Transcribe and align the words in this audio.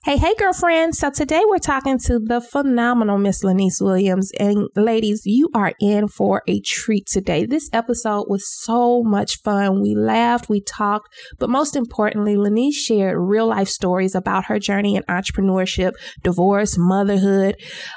Hey, 0.00 0.16
hey, 0.16 0.34
girlfriends. 0.36 0.98
So 0.98 1.10
today 1.10 1.42
we're 1.46 1.58
talking 1.58 1.96
to 2.06 2.18
the 2.18 2.40
phenomenal 2.40 3.18
Miss 3.18 3.44
Lenise 3.44 3.80
Williams. 3.80 4.32
And 4.40 4.68
ladies, 4.74 5.22
you 5.24 5.48
are 5.54 5.74
in 5.80 6.08
for 6.08 6.42
a 6.48 6.60
treat 6.60 7.06
today. 7.06 7.46
This 7.46 7.70
episode 7.72 8.24
was 8.28 8.44
so 8.64 9.04
much 9.04 9.40
fun. 9.42 9.80
We 9.80 9.94
laughed, 9.94 10.48
we 10.48 10.60
talked, 10.60 11.08
but 11.38 11.50
most 11.50 11.76
importantly, 11.76 12.34
Lenise 12.34 12.74
shared 12.74 13.16
real 13.16 13.46
life 13.46 13.68
stories 13.68 14.16
about 14.16 14.46
her 14.46 14.58
journey 14.58 14.96
in 14.96 15.04
entrepreneurship, 15.04 15.92
divorce, 16.24 16.76
motherhood, 16.76 17.54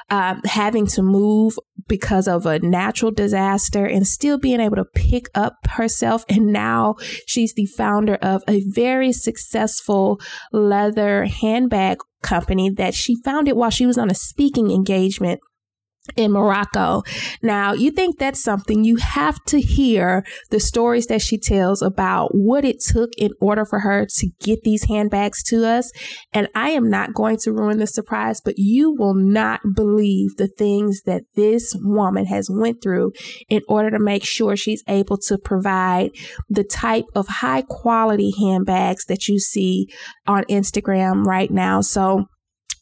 um, 0.08 0.42
having 0.44 0.86
to 0.88 1.02
move 1.02 1.58
because 1.88 2.28
of 2.28 2.46
a 2.46 2.58
natural 2.60 3.10
disaster 3.10 3.84
and 3.84 4.06
still 4.06 4.38
being 4.38 4.60
able 4.60 4.76
to 4.76 4.84
pick 4.84 5.28
up 5.34 5.54
herself. 5.70 6.24
And 6.28 6.46
now 6.46 6.96
she's 7.26 7.54
the 7.54 7.66
founder 7.66 8.14
of 8.16 8.42
a 8.48 8.62
very 8.68 9.12
successful 9.12 10.20
leather 10.52 11.24
handbag 11.24 11.85
company 12.22 12.70
that 12.70 12.94
she 12.94 13.16
founded 13.22 13.56
while 13.56 13.70
she 13.70 13.86
was 13.86 13.98
on 13.98 14.10
a 14.10 14.14
speaking 14.14 14.70
engagement 14.70 15.40
in 16.16 16.32
Morocco. 16.32 17.02
Now, 17.42 17.72
you 17.72 17.90
think 17.90 18.18
that's 18.18 18.42
something 18.42 18.84
you 18.84 18.96
have 18.96 19.42
to 19.46 19.60
hear 19.60 20.24
the 20.50 20.60
stories 20.60 21.06
that 21.06 21.22
she 21.22 21.38
tells 21.38 21.82
about 21.82 22.34
what 22.34 22.64
it 22.64 22.80
took 22.80 23.10
in 23.18 23.30
order 23.40 23.64
for 23.64 23.80
her 23.80 24.06
to 24.06 24.28
get 24.40 24.62
these 24.62 24.84
handbags 24.84 25.42
to 25.44 25.64
us. 25.64 25.90
And 26.32 26.48
I 26.54 26.70
am 26.70 26.88
not 26.90 27.14
going 27.14 27.38
to 27.38 27.52
ruin 27.52 27.78
the 27.78 27.86
surprise, 27.86 28.40
but 28.40 28.58
you 28.58 28.92
will 28.92 29.14
not 29.14 29.60
believe 29.74 30.36
the 30.36 30.48
things 30.48 31.02
that 31.02 31.22
this 31.34 31.74
woman 31.80 32.26
has 32.26 32.48
went 32.50 32.82
through 32.82 33.12
in 33.48 33.62
order 33.68 33.90
to 33.90 33.98
make 33.98 34.24
sure 34.24 34.56
she's 34.56 34.84
able 34.88 35.16
to 35.18 35.38
provide 35.38 36.10
the 36.48 36.64
type 36.64 37.06
of 37.14 37.26
high 37.28 37.62
quality 37.62 38.32
handbags 38.38 39.04
that 39.06 39.28
you 39.28 39.38
see 39.38 39.88
on 40.26 40.44
Instagram 40.44 41.24
right 41.24 41.50
now. 41.50 41.80
So, 41.80 42.26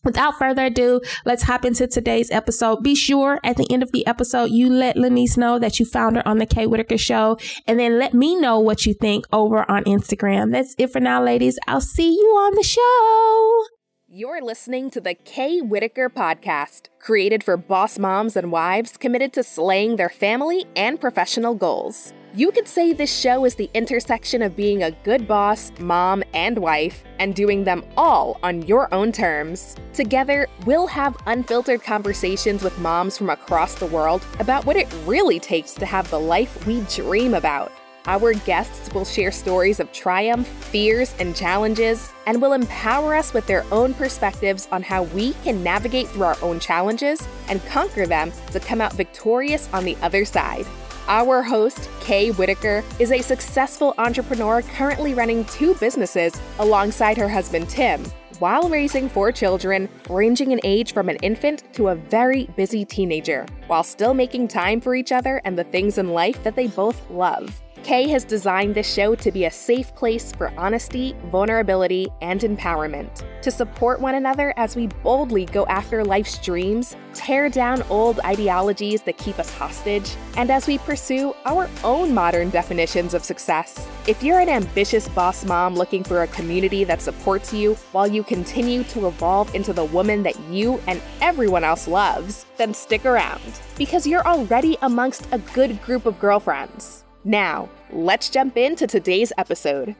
Without 0.04 0.38
further 0.38 0.66
ado, 0.66 1.00
let's 1.24 1.42
hop 1.44 1.64
into 1.64 1.86
today's 1.86 2.30
episode. 2.30 2.82
Be 2.82 2.94
sure 2.94 3.40
at 3.42 3.56
the 3.56 3.66
end 3.70 3.82
of 3.82 3.92
the 3.92 4.06
episode, 4.06 4.50
you 4.50 4.70
let 4.70 4.96
Lenise 4.96 5.36
know 5.36 5.58
that 5.58 5.80
you 5.80 5.86
found 5.86 6.16
her 6.16 6.28
on 6.28 6.38
the 6.38 6.46
Kay 6.46 6.66
Whitaker 6.66 6.98
Show, 6.98 7.38
and 7.66 7.78
then 7.78 7.98
let 7.98 8.14
me 8.14 8.36
know 8.36 8.58
what 8.58 8.86
you 8.86 8.94
think 8.94 9.24
over 9.32 9.68
on 9.70 9.84
Instagram. 9.84 10.52
That's 10.52 10.74
it 10.78 10.92
for 10.92 11.00
now, 11.00 11.22
ladies. 11.22 11.58
I'll 11.66 11.80
see 11.80 12.10
you 12.10 12.26
on 12.36 12.54
the 12.54 12.62
show. 12.62 13.64
You're 14.06 14.42
listening 14.42 14.90
to 14.90 15.00
the 15.00 15.14
Kay 15.14 15.60
Whitaker 15.60 16.08
Podcast, 16.08 16.82
created 17.00 17.42
for 17.42 17.56
boss 17.56 17.98
moms 17.98 18.36
and 18.36 18.52
wives 18.52 18.96
committed 18.96 19.32
to 19.32 19.42
slaying 19.42 19.96
their 19.96 20.08
family 20.08 20.66
and 20.76 21.00
professional 21.00 21.54
goals. 21.54 22.12
You 22.36 22.50
could 22.50 22.66
say 22.66 22.92
this 22.92 23.16
show 23.16 23.44
is 23.44 23.54
the 23.54 23.70
intersection 23.74 24.42
of 24.42 24.56
being 24.56 24.82
a 24.82 24.90
good 24.90 25.28
boss, 25.28 25.70
mom, 25.78 26.24
and 26.34 26.58
wife, 26.58 27.04
and 27.20 27.32
doing 27.32 27.62
them 27.62 27.84
all 27.96 28.40
on 28.42 28.62
your 28.62 28.92
own 28.92 29.12
terms. 29.12 29.76
Together, 29.92 30.48
we'll 30.66 30.88
have 30.88 31.16
unfiltered 31.26 31.84
conversations 31.84 32.64
with 32.64 32.76
moms 32.80 33.16
from 33.16 33.30
across 33.30 33.76
the 33.76 33.86
world 33.86 34.26
about 34.40 34.66
what 34.66 34.74
it 34.74 34.92
really 35.06 35.38
takes 35.38 35.74
to 35.74 35.86
have 35.86 36.10
the 36.10 36.18
life 36.18 36.66
we 36.66 36.80
dream 36.92 37.34
about. 37.34 37.70
Our 38.06 38.32
guests 38.32 38.92
will 38.92 39.04
share 39.04 39.30
stories 39.30 39.78
of 39.78 39.92
triumph, 39.92 40.48
fears, 40.48 41.14
and 41.20 41.36
challenges, 41.36 42.10
and 42.26 42.42
will 42.42 42.52
empower 42.52 43.14
us 43.14 43.32
with 43.32 43.46
their 43.46 43.64
own 43.70 43.94
perspectives 43.94 44.66
on 44.72 44.82
how 44.82 45.04
we 45.04 45.34
can 45.44 45.62
navigate 45.62 46.08
through 46.08 46.24
our 46.24 46.38
own 46.42 46.58
challenges 46.58 47.28
and 47.48 47.64
conquer 47.66 48.06
them 48.06 48.32
to 48.50 48.58
come 48.58 48.80
out 48.80 48.92
victorious 48.94 49.68
on 49.72 49.84
the 49.84 49.96
other 50.02 50.24
side. 50.24 50.66
Our 51.06 51.42
host, 51.42 51.90
Kay 52.00 52.30
Whitaker, 52.30 52.82
is 52.98 53.12
a 53.12 53.20
successful 53.20 53.94
entrepreneur 53.98 54.62
currently 54.62 55.12
running 55.12 55.44
two 55.44 55.74
businesses 55.74 56.32
alongside 56.58 57.18
her 57.18 57.28
husband, 57.28 57.68
Tim, 57.68 58.02
while 58.38 58.70
raising 58.70 59.10
four 59.10 59.30
children, 59.30 59.90
ranging 60.08 60.52
in 60.52 60.60
age 60.64 60.94
from 60.94 61.10
an 61.10 61.16
infant 61.16 61.64
to 61.74 61.88
a 61.88 61.94
very 61.94 62.46
busy 62.56 62.86
teenager, 62.86 63.44
while 63.66 63.82
still 63.82 64.14
making 64.14 64.48
time 64.48 64.80
for 64.80 64.94
each 64.94 65.12
other 65.12 65.42
and 65.44 65.58
the 65.58 65.64
things 65.64 65.98
in 65.98 66.08
life 66.08 66.42
that 66.42 66.56
they 66.56 66.68
both 66.68 67.10
love. 67.10 67.60
Kay 67.84 68.08
has 68.08 68.24
designed 68.24 68.74
this 68.74 68.90
show 68.90 69.14
to 69.14 69.30
be 69.30 69.44
a 69.44 69.50
safe 69.50 69.94
place 69.94 70.32
for 70.32 70.50
honesty, 70.56 71.14
vulnerability, 71.26 72.08
and 72.22 72.40
empowerment. 72.40 73.22
To 73.42 73.50
support 73.50 74.00
one 74.00 74.14
another 74.14 74.54
as 74.56 74.74
we 74.74 74.86
boldly 75.02 75.44
go 75.44 75.66
after 75.66 76.02
life's 76.02 76.38
dreams, 76.38 76.96
tear 77.12 77.50
down 77.50 77.82
old 77.90 78.20
ideologies 78.20 79.02
that 79.02 79.18
keep 79.18 79.38
us 79.38 79.52
hostage, 79.52 80.16
and 80.38 80.50
as 80.50 80.66
we 80.66 80.78
pursue 80.78 81.34
our 81.44 81.68
own 81.84 82.14
modern 82.14 82.48
definitions 82.48 83.12
of 83.12 83.22
success. 83.22 83.86
If 84.06 84.22
you're 84.22 84.40
an 84.40 84.48
ambitious 84.48 85.06
boss 85.10 85.44
mom 85.44 85.74
looking 85.74 86.02
for 86.02 86.22
a 86.22 86.28
community 86.28 86.84
that 86.84 87.02
supports 87.02 87.52
you 87.52 87.74
while 87.92 88.06
you 88.06 88.22
continue 88.22 88.82
to 88.84 89.08
evolve 89.08 89.54
into 89.54 89.74
the 89.74 89.84
woman 89.84 90.22
that 90.22 90.40
you 90.44 90.80
and 90.86 91.02
everyone 91.20 91.64
else 91.64 91.86
loves, 91.86 92.46
then 92.56 92.72
stick 92.72 93.04
around 93.04 93.42
because 93.76 94.06
you're 94.06 94.26
already 94.26 94.78
amongst 94.80 95.28
a 95.32 95.38
good 95.52 95.82
group 95.82 96.06
of 96.06 96.18
girlfriends. 96.18 97.03
Now, 97.24 97.70
let's 97.90 98.28
jump 98.28 98.58
into 98.58 98.86
today's 98.86 99.32
episode. 99.38 99.96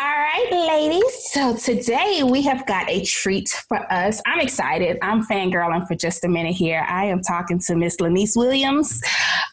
All 0.00 0.06
right, 0.06 0.48
ladies. 0.52 1.28
So 1.32 1.56
today 1.56 2.22
we 2.22 2.40
have 2.42 2.64
got 2.66 2.88
a 2.88 3.04
treat 3.04 3.48
for 3.48 3.80
us. 3.92 4.22
I'm 4.26 4.38
excited. 4.38 4.96
I'm 5.02 5.26
fangirling 5.26 5.88
for 5.88 5.96
just 5.96 6.22
a 6.22 6.28
minute 6.28 6.54
here. 6.54 6.86
I 6.88 7.06
am 7.06 7.20
talking 7.20 7.58
to 7.66 7.74
Miss 7.74 7.96
Lenise 7.96 8.36
Williams 8.36 9.02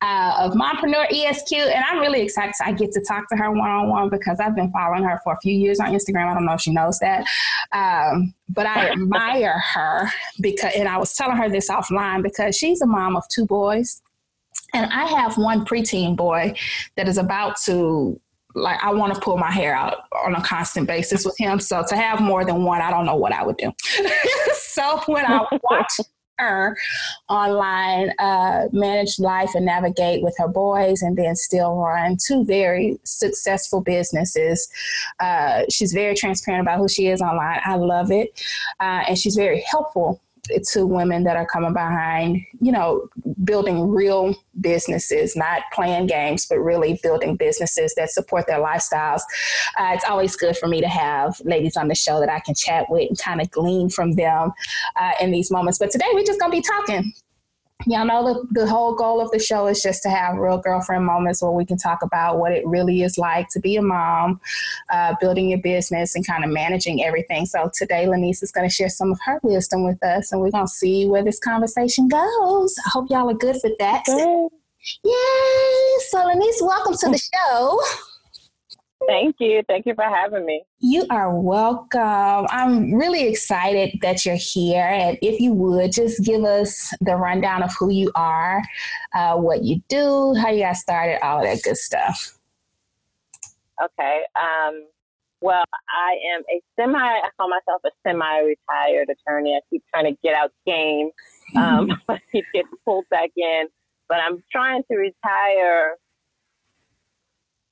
uh, 0.04 0.36
of 0.38 0.54
Mompreneur 0.54 1.08
ESQ, 1.12 1.52
and 1.54 1.84
I'm 1.90 1.98
really 1.98 2.22
excited. 2.22 2.54
I 2.64 2.74
get 2.74 2.92
to 2.92 3.02
talk 3.02 3.28
to 3.30 3.38
her 3.38 3.50
one 3.50 3.72
on 3.72 3.90
one 3.90 4.10
because 4.12 4.40
I've 4.40 4.56
been 4.56 4.72
following 4.72 5.04
her 5.06 5.20
for 5.24 5.34
a 5.34 5.38
few 5.38 5.52
years 5.52 5.80
on 5.80 5.88
Instagram. 5.88 6.28
I 6.30 6.36
don't 6.36 6.46
know 6.46 6.54
if 6.54 6.62
she 6.62 6.72
knows 6.72 7.00
that, 7.00 7.26
um, 7.72 8.32
but 8.48 8.68
I 8.68 8.92
admire 8.92 9.58
her 9.74 10.12
because, 10.42 10.74
and 10.76 10.88
I 10.88 11.00
was 11.00 11.16
telling 11.16 11.38
her 11.38 11.50
this 11.50 11.72
offline 11.72 12.22
because 12.22 12.56
she's 12.56 12.82
a 12.82 12.86
mom 12.86 13.16
of 13.16 13.28
two 13.30 13.48
boys. 13.48 14.00
And 14.76 14.92
I 14.92 15.06
have 15.06 15.40
one 15.40 15.66
preteen 15.66 16.16
boy 16.16 16.54
that 16.98 17.08
is 17.08 17.18
about 17.18 17.56
to 17.66 18.20
like 18.56 18.82
I 18.84 18.92
want 18.92 19.14
to 19.14 19.20
pull 19.20 19.38
my 19.38 19.52
hair 19.52 19.76
out 19.76 20.06
on 20.26 20.34
a 20.34 20.42
constant 20.42 20.88
basis 20.88 21.26
with 21.26 21.38
him. 21.38 21.60
So 21.60 21.84
to 21.88 21.96
have 21.96 22.22
more 22.22 22.46
than 22.46 22.64
one, 22.64 22.82
I 22.82 22.90
don't 22.90 23.06
know 23.06 23.16
what 23.16 23.34
I 23.34 23.46
would 23.46 23.58
do. 23.58 23.72
so 24.54 25.02
when 25.06 25.26
I 25.26 25.46
watch 25.64 26.00
her 26.38 26.76
online 27.30 28.12
uh, 28.20 28.66
manage 28.72 29.20
life 29.20 29.52
and 29.56 29.66
navigate 29.66 30.22
with 30.22 30.36
her 30.38 30.48
boys 30.48 31.02
and 31.02 31.18
then 31.18 31.36
still 31.36 31.76
run 31.76 32.18
two 32.26 32.44
very 32.46 32.98
successful 33.04 33.82
businesses. 33.82 34.68
Uh, 35.20 35.64
she's 35.70 35.94
very 35.94 36.16
transparent 36.16 36.62
about 36.62 36.78
who 36.78 36.88
she 36.88 37.08
is 37.08 37.22
online. 37.22 37.62
I 37.64 37.76
love 37.76 38.12
it. 38.12 38.42
Uh, 38.80 39.04
and 39.08 39.18
she's 39.18 39.36
very 39.36 39.62
helpful 39.62 40.22
to 40.72 40.86
women 40.86 41.24
that 41.24 41.36
are 41.36 41.46
coming 41.46 41.74
behind, 41.74 42.42
you 42.60 42.72
know, 42.72 43.08
building 43.44 43.90
real 43.90 44.36
businesses, 44.60 45.36
not 45.36 45.64
playing 45.74 46.08
games, 46.08 46.46
but 46.46 46.58
really 46.60 47.00
building 47.04 47.36
businesses 47.36 47.94
that 47.96 48.10
support 48.10 48.48
their 48.48 48.60
lifestyles. 48.60 49.22
Uh, 49.78 49.92
it's 49.94 50.06
always 50.06 50.36
good 50.36 50.58
for 50.58 50.68
me 50.68 50.82
to 50.82 50.88
have 50.88 51.40
ladies 51.44 51.78
on 51.78 51.88
the 51.88 51.96
show 51.96 52.20
that 52.20 52.30
I 52.30 52.40
can 52.40 52.56
chat 52.56 52.86
with 52.90 53.10
and 53.10 53.20
kind 53.20 53.42
of 53.42 53.50
glean 53.52 53.90
from 53.90 54.14
them 54.14 54.52
uh, 54.96 55.12
in 55.20 55.32
these 55.32 55.52
moments. 55.52 55.80
But 55.80 55.92
today 55.92 56.06
we're 56.14 56.24
just 56.24 56.40
going 56.40 56.52
to 56.52 56.58
be 56.58 56.62
talking 56.62 57.14
y'all 57.86 58.06
know 58.06 58.24
the, 58.24 58.62
the 58.62 58.68
whole 58.68 58.96
goal 58.96 59.22
of 59.22 59.30
the 59.32 59.40
show 59.40 59.68
is 59.68 59.82
just 59.82 60.02
to 60.04 60.10
have 60.10 60.38
real 60.38 60.58
girlfriend 60.58 61.06
moments 61.06 61.42
where 61.42 61.52
we 61.52 61.66
can 61.66 61.78
talk 61.78 62.02
about 62.02 62.40
what 62.40 62.52
it 62.52 62.66
really 62.66 63.02
is 63.04 63.18
like 63.18 63.48
to 63.50 63.60
be 63.60 63.76
a 63.76 63.82
mom, 63.82 64.40
uh, 64.90 65.14
building 65.20 65.50
your 65.50 65.60
business, 65.60 66.16
and 66.16 66.26
kind 66.26 66.44
of 66.44 66.50
managing 66.50 67.04
everything. 67.04 67.46
So 67.46 67.70
today, 67.74 68.06
Lenise 68.06 68.42
is 68.42 68.52
going 68.52 68.68
to 68.68 68.74
share 68.74 68.90
some 68.90 69.12
of 69.12 69.20
her 69.26 69.40
wisdom 69.44 69.86
with 69.86 70.02
us, 70.04 70.32
and 70.32 70.42
we're 70.42 70.52
going 70.52 70.68
to 70.68 70.72
see 70.72 71.06
where 71.06 71.24
this 71.24 71.40
conversation 71.40 72.08
goes. 72.08 72.76
I 72.86 72.90
hope 72.90 73.10
y'all 73.10 73.30
are 73.30 73.34
good 73.34 73.58
for 73.58 73.70
that. 73.80 74.04
Yay! 74.08 75.12
So, 76.10 76.18
Lenise, 76.26 76.62
welcome 76.62 76.96
to 76.98 77.10
the 77.10 77.18
show. 77.18 77.82
Thank 79.08 79.36
you. 79.40 79.62
Thank 79.68 79.86
you 79.86 79.94
for 79.94 80.04
having 80.04 80.46
me. 80.46 80.64
You 80.80 81.06
are 81.10 81.40
welcome. 81.40 82.48
I'm 82.50 82.94
really 82.94 83.28
excited 83.28 84.00
that 84.02 84.26
you're 84.26 84.36
here. 84.36 84.86
And 84.86 85.18
if 85.22 85.40
you 85.40 85.54
would 85.54 85.92
just 85.92 86.24
give 86.24 86.44
us 86.44 86.94
the 87.02 87.16
rundown 87.16 87.64
of 87.64 87.74
who 87.78 87.92
you 87.92 88.12
are, 88.16 88.62
uh, 89.14 89.36
what 89.36 89.64
you 89.64 89.82
do, 89.88 90.36
how 90.36 90.50
you 90.50 90.64
got 90.64 90.78
started, 90.78 91.24
all 91.24 91.44
that 91.44 91.62
good 91.64 91.78
stuff. 91.78 92.38
Okay. 93.84 94.22
Um, 94.36 94.86
well, 95.42 95.64
I 95.90 96.18
am 96.36 96.42
a 96.50 96.62
semi, 96.76 96.98
I 96.98 97.30
call 97.38 97.50
myself 97.50 97.82
a 97.86 97.90
semi 98.08 98.40
retired 98.40 99.10
attorney. 99.10 99.56
I 99.56 99.60
keep 99.70 99.84
trying 99.94 100.06
to 100.06 100.18
get 100.24 100.36
out 100.36 100.52
game. 100.66 101.12
Um, 101.56 101.92
I 102.10 102.20
keep 102.32 102.46
getting 102.54 102.72
pulled 102.84 103.06
back 103.12 103.30
in, 103.36 103.68
but 104.10 104.18
I'm 104.20 104.44
trying 104.52 104.84
to 104.90 104.98
retire 104.98 105.96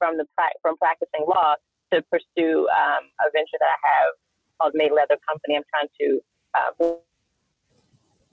from 0.04 0.20
the 0.20 0.28
from 0.62 0.76
practicing 0.76 1.24
law 1.24 1.56
to 1.96 2.04
pursue 2.12 2.68
um, 2.76 3.08
a 3.24 3.32
venture 3.32 3.56
that 3.56 3.72
I 3.72 3.80
have 3.88 4.12
called 4.60 4.74
Made 4.76 4.92
Leather 4.92 5.16
Company. 5.24 5.56
I'm 5.56 5.64
trying 5.72 5.88
to 6.04 6.08
uh, 6.60 7.00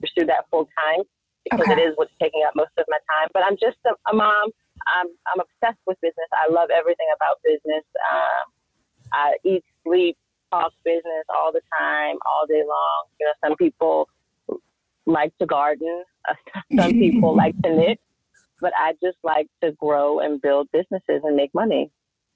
pursue 0.03 0.27
that 0.27 0.51
full 0.51 0.67
time 0.75 1.07
because 1.47 1.63
okay. 1.63 1.79
it 1.79 1.79
is 1.79 1.95
what's 1.95 2.11
taking 2.19 2.43
up 2.43 2.51
most 2.59 2.75
of 2.75 2.83
my 2.91 2.99
time. 3.07 3.31
But 3.31 3.47
I'm 3.47 3.55
just 3.55 3.79
a, 3.87 3.95
a 4.11 4.13
mom. 4.13 4.51
I'm, 4.83 5.07
I'm 5.31 5.39
obsessed 5.39 5.79
with 5.87 5.95
business. 6.01 6.27
I 6.35 6.51
love 6.51 6.69
everything 6.75 7.07
about 7.15 7.39
business. 7.45 7.85
Um, 8.03 8.45
I 9.13 9.37
eat, 9.45 9.63
sleep, 9.87 10.17
talk 10.51 10.73
business 10.83 11.23
all 11.29 11.53
the 11.53 11.61
time, 11.79 12.17
all 12.27 12.45
day 12.49 12.63
long. 12.67 12.99
You 13.19 13.31
know, 13.31 13.35
some 13.47 13.55
people 13.55 14.09
like 15.05 15.31
to 15.39 15.45
garden, 15.45 16.03
some 16.75 16.91
people 16.91 17.35
like 17.43 17.55
to 17.63 17.69
knit, 17.69 17.99
but 18.61 18.73
I 18.77 18.93
just 19.03 19.17
like 19.23 19.47
to 19.63 19.73
grow 19.73 20.19
and 20.19 20.41
build 20.41 20.69
businesses 20.73 21.21
and 21.23 21.35
make 21.35 21.51
money. 21.55 21.91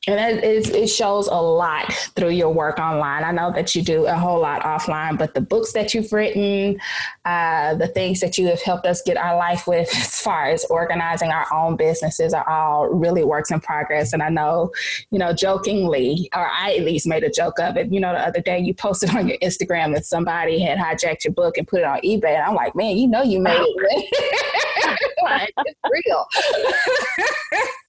And 0.07 0.39
it, 0.44 0.69
it, 0.69 0.88
shows 0.88 1.25
a 1.27 1.33
lot 1.33 1.92
through 2.15 2.30
your 2.30 2.53
work 2.53 2.77
online. 2.77 3.24
I 3.24 3.31
know 3.31 3.51
that 3.51 3.74
you 3.74 3.81
do 3.81 4.06
a 4.06 4.13
whole 4.13 4.39
lot 4.39 4.62
offline, 4.62 5.18
but 5.18 5.33
the 5.33 5.42
books 5.42 5.74
that 5.74 5.95
you've 5.95 6.13
written, 6.13 6.80
uh, 7.25 7.74
the 7.74 7.88
things 7.88 8.19
that 8.19 8.38
you 8.38 8.45
have 8.47 8.62
helped 8.62 8.86
us 8.86 9.01
get 9.01 9.18
our 9.18 9.36
life 9.36 9.65
with, 9.65 9.89
as 9.95 10.21
far 10.21 10.45
as 10.45 10.63
organizing 10.65 11.31
our 11.31 11.51
own 11.51 11.75
businesses, 11.75 12.36
are 12.36 12.47
all 12.47 12.88
really 12.88 13.24
works 13.24 13.50
in 13.50 13.59
progress. 13.59 14.13
And 14.13 14.21
I 14.21 14.30
know, 14.30 14.71
you 15.09 15.18
know, 15.18 15.33
jokingly, 15.33 16.30
or 16.36 16.48
I 16.48 16.75
at 16.75 16.86
least 16.86 17.07
made 17.07 17.24
a 17.24 17.31
joke 17.31 17.59
of 17.59 17.75
it. 17.75 17.91
You 17.91 18.00
know, 18.00 18.13
the 18.13 18.27
other 18.27 18.41
day 18.41 18.59
you 18.59 18.75
posted 18.75 19.09
on 19.15 19.27
your 19.27 19.39
Instagram 19.39 19.95
that 19.95 20.06
somebody 20.06 20.59
had 20.59 20.77
hijacked 20.77 21.24
your 21.24 21.33
book 21.33 21.57
and 21.57 21.68
put 21.68 21.80
it 21.80 21.86
on 21.86 22.00
eBay. 22.01 22.36
And 22.36 22.44
I'm 22.44 22.56
like, 22.56 22.75
man, 22.75 22.95
you 22.95 23.07
know, 23.07 23.24
you 23.24 23.39
made 23.39 23.57
it. 23.57 25.00
like, 25.24 25.53
it's 25.57 25.80
real. 26.06 26.27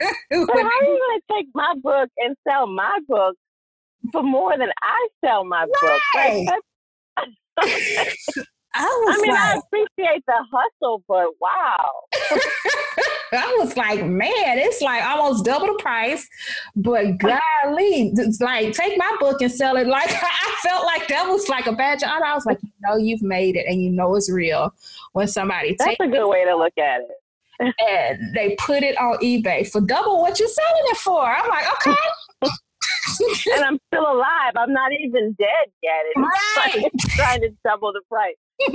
but 0.30 0.48
how 0.48 0.64
are 0.68 0.84
you 0.84 1.00
going 1.08 1.20
to 1.20 1.34
take 1.34 1.46
my 1.54 1.74
book? 1.82 2.10
and 2.18 2.36
sell 2.48 2.66
my 2.66 2.98
book 3.08 3.36
for 4.12 4.22
more 4.22 4.56
than 4.56 4.70
I 4.82 5.08
sell 5.24 5.44
my 5.44 5.66
right. 6.14 6.46
book. 6.46 6.62
I, 7.18 7.26
I 8.78 9.18
mean, 9.22 9.30
like, 9.30 9.40
I 9.40 9.58
appreciate 9.58 10.22
the 10.26 10.44
hustle, 10.52 11.02
but 11.08 11.28
wow. 11.40 11.92
I 13.32 13.56
was 13.58 13.74
like, 13.74 14.04
man, 14.04 14.58
it's 14.58 14.82
like 14.82 15.02
almost 15.02 15.46
double 15.46 15.68
the 15.68 15.78
price. 15.82 16.28
But 16.74 17.16
golly, 17.16 18.12
it's 18.14 18.40
like 18.40 18.74
take 18.74 18.98
my 18.98 19.16
book 19.18 19.40
and 19.40 19.50
sell 19.50 19.76
it. 19.76 19.86
Like 19.86 20.10
I 20.10 20.56
felt 20.62 20.84
like 20.84 21.08
that 21.08 21.26
was 21.26 21.48
like 21.48 21.66
a 21.66 21.72
badge 21.72 22.02
of 22.02 22.10
honor. 22.10 22.26
I 22.26 22.34
was 22.34 22.44
like, 22.44 22.58
you 22.62 22.70
know, 22.82 22.96
you've 22.96 23.22
made 23.22 23.56
it 23.56 23.64
and 23.66 23.82
you 23.82 23.90
know 23.90 24.14
it's 24.14 24.30
real 24.30 24.74
when 25.12 25.26
somebody 25.26 25.74
That's 25.78 25.96
a 25.98 26.06
good 26.06 26.28
way 26.28 26.44
to 26.44 26.54
look 26.54 26.76
at 26.76 27.00
it 27.00 27.16
and 27.60 28.34
they 28.34 28.56
put 28.58 28.82
it 28.82 28.98
on 28.98 29.18
eBay 29.18 29.70
for 29.70 29.80
double 29.80 30.20
what 30.20 30.38
you're 30.38 30.48
selling 30.48 30.84
it 30.86 30.96
for. 30.96 31.22
I'm 31.24 31.48
like, 31.48 31.66
okay. 31.72 32.00
and 33.54 33.64
I'm 33.64 33.78
still 33.88 34.02
alive. 34.02 34.52
I'm 34.56 34.72
not 34.72 34.92
even 34.92 35.34
dead 35.38 35.70
yet. 35.82 35.92
It's 36.14 36.18
right. 36.18 36.82
like 36.82 36.92
trying 37.10 37.40
to 37.42 37.50
double 37.64 37.92
the 37.92 38.02
price. 38.08 38.34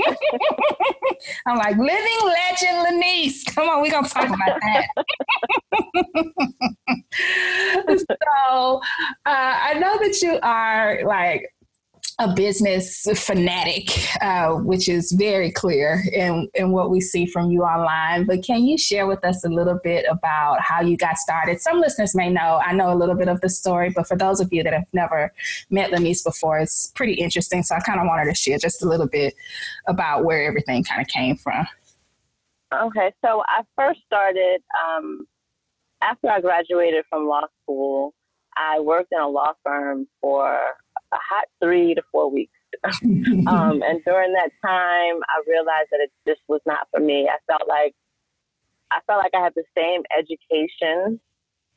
I'm 1.47 1.57
like 1.57 1.77
living 1.77 2.19
legend 2.23 2.85
Lenise. 2.85 3.43
Come 3.53 3.67
on, 3.69 3.81
we're 3.81 3.91
gonna 3.91 4.07
talk 4.07 4.27
about 4.27 4.59
that. 4.61 4.87
so 8.07 8.81
uh, 9.25 9.59
I 9.63 9.73
know 9.79 9.97
that 9.97 10.21
you 10.21 10.39
are 10.43 11.03
like 11.05 11.51
a 12.21 12.31
business 12.35 13.07
fanatic, 13.15 13.89
uh, 14.21 14.51
which 14.53 14.87
is 14.87 15.11
very 15.11 15.51
clear 15.51 16.03
in, 16.13 16.47
in 16.53 16.71
what 16.71 16.91
we 16.91 17.01
see 17.01 17.25
from 17.25 17.49
you 17.49 17.63
online. 17.63 18.25
But 18.25 18.43
can 18.43 18.63
you 18.63 18.77
share 18.77 19.07
with 19.07 19.25
us 19.25 19.43
a 19.43 19.49
little 19.49 19.79
bit 19.83 20.05
about 20.07 20.61
how 20.61 20.81
you 20.81 20.97
got 20.97 21.17
started? 21.17 21.59
Some 21.59 21.79
listeners 21.81 22.13
may 22.13 22.29
know, 22.29 22.61
I 22.63 22.73
know 22.73 22.93
a 22.93 22.95
little 22.95 23.15
bit 23.15 23.27
of 23.27 23.41
the 23.41 23.49
story, 23.49 23.89
but 23.89 24.07
for 24.07 24.15
those 24.15 24.39
of 24.39 24.53
you 24.53 24.61
that 24.61 24.71
have 24.71 24.85
never 24.93 25.33
met 25.71 25.89
Lenise 25.89 26.23
before, 26.23 26.59
it's 26.59 26.91
pretty 26.93 27.13
interesting. 27.13 27.63
So 27.63 27.73
I 27.73 27.79
kind 27.79 27.99
of 27.99 28.05
wanted 28.05 28.25
to 28.25 28.35
share 28.35 28.59
just 28.59 28.83
a 28.83 28.87
little 28.87 29.07
bit 29.07 29.33
about 29.87 30.23
where 30.23 30.45
everything 30.45 30.83
kind 30.83 31.01
of 31.01 31.07
came 31.07 31.37
from. 31.37 31.67
Okay, 32.71 33.11
so 33.25 33.41
I 33.47 33.63
first 33.75 33.99
started 34.05 34.61
um, 34.85 35.25
after 36.03 36.29
I 36.29 36.39
graduated 36.39 37.03
from 37.09 37.27
law 37.27 37.41
school. 37.63 38.13
I 38.55 38.79
worked 38.79 39.11
in 39.11 39.19
a 39.19 39.27
law 39.27 39.53
firm 39.63 40.07
for 40.21 40.59
a 41.13 41.17
hot 41.17 41.45
three 41.61 41.93
to 41.95 42.01
four 42.11 42.31
weeks. 42.31 42.53
um, 43.03 43.81
and 43.83 44.03
during 44.05 44.33
that 44.33 44.49
time, 44.65 45.19
I 45.27 45.41
realized 45.47 45.89
that 45.91 45.99
it 45.99 46.11
just 46.27 46.41
was 46.47 46.61
not 46.65 46.87
for 46.91 46.99
me. 46.99 47.29
I 47.29 47.37
felt 47.47 47.67
like 47.67 47.93
I 48.91 48.99
felt 49.07 49.19
like 49.19 49.33
I 49.33 49.43
had 49.43 49.53
the 49.55 49.63
same 49.75 50.03
education, 50.17 51.19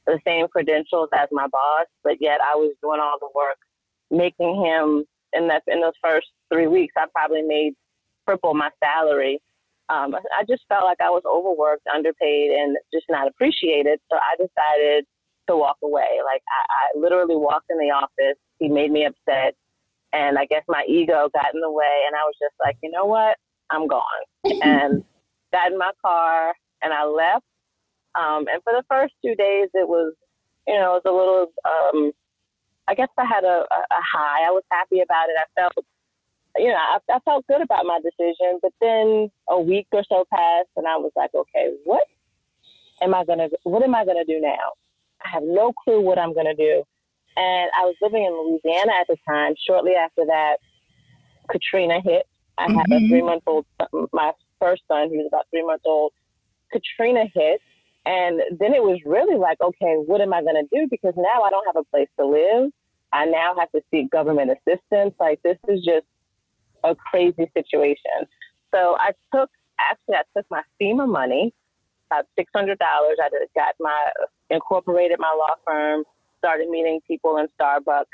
the 0.06 0.19
same 0.26 0.48
credentials 0.48 1.08
as 1.14 1.28
my 1.31 1.46
boss, 1.46 1.86
but 2.02 2.16
yet 2.20 2.40
I 2.40 2.56
was 2.56 2.75
doing 2.82 3.00
all 3.00 3.19
the 3.20 3.28
work, 3.34 3.58
making 4.10 4.64
him 4.64 5.04
in 5.32 5.48
that 5.48 5.62
in 5.66 5.81
those 5.81 5.98
first 6.02 6.28
three 6.52 6.66
weeks. 6.66 6.94
I 6.96 7.06
probably 7.14 7.42
made 7.42 7.75
triple 8.26 8.54
my 8.54 8.70
salary. 8.82 9.40
Um, 9.88 10.14
I 10.14 10.44
just 10.48 10.62
felt 10.69 10.84
like 10.84 11.00
I 11.00 11.10
was 11.10 11.22
overworked, 11.28 11.86
underpaid, 11.92 12.50
and 12.50 12.76
just 12.92 13.04
not 13.10 13.28
appreciated. 13.28 14.00
So 14.10 14.16
I 14.16 14.34
decided 14.36 15.04
to 15.48 15.56
walk 15.56 15.76
away. 15.84 16.25
Like 16.25 16.42
I, 16.48 16.60
I 16.96 16.98
literally 16.98 17.36
walked 17.36 17.70
in 17.70 17.78
the 17.78 17.92
office. 17.92 18.38
He 18.58 18.68
made 18.68 18.90
me 18.90 19.06
upset. 19.06 19.54
And 20.12 20.38
I 20.38 20.46
guess 20.46 20.62
my 20.68 20.84
ego 20.88 21.28
got 21.34 21.54
in 21.54 21.60
the 21.60 21.70
way. 21.70 22.02
And 22.06 22.14
I 22.14 22.22
was 22.24 22.34
just 22.40 22.54
like, 22.64 22.76
you 22.82 22.90
know 22.90 23.04
what? 23.04 23.36
I'm 23.70 23.86
gone. 23.88 24.02
and 24.44 25.04
got 25.52 25.72
in 25.72 25.78
my 25.78 25.90
car 26.02 26.54
and 26.82 26.92
I 26.92 27.04
left. 27.04 27.44
Um, 28.14 28.46
and 28.52 28.62
for 28.62 28.72
the 28.72 28.84
first 28.88 29.14
two 29.24 29.34
days, 29.34 29.68
it 29.74 29.88
was, 29.88 30.14
you 30.66 30.74
know, 30.74 30.96
it 30.96 31.02
was 31.04 31.06
a 31.06 31.10
little, 31.10 31.46
um, 31.64 32.12
I 32.86 32.94
guess 32.94 33.08
I 33.18 33.24
had 33.24 33.44
a, 33.44 33.64
a 33.70 34.02
high. 34.02 34.46
I 34.46 34.50
was 34.50 34.62
happy 34.70 35.00
about 35.00 35.28
it. 35.28 35.36
I 35.38 35.60
felt, 35.60 35.86
you 36.56 36.68
know, 36.68 36.76
I, 36.76 36.98
I 37.10 37.18
felt 37.24 37.46
good 37.48 37.62
about 37.62 37.86
my 37.86 37.98
decision. 37.98 38.60
But 38.62 38.72
then 38.80 39.30
a 39.48 39.60
week 39.60 39.88
or 39.92 40.04
so 40.08 40.24
passed 40.32 40.70
and 40.76 40.86
I 40.86 40.96
was 40.96 41.10
like, 41.16 41.30
okay, 41.34 41.72
what 41.84 42.06
am 43.02 43.14
I 43.14 43.24
going 43.24 43.38
to, 43.38 43.50
what 43.64 43.82
am 43.82 43.94
I 43.94 44.04
going 44.04 44.24
to 44.24 44.32
do 44.32 44.40
now? 44.40 44.78
I 45.24 45.30
have 45.30 45.42
no 45.42 45.72
clue 45.72 46.00
what 46.00 46.18
I'm 46.18 46.34
going 46.34 46.46
to 46.46 46.54
do. 46.54 46.84
And 47.36 47.70
I 47.76 47.84
was 47.84 47.96
living 48.00 48.25
in 48.25 48.32
Louisiana 48.32 48.92
at 49.00 49.06
the 49.08 49.16
time. 49.28 49.54
Shortly 49.66 49.92
after 49.92 50.25
that, 50.26 50.56
Katrina 51.50 52.00
hit. 52.02 52.26
I 52.58 52.66
mm-hmm. 52.66 52.78
had 52.78 52.86
a 52.86 52.94
mm-hmm. 52.94 53.08
three 53.08 53.22
month 53.22 53.42
old, 53.46 53.66
my 54.12 54.32
first 54.60 54.82
son, 54.88 55.10
he 55.10 55.16
was 55.16 55.26
about 55.28 55.46
three 55.50 55.64
months 55.64 55.84
old. 55.86 56.12
Katrina 56.72 57.25
hit. 57.34 57.60
And 58.06 58.40
then 58.58 58.75
it 58.75 58.82
was 58.82 59.00
really 59.06 59.38
like, 59.38 59.60
okay, 59.60 59.96
what 60.06 60.20
am 60.20 60.34
I 60.34 60.42
going 60.42 60.56
to 60.56 60.69
do? 60.70 60.86
Because 60.90 61.14
now 61.16 61.42
I 61.42 61.50
don't 61.50 61.66
have 61.66 61.76
a 61.76 61.84
place 61.84 62.08
to 62.19 62.26
live. 62.26 62.70
I 63.12 63.25
now 63.25 63.54
have 63.58 63.70
to 63.72 63.81
seek 63.90 64.10
government 64.10 64.50
assistance. 64.50 65.14
Like, 65.19 65.40
this 65.42 65.56
is 65.69 65.82
just 65.84 66.06
a 66.84 66.94
crazy 66.94 67.50
situation. 67.56 68.28
So 68.75 68.96
I 68.98 69.12
took, 69.34 69.48
actually, 69.81 70.16
I 70.16 70.22
took 70.36 70.46
my 70.50 70.62
FEMA 70.81 71.08
money 71.08 71.54
about 72.10 72.26
six 72.36 72.50
hundred 72.54 72.78
dollars. 72.78 73.16
I 73.22 73.28
just 73.31 73.54
got 73.54 73.75
my 73.81 74.10
incorporated 74.50 75.19
my 75.19 75.34
law 75.38 75.54
firm, 75.66 76.04
started 76.44 76.69
meeting 76.69 77.00
people 77.06 77.38
in 77.38 77.46
Starbucks, 77.58 78.05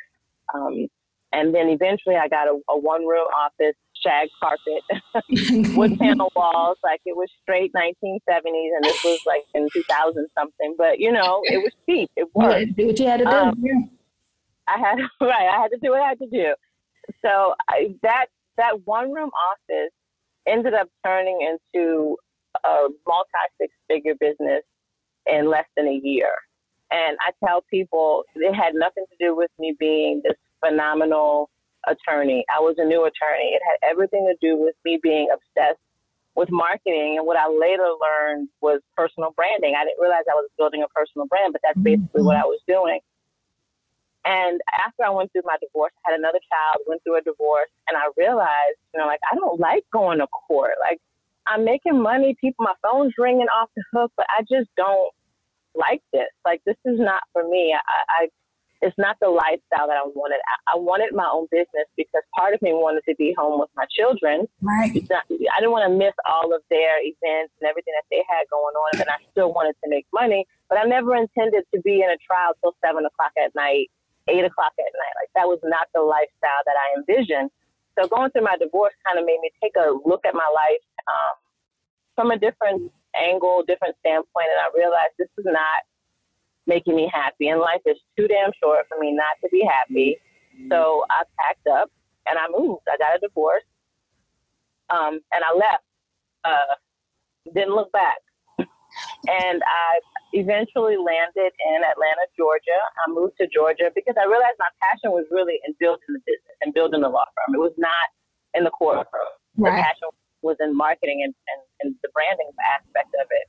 um, 0.54 0.86
and 1.32 1.54
then 1.54 1.68
eventually 1.68 2.16
I 2.16 2.28
got 2.28 2.46
a, 2.46 2.58
a 2.70 2.78
one 2.78 3.06
room 3.06 3.26
office, 3.36 3.74
shag 4.00 4.28
carpet, 4.40 5.74
wood 5.76 5.98
panel 6.00 6.32
walls, 6.36 6.78
like 6.84 7.00
it 7.06 7.16
was 7.16 7.28
straight 7.42 7.72
1970s, 7.72 8.70
and 8.76 8.84
this 8.84 9.02
was 9.04 9.20
like 9.26 9.42
in 9.54 9.68
2000 9.72 10.26
something. 10.38 10.74
But 10.78 11.00
you 11.00 11.10
know, 11.10 11.40
it 11.44 11.58
was 11.58 11.72
cheap. 11.88 12.10
It 12.16 12.28
was. 12.34 12.64
do 12.76 12.86
what 12.86 12.98
you 12.98 13.06
had 13.06 13.18
to 13.18 13.24
do. 13.24 13.30
Um, 13.30 13.90
I 14.68 14.78
had 14.78 14.98
right. 15.20 15.48
I 15.52 15.60
had 15.60 15.68
to 15.68 15.78
do 15.82 15.90
what 15.90 16.02
I 16.02 16.08
had 16.08 16.18
to 16.20 16.28
do. 16.28 16.54
So 17.22 17.54
I, 17.68 17.94
that 18.02 18.26
that 18.56 18.86
one 18.86 19.12
room 19.12 19.30
office 19.50 19.92
ended 20.46 20.74
up 20.74 20.88
turning 21.04 21.40
into 21.40 22.16
a 22.64 22.88
multi 23.06 23.30
six 23.60 23.72
figure 23.88 24.14
business 24.18 24.62
in 25.26 25.48
less 25.50 25.66
than 25.76 25.86
a 25.86 26.00
year. 26.02 26.32
And 26.90 27.16
I 27.20 27.32
tell 27.44 27.62
people 27.70 28.24
it 28.34 28.54
had 28.54 28.74
nothing 28.74 29.04
to 29.10 29.16
do 29.24 29.36
with 29.36 29.50
me 29.58 29.76
being 29.78 30.22
this 30.24 30.36
phenomenal 30.64 31.50
attorney. 31.86 32.44
I 32.54 32.60
was 32.60 32.76
a 32.78 32.84
new 32.84 33.04
attorney. 33.04 33.54
It 33.54 33.62
had 33.64 33.88
everything 33.88 34.26
to 34.26 34.36
do 34.44 34.56
with 34.58 34.74
me 34.84 34.98
being 35.02 35.28
obsessed 35.32 35.80
with 36.34 36.50
marketing. 36.50 37.16
And 37.18 37.26
what 37.26 37.36
I 37.36 37.48
later 37.48 37.86
learned 38.00 38.48
was 38.60 38.80
personal 38.96 39.32
branding. 39.36 39.74
I 39.78 39.84
didn't 39.84 40.00
realize 40.00 40.24
I 40.28 40.34
was 40.34 40.50
building 40.58 40.82
a 40.82 40.88
personal 40.88 41.26
brand, 41.26 41.52
but 41.52 41.62
that's 41.62 41.78
mm-hmm. 41.78 42.02
basically 42.02 42.22
what 42.22 42.36
I 42.36 42.44
was 42.44 42.60
doing. 42.66 43.00
And 44.24 44.60
after 44.76 45.04
I 45.04 45.10
went 45.10 45.32
through 45.32 45.42
my 45.46 45.56
divorce, 45.60 45.92
I 46.04 46.12
had 46.12 46.18
another 46.18 46.40
child, 46.44 46.84
went 46.86 47.02
through 47.02 47.16
a 47.16 47.22
divorce, 47.22 47.72
and 47.88 47.96
I 47.96 48.12
realized, 48.18 48.76
you 48.92 49.00
know, 49.00 49.06
like 49.06 49.20
I 49.32 49.34
don't 49.34 49.58
like 49.58 49.84
going 49.92 50.18
to 50.18 50.26
court. 50.26 50.74
Like 50.80 50.98
I'm 51.46 51.64
making 51.64 52.00
money. 52.00 52.36
People, 52.38 52.66
my 52.66 52.74
phone's 52.82 53.14
ringing 53.16 53.48
off 53.48 53.70
the 53.74 53.82
hook, 53.92 54.12
but 54.16 54.26
I 54.28 54.42
just 54.42 54.68
don't 54.76 55.10
like 55.74 56.02
this. 56.12 56.30
Like 56.44 56.62
this 56.64 56.76
is 56.84 56.98
not 56.98 57.22
for 57.32 57.48
me. 57.48 57.74
I, 57.74 58.24
I 58.24 58.28
it's 58.80 58.96
not 58.96 59.16
the 59.20 59.28
lifestyle 59.28 59.92
that 59.92 60.00
I 60.00 60.08
wanted. 60.16 60.40
I, 60.48 60.72
I, 60.72 60.76
wanted 60.80 61.12
my 61.12 61.28
own 61.28 61.44
business 61.52 61.84
because 62.00 62.24
part 62.32 62.56
of 62.56 62.62
me 62.64 62.72
wanted 62.72 63.04
to 63.12 63.14
be 63.16 63.36
home 63.36 63.60
with 63.60 63.68
my 63.76 63.84
children. 63.92 64.48
Right. 64.64 64.88
Not, 65.12 65.28
I 65.28 65.60
didn't 65.60 65.76
want 65.76 65.84
to 65.84 65.92
miss 65.92 66.16
all 66.24 66.56
of 66.56 66.64
their 66.72 66.96
events 67.04 67.52
and 67.60 67.68
everything 67.68 67.92
that 67.92 68.08
they 68.08 68.24
had 68.24 68.48
going 68.48 68.72
on, 68.72 69.04
and 69.04 69.08
I 69.12 69.20
still 69.36 69.52
wanted 69.52 69.76
to 69.84 69.86
make 69.92 70.08
money. 70.16 70.48
But 70.72 70.80
I 70.80 70.88
never 70.88 71.12
intended 71.12 71.68
to 71.74 71.80
be 71.84 72.00
in 72.00 72.08
a 72.08 72.16
trial 72.24 72.56
till 72.64 72.72
seven 72.80 73.04
o'clock 73.04 73.36
at 73.36 73.52
night, 73.52 73.92
eight 74.32 74.48
o'clock 74.48 74.72
at 74.80 74.92
night. 74.96 75.14
Like 75.20 75.30
that 75.36 75.44
was 75.44 75.60
not 75.60 75.92
the 75.92 76.00
lifestyle 76.00 76.64
that 76.64 76.76
I 76.76 76.96
envisioned. 76.96 77.52
So 78.00 78.08
going 78.08 78.32
through 78.32 78.48
my 78.48 78.56
divorce 78.56 78.96
kind 79.04 79.20
of 79.20 79.28
made 79.28 79.44
me 79.44 79.52
take 79.60 79.76
a 79.76 79.92
look 79.92 80.24
at 80.24 80.32
my 80.32 80.48
life 80.48 80.84
um, 81.04 81.34
from 82.16 82.30
a 82.32 82.38
different 82.40 82.88
angle, 83.14 83.64
different 83.66 83.96
standpoint, 84.00 84.48
and 84.50 84.60
I 84.60 84.68
realized 84.76 85.14
this 85.18 85.28
is 85.38 85.46
not 85.46 85.82
making 86.66 86.94
me 86.96 87.10
happy. 87.12 87.48
And 87.48 87.60
life 87.60 87.82
is 87.86 87.96
too 88.16 88.28
damn 88.28 88.50
short 88.62 88.86
for 88.88 88.98
me 88.98 89.12
not 89.12 89.36
to 89.42 89.48
be 89.50 89.66
happy. 89.66 90.18
So 90.68 91.04
I 91.10 91.24
packed 91.38 91.66
up 91.66 91.90
and 92.28 92.38
I 92.38 92.46
moved. 92.50 92.82
I 92.88 92.96
got 92.98 93.16
a 93.16 93.20
divorce. 93.20 93.64
Um, 94.90 95.20
and 95.32 95.42
I 95.42 95.54
left. 95.54 95.84
Uh, 96.44 96.74
didn't 97.54 97.74
look 97.74 97.90
back. 97.92 98.18
And 99.28 99.62
I 99.62 100.00
eventually 100.32 100.96
landed 100.96 101.52
in 101.52 101.78
Atlanta, 101.84 102.26
Georgia. 102.36 102.80
I 103.06 103.10
moved 103.10 103.34
to 103.40 103.46
Georgia 103.46 103.90
because 103.94 104.14
I 104.20 104.26
realized 104.26 104.58
my 104.58 104.70
passion 104.82 105.12
was 105.12 105.24
really 105.30 105.60
in 105.66 105.74
building 105.78 106.10
the 106.10 106.22
business 106.26 106.56
and 106.60 106.74
building 106.74 107.00
the 107.02 107.08
law 107.08 107.26
firm. 107.34 107.54
It 107.54 107.62
was 107.62 107.74
not 107.78 108.10
in 108.54 108.64
the 108.64 108.70
courtroom. 108.70 109.06
Right. 109.56 109.76
The 109.76 109.82
passion 109.82 110.06
was 110.10 110.20
in 110.42 110.72
marketing 110.72 111.20
and, 111.24 111.34
and, 111.52 111.60
and 111.80 111.88
the 112.00 112.10
branding 112.16 112.48
aspect 112.64 113.12
of 113.20 113.28
it. 113.28 113.46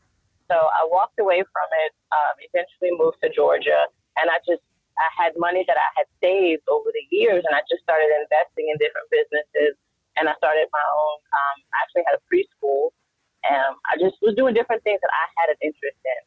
So 0.51 0.67
I 0.67 0.83
walked 0.91 1.15
away 1.15 1.39
from 1.39 1.69
it, 1.87 1.91
um, 2.11 2.35
eventually 2.51 2.91
moved 2.91 3.23
to 3.23 3.31
Georgia, 3.31 3.87
and 4.19 4.27
I 4.27 4.43
just 4.43 4.59
I 4.99 5.07
had 5.15 5.33
money 5.39 5.63
that 5.65 5.79
I 5.79 5.89
had 5.95 6.07
saved 6.19 6.67
over 6.67 6.91
the 6.91 7.05
years, 7.09 7.47
and 7.47 7.55
I 7.55 7.63
just 7.71 7.81
started 7.87 8.11
investing 8.11 8.67
in 8.67 8.75
different 8.75 9.07
businesses. 9.07 9.79
And 10.19 10.27
I 10.27 10.35
started 10.35 10.67
my 10.75 10.83
own. 10.83 11.17
Um, 11.31 11.57
I 11.71 11.87
actually 11.87 12.03
had 12.03 12.19
a 12.19 12.23
preschool, 12.27 12.91
and 13.47 13.79
I 13.87 13.95
just 13.95 14.19
was 14.19 14.35
doing 14.35 14.51
different 14.51 14.83
things 14.83 14.99
that 14.99 15.13
I 15.15 15.25
had 15.39 15.47
an 15.55 15.59
interest 15.63 15.97
in. 16.03 16.21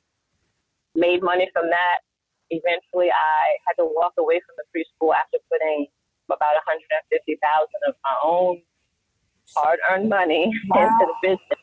Made 0.97 1.21
money 1.21 1.53
from 1.53 1.69
that. 1.69 2.01
Eventually, 2.49 3.13
I 3.13 3.61
had 3.69 3.77
to 3.77 3.85
walk 3.85 4.17
away 4.17 4.41
from 4.49 4.57
the 4.57 4.67
preschool 4.73 5.13
after 5.13 5.37
putting 5.53 5.93
about 6.33 6.57
150,000 6.65 7.37
of 7.85 7.95
my 8.01 8.17
own 8.25 8.65
hard-earned 9.57 10.09
money 10.09 10.51
wow. 10.69 10.83
into 10.83 11.05
the 11.07 11.17
business. 11.23 11.61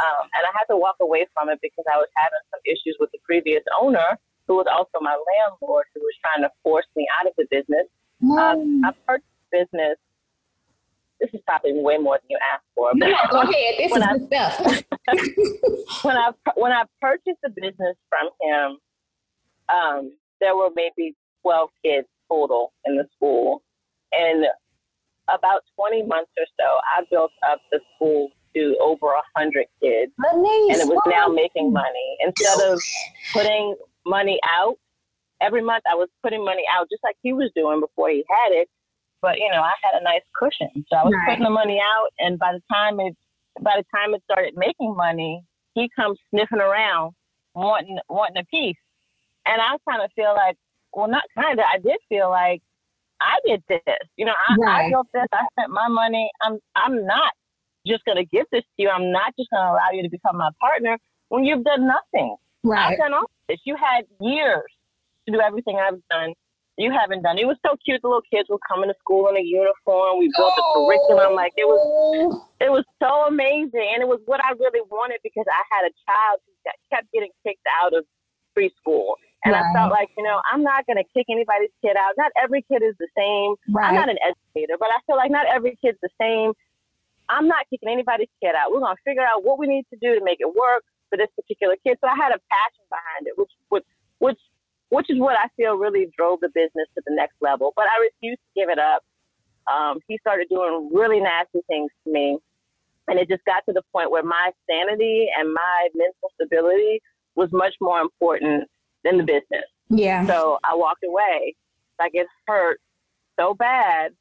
Um, 0.00 0.24
and 0.34 0.42
I 0.48 0.50
had 0.56 0.66
to 0.72 0.76
walk 0.76 0.96
away 1.00 1.26
from 1.34 1.48
it 1.48 1.58
because 1.62 1.84
I 1.92 1.96
was 1.96 2.08
having 2.16 2.42
some 2.50 2.60
issues 2.66 2.96
with 2.98 3.10
the 3.12 3.18
previous 3.24 3.62
owner, 3.80 4.18
who 4.48 4.56
was 4.56 4.66
also 4.66 4.98
my 5.00 5.14
landlord, 5.14 5.86
who 5.94 6.00
was 6.00 6.14
trying 6.24 6.42
to 6.42 6.50
force 6.62 6.86
me 6.96 7.06
out 7.20 7.26
of 7.28 7.34
the 7.36 7.46
business. 7.50 7.86
Mm. 8.22 8.38
Um, 8.38 8.84
I 8.84 8.90
purchased 9.06 9.28
business. 9.52 9.96
This 11.20 11.30
is 11.34 11.40
probably 11.46 11.74
way 11.74 11.98
more 11.98 12.18
than 12.18 12.30
you 12.30 12.38
asked 12.52 12.66
for. 12.74 12.90
But 12.98 13.10
no, 13.10 13.16
go 13.30 13.42
ahead. 13.42 13.74
This 13.78 13.92
is 13.94 14.02
I, 14.02 14.18
good 14.18 14.26
stuff. 14.26 16.02
when 16.04 16.16
I 16.16 16.30
when 16.56 16.72
I 16.72 16.82
purchased 17.00 17.38
the 17.42 17.50
business 17.50 17.96
from 18.08 18.28
him, 18.42 18.78
um, 19.68 20.16
there 20.40 20.56
were 20.56 20.70
maybe 20.74 21.14
twelve 21.42 21.70
kids 21.84 22.08
total 22.28 22.72
in 22.86 22.96
the 22.96 23.06
school, 23.14 23.62
and 24.10 24.46
about 25.28 25.62
20 25.76 26.04
months 26.06 26.30
or 26.38 26.46
so, 26.58 26.66
I 26.96 27.04
built 27.10 27.32
up 27.48 27.60
the 27.70 27.80
school 27.94 28.30
to 28.54 28.76
over 28.80 29.06
100 29.36 29.66
kids. 29.80 30.12
And 30.18 30.80
it 30.80 30.88
was 30.88 31.02
now 31.06 31.28
making 31.28 31.72
money. 31.72 32.16
Instead 32.20 32.72
of 32.72 32.80
putting 33.32 33.76
money 34.06 34.38
out, 34.58 34.76
every 35.40 35.62
month 35.62 35.84
I 35.90 35.94
was 35.94 36.08
putting 36.22 36.44
money 36.44 36.64
out 36.72 36.88
just 36.90 37.02
like 37.02 37.16
he 37.22 37.32
was 37.32 37.50
doing 37.54 37.80
before 37.80 38.10
he 38.10 38.24
had 38.28 38.52
it. 38.52 38.68
But, 39.20 39.38
you 39.38 39.48
know, 39.50 39.62
I 39.62 39.72
had 39.82 40.00
a 40.00 40.04
nice 40.04 40.22
cushion. 40.36 40.84
So 40.88 40.96
I 40.96 41.04
was 41.04 41.14
right. 41.14 41.28
putting 41.28 41.44
the 41.44 41.50
money 41.50 41.80
out. 41.80 42.08
And 42.18 42.38
by 42.38 42.52
the 42.52 42.62
time 42.72 42.98
it, 43.00 43.16
by 43.60 43.76
the 43.76 43.84
time 43.94 44.14
it 44.14 44.22
started 44.24 44.54
making 44.56 44.96
money, 44.96 45.44
he 45.74 45.88
comes 45.94 46.18
sniffing 46.30 46.58
around 46.58 47.14
wanting, 47.54 47.98
wanting 48.08 48.38
a 48.38 48.44
piece. 48.46 48.76
And 49.46 49.60
I 49.60 49.76
kind 49.88 50.02
of 50.02 50.10
feel 50.14 50.34
like, 50.34 50.56
well, 50.92 51.08
not 51.08 51.22
kind 51.34 51.58
of, 51.58 51.64
I 51.64 51.78
did 51.78 51.98
feel 52.08 52.30
like 52.30 52.62
I 53.22 53.38
did 53.46 53.62
this. 53.68 54.02
You 54.16 54.26
know, 54.26 54.34
I, 54.34 54.56
right. 54.58 54.86
I 54.86 54.90
built 54.90 55.06
this. 55.14 55.26
I 55.32 55.46
spent 55.52 55.70
my 55.70 55.88
money. 55.88 56.30
I'm 56.42 56.58
I'm 56.76 57.06
not 57.06 57.32
just 57.86 58.04
going 58.04 58.18
to 58.18 58.24
give 58.24 58.46
this 58.52 58.62
to 58.62 58.82
you. 58.82 58.88
I'm 58.90 59.10
not 59.10 59.34
just 59.38 59.50
going 59.50 59.62
to 59.62 59.70
allow 59.72 59.90
you 59.92 60.02
to 60.02 60.10
become 60.10 60.36
my 60.36 60.50
partner 60.60 60.98
when 61.28 61.44
you've 61.44 61.64
done 61.64 61.86
nothing. 61.86 62.36
Right. 62.62 62.92
I've 62.92 62.98
done 62.98 63.14
all 63.14 63.30
this. 63.48 63.58
You 63.64 63.76
had 63.76 64.04
years 64.20 64.70
to 65.26 65.32
do 65.32 65.40
everything 65.40 65.78
I've 65.78 66.00
done. 66.10 66.34
You 66.78 66.90
haven't 66.90 67.22
done. 67.22 67.38
It 67.38 67.46
was 67.46 67.58
so 67.66 67.76
cute. 67.84 68.00
The 68.00 68.08
little 68.08 68.26
kids 68.32 68.48
were 68.48 68.62
coming 68.66 68.88
to 68.88 68.96
school 68.98 69.28
in 69.28 69.36
a 69.36 69.44
uniform. 69.44 70.18
We 70.18 70.32
built 70.36 70.54
oh. 70.56 70.56
the 70.56 70.64
curriculum. 70.72 71.32
Oh. 71.32 71.36
Like 71.36 71.52
it 71.56 71.68
was, 71.68 71.82
it 72.60 72.70
was 72.70 72.84
so 73.02 73.28
amazing, 73.28 73.92
and 73.92 74.00
it 74.00 74.08
was 74.08 74.20
what 74.24 74.40
I 74.40 74.56
really 74.56 74.80
wanted 74.88 75.20
because 75.22 75.44
I 75.52 75.62
had 75.68 75.84
a 75.84 75.92
child 76.08 76.40
who 76.46 76.52
kept 76.88 77.12
getting 77.12 77.30
kicked 77.44 77.66
out 77.82 77.92
of 77.92 78.04
preschool 78.56 79.20
and 79.44 79.54
right. 79.54 79.64
I 79.64 79.72
felt 79.74 79.90
like, 79.90 80.10
you 80.16 80.22
know, 80.22 80.38
I'm 80.46 80.62
not 80.62 80.86
going 80.86 80.98
to 80.98 81.06
kick 81.10 81.26
anybody's 81.26 81.74
kid 81.82 81.96
out. 81.98 82.14
Not 82.16 82.30
every 82.38 82.62
kid 82.70 82.82
is 82.82 82.94
the 82.98 83.10
same. 83.18 83.58
Right. 83.74 83.90
I'm 83.90 83.94
not 83.94 84.08
an 84.08 84.18
educator, 84.22 84.78
but 84.78 84.88
I 84.94 85.02
feel 85.06 85.16
like 85.16 85.30
not 85.30 85.46
every 85.50 85.76
kid's 85.82 85.98
the 86.02 86.14
same. 86.20 86.54
I'm 87.28 87.48
not 87.48 87.66
kicking 87.70 87.90
anybody's 87.90 88.30
kid 88.38 88.54
out. 88.54 88.70
We're 88.70 88.86
going 88.86 88.94
to 88.94 89.02
figure 89.02 89.26
out 89.26 89.42
what 89.42 89.58
we 89.58 89.66
need 89.66 89.86
to 89.90 89.98
do 89.98 90.14
to 90.14 90.22
make 90.22 90.38
it 90.38 90.46
work 90.46 90.86
for 91.10 91.18
this 91.18 91.30
particular 91.34 91.74
kid. 91.82 91.98
So 92.00 92.06
I 92.06 92.14
had 92.14 92.30
a 92.30 92.38
passion 92.38 92.86
behind 92.86 93.26
it, 93.26 93.34
which, 93.34 93.50
which, 93.68 93.88
which, 94.18 94.42
which 94.90 95.10
is 95.10 95.18
what 95.18 95.34
I 95.34 95.50
feel 95.56 95.74
really 95.74 96.06
drove 96.16 96.38
the 96.38 96.50
business 96.54 96.86
to 96.94 97.02
the 97.02 97.14
next 97.14 97.34
level. 97.40 97.72
But 97.74 97.86
I 97.90 97.98
refused 97.98 98.42
to 98.46 98.52
give 98.54 98.70
it 98.70 98.78
up. 98.78 99.02
Um, 99.66 99.98
he 100.06 100.18
started 100.18 100.46
doing 100.50 100.90
really 100.92 101.18
nasty 101.18 101.66
things 101.66 101.90
to 102.04 102.12
me. 102.12 102.38
And 103.08 103.18
it 103.18 103.26
just 103.28 103.44
got 103.44 103.66
to 103.66 103.72
the 103.72 103.82
point 103.90 104.10
where 104.10 104.22
my 104.22 104.52
sanity 104.70 105.26
and 105.34 105.52
my 105.52 105.88
mental 105.94 106.30
stability 106.38 107.02
was 107.34 107.50
much 107.50 107.74
more 107.80 108.00
important 108.00 108.70
in 109.04 109.18
the 109.18 109.24
business. 109.24 109.64
Yeah. 109.88 110.26
So 110.26 110.58
I 110.64 110.74
walked 110.74 111.04
away. 111.06 111.54
Like 111.98 112.12
it 112.14 112.26
hurt 112.46 112.80
so 113.38 113.54
bad, 113.54 114.12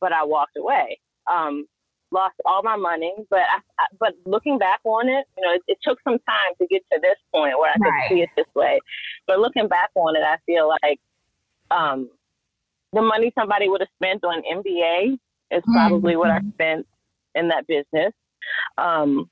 but 0.00 0.12
I 0.12 0.24
walked 0.24 0.56
away. 0.56 1.00
Um, 1.30 1.66
lost 2.12 2.34
all 2.44 2.62
my 2.62 2.76
money, 2.76 3.12
but 3.30 3.40
I, 3.40 3.58
I, 3.80 3.86
but 3.98 4.14
looking 4.24 4.58
back 4.58 4.80
on 4.84 5.08
it, 5.08 5.26
you 5.36 5.44
know, 5.44 5.54
it, 5.54 5.62
it, 5.66 5.78
took 5.82 5.98
some 6.04 6.18
time 6.20 6.54
to 6.60 6.66
get 6.68 6.82
to 6.92 7.00
this 7.02 7.16
point 7.34 7.58
where 7.58 7.72
I 7.72 7.74
could 7.74 7.84
right. 7.84 8.08
see 8.08 8.20
it 8.20 8.28
this 8.36 8.46
way. 8.54 8.78
But 9.26 9.40
looking 9.40 9.66
back 9.66 9.90
on 9.96 10.14
it, 10.14 10.22
I 10.22 10.36
feel 10.46 10.68
like 10.68 11.00
um, 11.70 12.08
the 12.92 13.02
money 13.02 13.32
somebody 13.38 13.68
would 13.68 13.80
have 13.80 13.88
spent 14.00 14.22
on 14.24 14.42
MBA 14.42 15.18
is 15.50 15.62
probably 15.72 16.12
mm-hmm. 16.12 16.18
what 16.18 16.30
I 16.30 16.38
mm-hmm. 16.38 16.50
spent 16.50 16.86
in 17.34 17.48
that 17.48 17.66
business. 17.66 18.12
Um, 18.78 19.28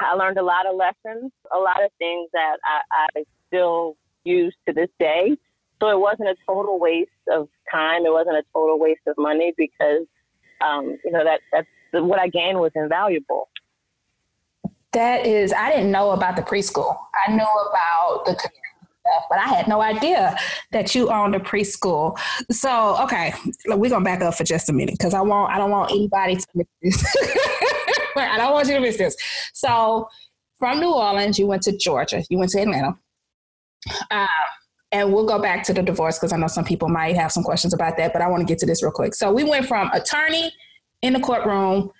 I 0.00 0.14
learned 0.14 0.38
a 0.38 0.42
lot 0.42 0.66
of 0.66 0.76
lessons, 0.76 1.30
a 1.54 1.58
lot 1.58 1.84
of 1.84 1.90
things 1.98 2.28
that 2.32 2.56
I, 2.64 3.06
I 3.16 3.24
still 3.48 3.96
use 4.24 4.54
to 4.66 4.74
this 4.74 4.88
day. 4.98 5.36
So 5.80 5.88
it 5.88 5.98
wasn't 5.98 6.28
a 6.28 6.36
total 6.46 6.78
waste 6.78 7.10
of 7.32 7.48
time. 7.70 8.04
It 8.04 8.12
wasn't 8.12 8.36
a 8.36 8.42
total 8.52 8.78
waste 8.78 9.00
of 9.06 9.14
money 9.16 9.54
because, 9.56 10.06
um, 10.60 10.98
you 11.04 11.10
know, 11.10 11.24
that 11.24 11.40
that's 11.52 11.66
what 11.92 12.18
I 12.18 12.28
gained 12.28 12.58
was 12.58 12.72
invaluable. 12.74 13.48
That 14.92 15.24
is, 15.24 15.52
I 15.52 15.70
didn't 15.70 15.90
know 15.90 16.10
about 16.10 16.36
the 16.36 16.42
preschool. 16.42 16.96
I 17.26 17.32
knew 17.32 17.44
about 17.44 18.24
the 18.26 18.32
stuff, 18.32 19.24
but 19.28 19.38
I 19.38 19.48
had 19.48 19.68
no 19.68 19.80
idea 19.80 20.36
that 20.72 20.94
you 20.94 21.10
owned 21.10 21.34
a 21.34 21.40
preschool. 21.40 22.18
So, 22.50 22.96
okay, 23.02 23.32
we're 23.66 23.90
gonna 23.90 24.04
back 24.04 24.20
up 24.20 24.34
for 24.34 24.44
just 24.44 24.68
a 24.68 24.72
minute 24.72 24.96
because 24.98 25.14
I 25.14 25.20
want 25.20 25.52
I 25.52 25.58
don't 25.58 25.70
want 25.70 25.90
anybody 25.92 26.36
to 26.36 26.46
miss 26.54 26.66
this. 26.82 27.16
I 28.16 28.36
don't 28.36 28.52
want 28.52 28.68
you 28.68 28.74
to 28.74 28.80
miss 28.80 28.96
this. 28.96 29.16
So, 29.54 30.08
from 30.58 30.80
New 30.80 30.92
Orleans, 30.92 31.38
you 31.38 31.46
went 31.46 31.62
to 31.62 31.76
Georgia. 31.76 32.24
You 32.28 32.38
went 32.38 32.50
to 32.50 32.60
Atlanta. 32.60 32.98
Um, 34.10 34.28
and 34.92 35.12
we'll 35.12 35.26
go 35.26 35.40
back 35.40 35.62
to 35.64 35.72
the 35.72 35.82
divorce 35.82 36.18
because 36.18 36.32
I 36.32 36.36
know 36.36 36.48
some 36.48 36.64
people 36.64 36.88
might 36.88 37.16
have 37.16 37.30
some 37.30 37.44
questions 37.44 37.72
about 37.72 37.96
that, 37.96 38.12
but 38.12 38.22
I 38.22 38.28
want 38.28 38.40
to 38.40 38.46
get 38.46 38.58
to 38.58 38.66
this 38.66 38.82
real 38.82 38.92
quick. 38.92 39.14
So 39.14 39.32
we 39.32 39.44
went 39.44 39.66
from 39.66 39.90
attorney 39.92 40.52
in 41.02 41.12
the 41.12 41.20
courtroom, 41.20 41.90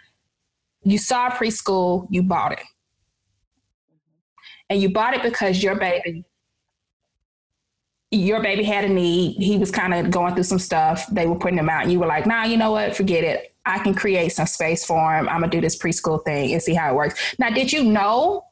you 0.82 0.98
saw 0.98 1.30
preschool, 1.30 2.06
you 2.10 2.22
bought 2.22 2.52
it. 2.52 2.62
And 4.68 4.80
you 4.80 4.90
bought 4.90 5.14
it 5.14 5.22
because 5.22 5.62
your 5.62 5.76
baby 5.76 6.24
your 8.10 8.42
baby 8.42 8.64
had 8.64 8.84
a 8.84 8.88
need. 8.88 9.36
He 9.40 9.56
was 9.56 9.70
kind 9.70 9.94
of 9.94 10.10
going 10.10 10.34
through 10.34 10.44
some 10.44 10.58
stuff. 10.58 11.06
They 11.12 11.26
were 11.26 11.38
putting 11.38 11.58
him 11.58 11.68
out, 11.68 11.82
and 11.82 11.92
you 11.92 12.00
were 12.00 12.06
like, 12.06 12.26
"Nah, 12.26 12.44
you 12.44 12.56
know 12.56 12.72
what? 12.72 12.96
Forget 12.96 13.24
it. 13.24 13.54
I 13.64 13.78
can 13.78 13.94
create 13.94 14.32
some 14.32 14.46
space 14.46 14.84
for 14.84 15.16
him. 15.16 15.28
I'm 15.28 15.40
gonna 15.40 15.50
do 15.50 15.60
this 15.60 15.78
preschool 15.78 16.24
thing 16.24 16.52
and 16.52 16.62
see 16.62 16.74
how 16.74 16.90
it 16.90 16.96
works." 16.96 17.36
Now, 17.38 17.50
did 17.50 17.72
you 17.72 17.84
know 17.84 18.44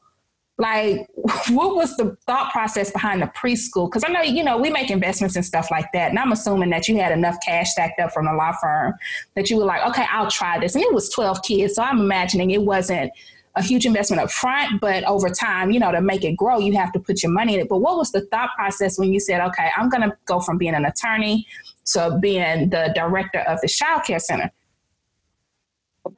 like 0.59 1.07
what 1.49 1.75
was 1.75 1.95
the 1.97 2.15
thought 2.27 2.51
process 2.51 2.91
behind 2.91 3.21
the 3.21 3.27
preschool 3.27 3.89
because 3.89 4.03
i 4.05 4.11
know 4.11 4.21
you 4.21 4.43
know 4.43 4.57
we 4.57 4.69
make 4.69 4.91
investments 4.91 5.35
and 5.35 5.45
stuff 5.45 5.71
like 5.71 5.91
that 5.93 6.09
and 6.09 6.19
i'm 6.19 6.31
assuming 6.31 6.69
that 6.69 6.87
you 6.87 6.97
had 6.97 7.11
enough 7.11 7.37
cash 7.43 7.71
stacked 7.71 7.99
up 7.99 8.11
from 8.11 8.25
the 8.25 8.33
law 8.33 8.53
firm 8.61 8.93
that 9.35 9.49
you 9.49 9.57
were 9.57 9.65
like 9.65 9.83
okay 9.89 10.05
i'll 10.11 10.29
try 10.29 10.59
this 10.59 10.75
and 10.75 10.83
it 10.83 10.93
was 10.93 11.09
12 11.09 11.41
kids 11.41 11.75
so 11.75 11.81
i'm 11.81 11.99
imagining 11.99 12.51
it 12.51 12.61
wasn't 12.61 13.11
a 13.55 13.63
huge 13.63 13.85
investment 13.85 14.21
up 14.21 14.29
front 14.29 14.79
but 14.79 15.03
over 15.05 15.29
time 15.29 15.71
you 15.71 15.79
know 15.79 15.91
to 15.91 16.01
make 16.01 16.23
it 16.23 16.35
grow 16.35 16.59
you 16.59 16.77
have 16.77 16.91
to 16.91 16.99
put 16.99 17.23
your 17.23 17.31
money 17.31 17.55
in 17.55 17.61
it 17.61 17.69
but 17.69 17.79
what 17.79 17.97
was 17.97 18.11
the 18.11 18.21
thought 18.27 18.51
process 18.55 18.99
when 18.99 19.11
you 19.11 19.19
said 19.19 19.41
okay 19.41 19.69
i'm 19.75 19.89
going 19.89 20.07
to 20.07 20.15
go 20.25 20.39
from 20.39 20.57
being 20.57 20.75
an 20.75 20.85
attorney 20.85 21.47
to 21.85 22.17
being 22.21 22.69
the 22.69 22.91
director 22.93 23.39
of 23.39 23.59
the 23.61 23.67
child 23.67 24.03
care 24.03 24.19
center 24.19 24.51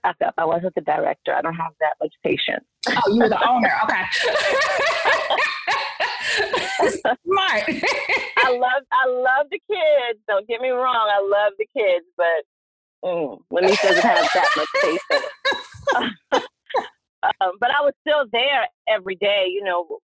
back 0.04 0.18
up. 0.26 0.34
I 0.38 0.46
wasn't 0.46 0.76
the 0.76 0.82
director. 0.82 1.34
I 1.34 1.42
don't 1.42 1.56
have 1.56 1.74
that 1.80 1.96
much 2.02 2.14
patience. 2.24 2.66
Oh, 2.90 3.14
you 3.14 3.22
were 3.22 3.30
the 3.30 3.50
owner. 3.50 3.72
Okay. 3.84 4.04
Smart. 7.26 7.64
I 8.38 8.52
love 8.52 8.84
I 8.92 9.08
love 9.08 9.48
the 9.52 9.60
kids. 9.70 10.20
Don't 10.28 10.48
get 10.48 10.62
me 10.62 10.70
wrong. 10.70 11.10
I 11.10 11.22
love 11.22 11.54
the 11.60 11.68
kids, 11.78 12.06
but 12.18 12.44
mm, 13.08 13.40
Lenise 13.52 13.82
doesn't 13.82 14.02
have 14.02 14.30
that 14.34 14.50
much 14.58 14.68
patience. 14.82 15.26
um, 17.42 17.52
but 17.60 17.70
I 17.70 17.82
was 17.82 17.94
still 18.02 18.26
there 18.32 18.68
every 18.88 19.16
day. 19.16 19.46
You 19.50 19.64
know, 19.64 20.00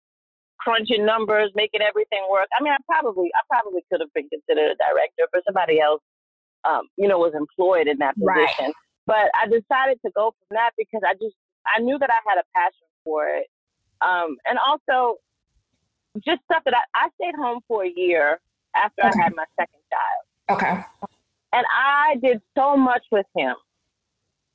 crunching 0.65 1.05
numbers, 1.05 1.53
making 1.55 1.83
everything 1.83 2.25
work. 2.31 2.49
I 2.59 2.63
mean, 2.63 2.73
I 2.73 2.81
probably, 2.89 3.31
I 3.37 3.41
probably 3.49 3.85
could 3.93 4.01
have 4.01 4.13
been 4.15 4.29
considered 4.29 4.73
a 4.73 4.77
director 4.81 5.29
for 5.31 5.41
somebody 5.47 5.79
else, 5.79 6.01
um, 6.65 6.89
you 6.97 7.07
know, 7.07 7.19
was 7.19 7.35
employed 7.37 7.87
in 7.87 7.99
that 7.99 8.17
position. 8.17 8.73
Right. 8.73 8.83
But 9.07 9.29
I 9.37 9.45
decided 9.47 10.01
to 10.07 10.11
go 10.17 10.33
from 10.33 10.57
that 10.57 10.73
because 10.79 11.03
I 11.05 11.13
just, 11.21 11.37
I 11.67 11.81
knew 11.81 11.99
that 11.99 12.11
I 12.11 12.21
had 12.29 12.39
a 12.39 12.45
passion 12.55 12.87
for 13.05 13.29
it. 13.29 13.47
Um, 14.01 14.37
and 14.47 14.59
also 14.59 15.19
just 16.25 16.43
stuff 16.45 16.63
that 16.65 16.75
I, 16.75 17.07
I 17.07 17.09
stayed 17.21 17.35
home 17.35 17.61
for 17.67 17.85
a 17.85 17.93
year 17.95 18.41
after 18.77 19.07
okay. 19.07 19.19
I 19.19 19.23
had 19.23 19.33
my 19.35 19.45
second 19.59 19.81
child. 19.91 20.59
Okay. 20.59 20.85
And 21.53 21.65
I 21.71 22.17
did 22.21 22.41
so 22.57 22.77
much 22.77 23.03
with 23.11 23.27
him. 23.37 23.55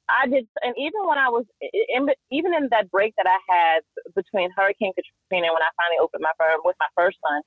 I 0.09 0.27
did, 0.27 0.47
and 0.63 0.73
even 0.77 1.05
when 1.05 1.17
I 1.17 1.29
was 1.29 1.45
in, 1.61 2.07
even 2.31 2.53
in 2.53 2.67
that 2.71 2.89
break 2.89 3.13
that 3.17 3.27
I 3.29 3.37
had 3.47 3.81
between 4.15 4.49
Hurricane 4.55 4.91
Katrina 4.97 5.47
and 5.47 5.53
when 5.53 5.61
I 5.61 5.69
finally 5.77 6.01
opened 6.01 6.25
my 6.25 6.33
firm 6.37 6.61
with 6.65 6.75
my 6.79 6.89
first 6.97 7.17
son, 7.21 7.41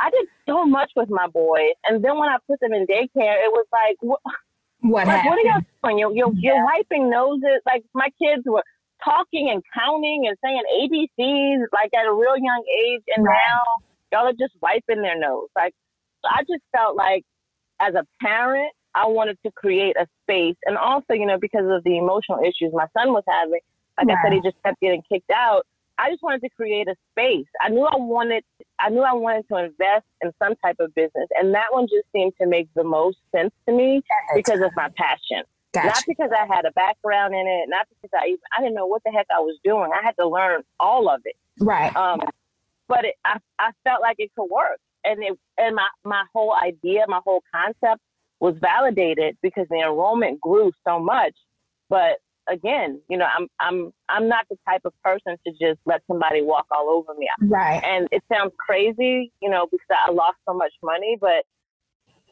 I 0.00 0.10
did 0.10 0.26
so 0.48 0.64
much 0.64 0.90
with 0.96 1.08
my 1.10 1.26
boys. 1.26 1.76
And 1.84 2.02
then 2.02 2.16
when 2.18 2.28
I 2.28 2.36
put 2.48 2.60
them 2.60 2.72
in 2.72 2.86
daycare, 2.86 3.36
it 3.44 3.52
was 3.52 3.66
like, 3.72 3.96
what, 4.00 4.20
what, 4.80 5.06
like, 5.06 5.24
what 5.24 5.38
are 5.38 5.42
y'all 5.42 5.62
doing? 5.84 5.98
You're, 5.98 6.12
you're, 6.12 6.32
yeah. 6.34 6.54
you're 6.54 6.64
wiping 6.64 7.10
noses. 7.10 7.60
Like 7.66 7.84
my 7.94 8.08
kids 8.20 8.42
were 8.44 8.64
talking 9.04 9.50
and 9.50 9.62
counting 9.74 10.26
and 10.26 10.36
saying 10.42 10.62
ABCs 10.82 11.64
like 11.72 11.90
at 11.94 12.06
a 12.06 12.12
real 12.12 12.36
young 12.36 12.64
age, 12.86 13.02
and 13.16 13.24
right. 13.24 13.38
now 13.48 13.62
y'all 14.12 14.28
are 14.28 14.32
just 14.32 14.54
wiping 14.60 15.02
their 15.02 15.18
nose. 15.18 15.48
Like 15.56 15.74
I 16.24 16.42
just 16.42 16.62
felt 16.74 16.96
like 16.96 17.24
as 17.80 17.94
a 17.94 18.04
parent, 18.20 18.72
I 18.94 19.06
wanted 19.06 19.38
to 19.44 19.52
create 19.52 19.96
a 19.96 20.06
space, 20.22 20.56
and 20.64 20.76
also 20.76 21.12
you 21.12 21.26
know 21.26 21.38
because 21.40 21.66
of 21.66 21.84
the 21.84 21.98
emotional 21.98 22.40
issues 22.40 22.72
my 22.72 22.86
son 22.96 23.12
was 23.12 23.24
having, 23.28 23.60
like 23.98 24.08
right. 24.08 24.16
I 24.18 24.22
said, 24.22 24.32
he 24.32 24.40
just 24.42 24.56
kept 24.64 24.80
getting 24.80 25.02
kicked 25.10 25.30
out. 25.30 25.62
I 25.98 26.10
just 26.10 26.22
wanted 26.22 26.42
to 26.42 26.50
create 26.50 26.88
a 26.88 26.94
space. 27.12 27.46
I 27.60 27.70
knew 27.70 27.84
I 27.84 27.96
wanted, 27.96 28.44
I 28.78 28.90
knew 28.90 29.00
I 29.00 29.14
wanted 29.14 29.46
to 29.50 29.56
invest 29.64 30.04
in 30.20 30.30
some 30.42 30.54
type 30.62 30.76
of 30.78 30.94
business, 30.94 31.28
and 31.34 31.54
that 31.54 31.66
one 31.70 31.86
just 31.86 32.04
seemed 32.12 32.34
to 32.40 32.46
make 32.46 32.68
the 32.74 32.84
most 32.84 33.16
sense 33.34 33.52
to 33.66 33.74
me 33.74 34.02
because 34.34 34.60
of 34.60 34.70
my 34.76 34.88
passion. 34.96 35.44
Gotcha. 35.76 35.88
Not 35.88 36.04
because 36.06 36.30
I 36.32 36.46
had 36.52 36.64
a 36.64 36.72
background 36.72 37.34
in 37.34 37.46
it, 37.46 37.68
not 37.68 37.86
because 37.90 38.10
I 38.14 38.28
even, 38.28 38.40
I 38.56 38.62
didn't 38.62 38.74
know 38.74 38.86
what 38.86 39.02
the 39.04 39.12
heck 39.12 39.26
I 39.30 39.40
was 39.40 39.58
doing. 39.62 39.90
I 39.92 40.02
had 40.02 40.14
to 40.18 40.26
learn 40.26 40.62
all 40.80 41.10
of 41.10 41.20
it. 41.24 41.36
Right. 41.60 41.94
Um, 41.94 42.20
but 42.88 43.04
it, 43.04 43.14
I, 43.24 43.38
I 43.58 43.70
felt 43.84 44.00
like 44.00 44.16
it 44.18 44.30
could 44.36 44.46
work, 44.50 44.78
and 45.04 45.22
it, 45.22 45.38
and 45.58 45.76
my 45.76 45.88
my 46.04 46.24
whole 46.32 46.54
idea, 46.54 47.04
my 47.08 47.20
whole 47.24 47.42
concept 47.54 48.00
was 48.40 48.54
validated 48.60 49.36
because 49.42 49.66
the 49.68 49.80
enrollment 49.80 50.40
grew 50.40 50.70
so 50.86 50.98
much. 50.98 51.34
But 51.90 52.18
again, 52.48 53.00
you 53.10 53.18
know, 53.18 53.26
I'm 53.26 53.48
I'm 53.60 53.92
I'm 54.08 54.28
not 54.28 54.46
the 54.48 54.56
type 54.68 54.82
of 54.84 54.92
person 55.02 55.36
to 55.46 55.52
just 55.52 55.80
let 55.84 56.02
somebody 56.06 56.42
walk 56.42 56.66
all 56.70 56.88
over 56.90 57.18
me. 57.18 57.28
Right. 57.42 57.82
And 57.84 58.08
it 58.12 58.22
sounds 58.32 58.52
crazy, 58.58 59.32
you 59.42 59.50
know, 59.50 59.66
because 59.70 59.88
I 59.90 60.10
lost 60.10 60.38
so 60.48 60.54
much 60.54 60.72
money, 60.82 61.18
but 61.20 61.44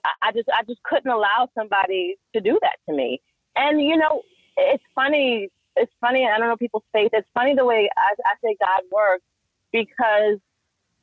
I, 0.05 0.29
I 0.29 0.33
just 0.33 0.49
I 0.49 0.63
just 0.67 0.83
couldn't 0.85 1.11
allow 1.11 1.49
somebody 1.59 2.17
to 2.35 2.41
do 2.41 2.59
that 2.63 2.77
to 2.89 2.97
me. 2.97 3.21
And 3.57 3.81
you 3.81 3.97
know, 3.97 4.23
it's 4.57 4.85
funny. 4.95 5.49
It's 5.77 5.93
funny. 6.01 6.27
I 6.27 6.39
don't 6.39 6.49
know 6.49 6.57
people's 6.57 6.85
faith. 6.93 7.11
It's 7.13 7.29
funny 7.35 7.55
the 7.55 7.65
way 7.65 7.89
I, 7.97 8.15
I 8.25 8.35
say 8.43 8.57
God 8.61 8.83
works 8.93 9.25
because 9.73 10.39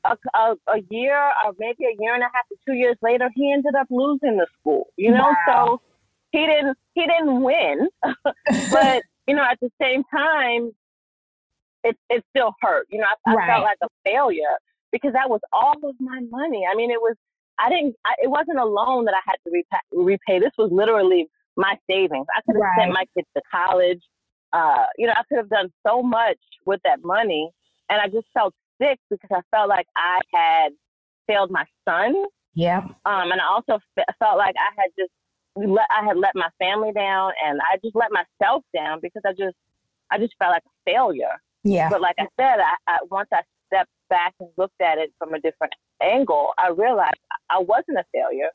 a, 0.05 0.17
a, 0.34 0.55
a, 0.67 0.79
year 0.89 1.17
or 1.17 1.53
maybe 1.60 1.84
a 1.86 1.96
year 2.00 2.13
and 2.13 2.24
a 2.24 2.27
half 2.34 2.48
to 2.50 2.55
two 2.65 2.74
years 2.74 2.96
later, 3.01 3.29
he 3.36 3.51
ended 3.51 3.75
up 3.75 3.88
losing 3.89 4.38
the 4.38 4.48
school. 4.60 4.88
You 4.96 5.12
know, 5.12 5.36
wow. 5.48 5.77
so 5.77 5.81
he 6.31 6.46
didn't 6.46 6.77
he 6.93 7.05
didn't 7.05 7.41
win, 7.41 7.89
but 8.72 9.03
you 9.27 9.36
know, 9.36 9.43
at 9.43 9.60
the 9.62 9.70
same 9.81 10.03
time, 10.05 10.72
it 11.84 11.98
it 12.10 12.24
still 12.29 12.55
hurt. 12.62 12.88
You 12.89 13.00
know, 13.00 13.05
I, 13.05 13.31
I 13.31 13.36
right. 13.36 13.48
felt 13.48 13.63
like 13.63 13.77
a 13.84 13.88
failure 14.05 14.58
because 14.91 15.13
that 15.13 15.29
was 15.29 15.41
all 15.51 15.77
of 15.84 15.96
my 16.00 16.22
money. 16.29 16.63
I 16.70 16.75
mean, 16.75 16.91
it 16.91 17.01
was 17.01 17.15
I 17.60 17.70
didn't. 17.70 17.96
I, 18.05 18.13
it 18.24 18.29
wasn't 18.29 18.60
a 18.60 18.65
loan 18.65 19.05
that 19.05 19.13
I 19.13 19.22
had 19.25 19.36
to 19.46 19.51
repay. 19.51 19.77
repay. 19.91 20.39
This 20.39 20.53
was 20.58 20.72
literally 20.72 21.27
my 21.58 21.75
savings. 21.89 22.25
I 22.36 22.41
could 22.46 22.55
have 22.55 22.62
right. 22.62 22.79
sent 22.79 22.93
my 22.93 23.05
kids 23.15 23.27
to 23.36 23.41
college. 23.51 24.01
Uh, 24.53 24.85
you 24.98 25.07
know, 25.07 25.14
I 25.14 25.24
could 25.29 25.37
have 25.37 25.50
done 25.50 25.72
so 25.85 26.03
much 26.03 26.40
with 26.66 26.81
that 26.83 27.03
money, 27.03 27.50
and 27.90 28.01
I 28.01 28.07
just 28.07 28.27
felt 28.33 28.53
sick 28.81 29.00
because 29.09 29.29
I 29.31 29.42
felt 29.55 29.70
like 29.70 29.87
I 29.96 30.20
had 30.33 30.70
failed 31.27 31.51
my 31.51 31.66
son. 31.87 32.16
Yeah. 32.53 32.79
Um, 33.05 33.31
and 33.31 33.40
I 33.40 33.48
also 33.50 33.79
f- 33.98 34.16
felt 34.20 34.37
like 34.37 34.55
I 34.57 34.81
had 34.81 34.92
just 34.98 35.11
let 35.55 35.85
I 35.90 36.05
had 36.05 36.18
let 36.18 36.35
my 36.35 36.50
family 36.59 36.92
down, 36.92 37.31
and 37.46 37.59
I 37.61 37.77
just 37.83 37.96
let 37.96 38.11
myself 38.11 38.64
down 38.75 39.00
because 39.01 39.22
I 39.25 39.31
just 39.31 39.55
I 40.11 40.18
just 40.18 40.33
felt 40.40 40.51
like 40.51 40.64
a 40.66 40.92
failure. 40.92 41.40
Yeah. 41.64 41.90
But 41.90 42.01
like 42.01 42.16
I 42.20 42.27
said, 42.40 42.59
I, 42.59 42.75
I 42.87 42.98
once 43.09 43.29
I 43.33 43.42
stepped 43.68 43.92
back 44.09 44.33
and 44.40 44.50
looked 44.57 44.81
at 44.81 44.98
it 44.98 45.14
from 45.18 45.33
a 45.33 45.40
different 45.40 45.74
angle, 46.01 46.51
I 46.57 46.70
realized 46.70 47.20
I 47.50 47.59
wasn't 47.59 47.98
a 47.98 48.05
failure. 48.14 48.50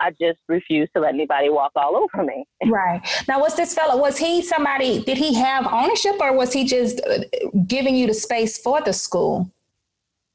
I 0.00 0.10
just 0.10 0.38
refused 0.48 0.92
to 0.94 1.00
let 1.00 1.14
anybody 1.14 1.48
walk 1.48 1.72
all 1.76 1.96
over 1.96 2.24
me. 2.24 2.44
Right. 2.66 3.00
Now, 3.28 3.40
was 3.40 3.54
this 3.56 3.74
fellow, 3.74 4.00
was 4.00 4.18
he 4.18 4.42
somebody, 4.42 5.02
did 5.02 5.16
he 5.16 5.34
have 5.34 5.66
ownership 5.72 6.16
or 6.20 6.32
was 6.32 6.52
he 6.52 6.64
just 6.64 7.00
uh, 7.06 7.18
giving 7.66 7.94
you 7.94 8.06
the 8.06 8.14
space 8.14 8.58
for 8.58 8.80
the 8.82 8.92
school? 8.92 9.50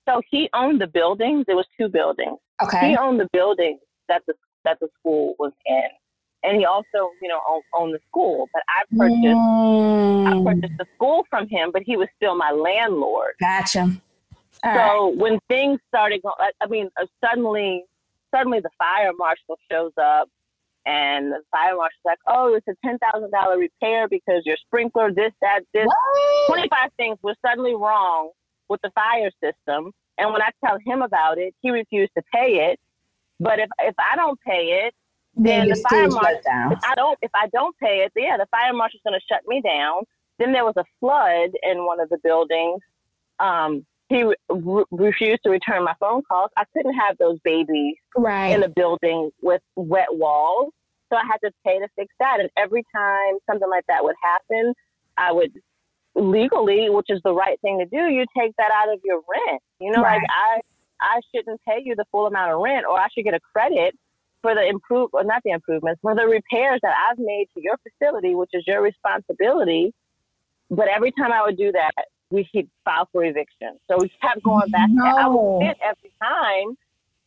So 0.08 0.22
he 0.30 0.50
owned 0.54 0.82
the 0.82 0.88
buildings. 0.88 1.46
There 1.46 1.56
was 1.56 1.68
two 1.80 1.90
buildings. 1.90 2.38
Okay. 2.62 2.92
He 2.92 2.98
owned 2.98 3.20
the 3.20 3.28
buildings 3.34 3.80
that 4.08 4.22
the, 4.28 4.34
that 4.66 4.80
the 4.80 4.88
school 5.00 5.36
was 5.40 5.52
in. 5.66 5.90
And 6.44 6.58
he 6.58 6.66
also, 6.66 7.12
you 7.22 7.28
know, 7.28 7.40
owned, 7.48 7.64
owned 7.76 7.94
the 7.94 8.00
school. 8.08 8.48
But 8.54 8.64
I 8.70 8.84
purchased, 8.98 9.22
mm. 9.22 10.28
I 10.28 10.44
purchased 10.44 10.78
the 10.78 10.86
school 10.96 11.26
from 11.30 11.48
him, 11.48 11.72
but 11.72 11.84
he 11.86 11.98
was 11.98 12.08
still 12.16 12.36
my 12.36 12.52
landlord. 12.52 13.34
Gotcha. 13.40 13.92
All 14.64 14.74
so 14.74 15.10
right. 15.10 15.18
when 15.18 15.40
things 15.50 15.80
started 15.88 16.22
going, 16.24 16.36
I 16.62 16.68
mean, 16.68 16.90
uh, 17.00 17.06
suddenly 17.24 17.84
suddenly 18.34 18.60
the 18.60 18.70
fire 18.78 19.12
marshal 19.18 19.58
shows 19.70 19.92
up 19.98 20.30
and 20.86 21.32
the 21.32 21.40
fire 21.52 21.76
marshal's 21.76 22.02
like, 22.06 22.20
oh, 22.28 22.56
it's 22.56 22.68
a 22.68 22.88
$10,000 22.88 23.60
repair 23.60 24.08
because 24.08 24.44
your 24.46 24.58
sprinkler, 24.66 25.14
this, 25.14 25.32
that, 25.42 25.62
this. 25.74 25.86
What? 25.86 26.60
25 26.60 26.92
things 26.98 27.18
were 27.22 27.36
suddenly 27.46 27.76
wrong 27.76 28.32
with 28.70 28.82
the 28.82 28.92
fire 28.92 29.30
system. 29.44 29.92
And 30.18 30.34
when 30.34 30.42
I 30.42 30.50
tell 30.66 30.78
him 30.84 31.02
about 31.02 31.38
it, 31.38 31.54
he 31.62 31.70
refused 31.70 32.12
to 32.18 32.24
pay 32.34 32.72
it. 32.72 32.80
But 33.40 33.60
if, 33.60 33.70
if 33.80 33.96
I 34.00 34.16
don't 34.16 34.40
pay 34.42 34.86
it, 34.86 34.94
then, 35.36 35.68
then 35.68 35.70
the 35.70 35.86
fire 35.90 36.10
marshal, 36.10 36.40
if 36.72 36.80
I 36.84 36.96
don't, 36.96 37.20
if 37.22 37.32
I 37.34 37.48
don't 37.48 37.76
pay 37.78 38.04
it, 38.06 38.12
yeah, 38.16 38.38
the 38.38 38.48
fire 38.52 38.74
marshal's 38.74 39.02
going 39.06 39.20
to 39.20 39.26
shut 39.28 39.42
me 39.48 39.62
down. 39.62 40.04
Then 40.40 40.52
there 40.52 40.66
was 40.66 40.76
a 40.78 40.84
flood 41.00 41.52
in 41.64 41.86
one 41.86 42.00
of 42.00 42.10
the 42.10 42.18
buildings. 42.24 42.82
Um, 43.40 43.86
he 44.12 44.24
re- 44.50 44.84
refused 44.92 45.40
to 45.44 45.50
return 45.50 45.86
my 45.86 45.94
phone 46.00 46.22
calls. 46.24 46.52
I 46.58 46.64
couldn't 46.74 46.94
have 46.94 47.18
those 47.18 47.40
babies 47.44 47.96
right. 48.18 48.48
in 48.48 48.64
a 48.64 48.70
building 48.70 49.32
with 49.42 49.62
wet 49.76 50.08
walls. 50.12 50.74
So 51.10 51.18
I 51.18 51.24
had 51.24 51.38
to 51.46 51.52
pay 51.66 51.80
to 51.80 51.88
fix 51.96 52.14
that. 52.20 52.40
And 52.40 52.50
every 52.58 52.84
time 52.94 53.38
something 53.50 53.70
like 53.70 53.86
that 53.88 54.04
would 54.04 54.16
happen, 54.22 54.74
I 55.18 55.32
would 55.32 55.52
legally, 56.16 56.90
which 56.90 57.08
is 57.10 57.22
the 57.24 57.34
right 57.34 57.60
thing 57.62 57.80
to 57.80 57.86
do, 57.86 58.12
you 58.12 58.26
take 58.38 58.52
that 58.58 58.72
out 58.74 58.94
of 58.94 59.00
your 59.04 59.22
rent. 59.30 59.62
You 59.80 59.92
know, 59.92 60.02
right. 60.02 60.16
like 60.16 60.24
I 60.30 60.60
I 61.00 61.20
shouldn't 61.34 61.62
pay 61.68 61.82
you 61.84 61.96
the 61.96 62.06
full 62.12 62.28
amount 62.28 62.52
of 62.52 62.60
rent 62.60 62.86
or 62.86 63.00
I 63.00 63.08
should 63.14 63.24
get 63.24 63.34
a 63.34 63.40
credit 63.40 63.96
for 64.42 64.54
the 64.56 64.68
improve 64.68 65.10
or 65.14 65.24
not 65.24 65.42
the 65.44 65.52
improvements, 65.52 66.00
for 66.02 66.16
the 66.16 66.26
repairs 66.26 66.80
that 66.84 66.94
I've 67.10 67.18
made 67.18 67.48
to 67.56 67.62
your 67.62 67.78
facility, 67.78 68.36
which 68.36 68.50
is 68.54 68.64
your 68.68 68.82
responsibility. 68.82 69.94
But 70.70 70.88
every 70.88 71.12
time 71.12 71.32
I 71.32 71.44
would 71.44 71.58
do 71.58 71.72
that, 71.72 71.92
we 72.32 72.48
should 72.54 72.70
file 72.86 73.08
for 73.12 73.24
eviction. 73.24 73.78
So 73.88 73.98
we 74.00 74.10
kept 74.22 74.44
going 74.44 74.70
back. 74.72 74.90
No. 74.90 75.06
I 75.06 75.28
would 75.28 75.68
sit 75.68 75.78
every 75.84 76.12
time. 76.22 76.78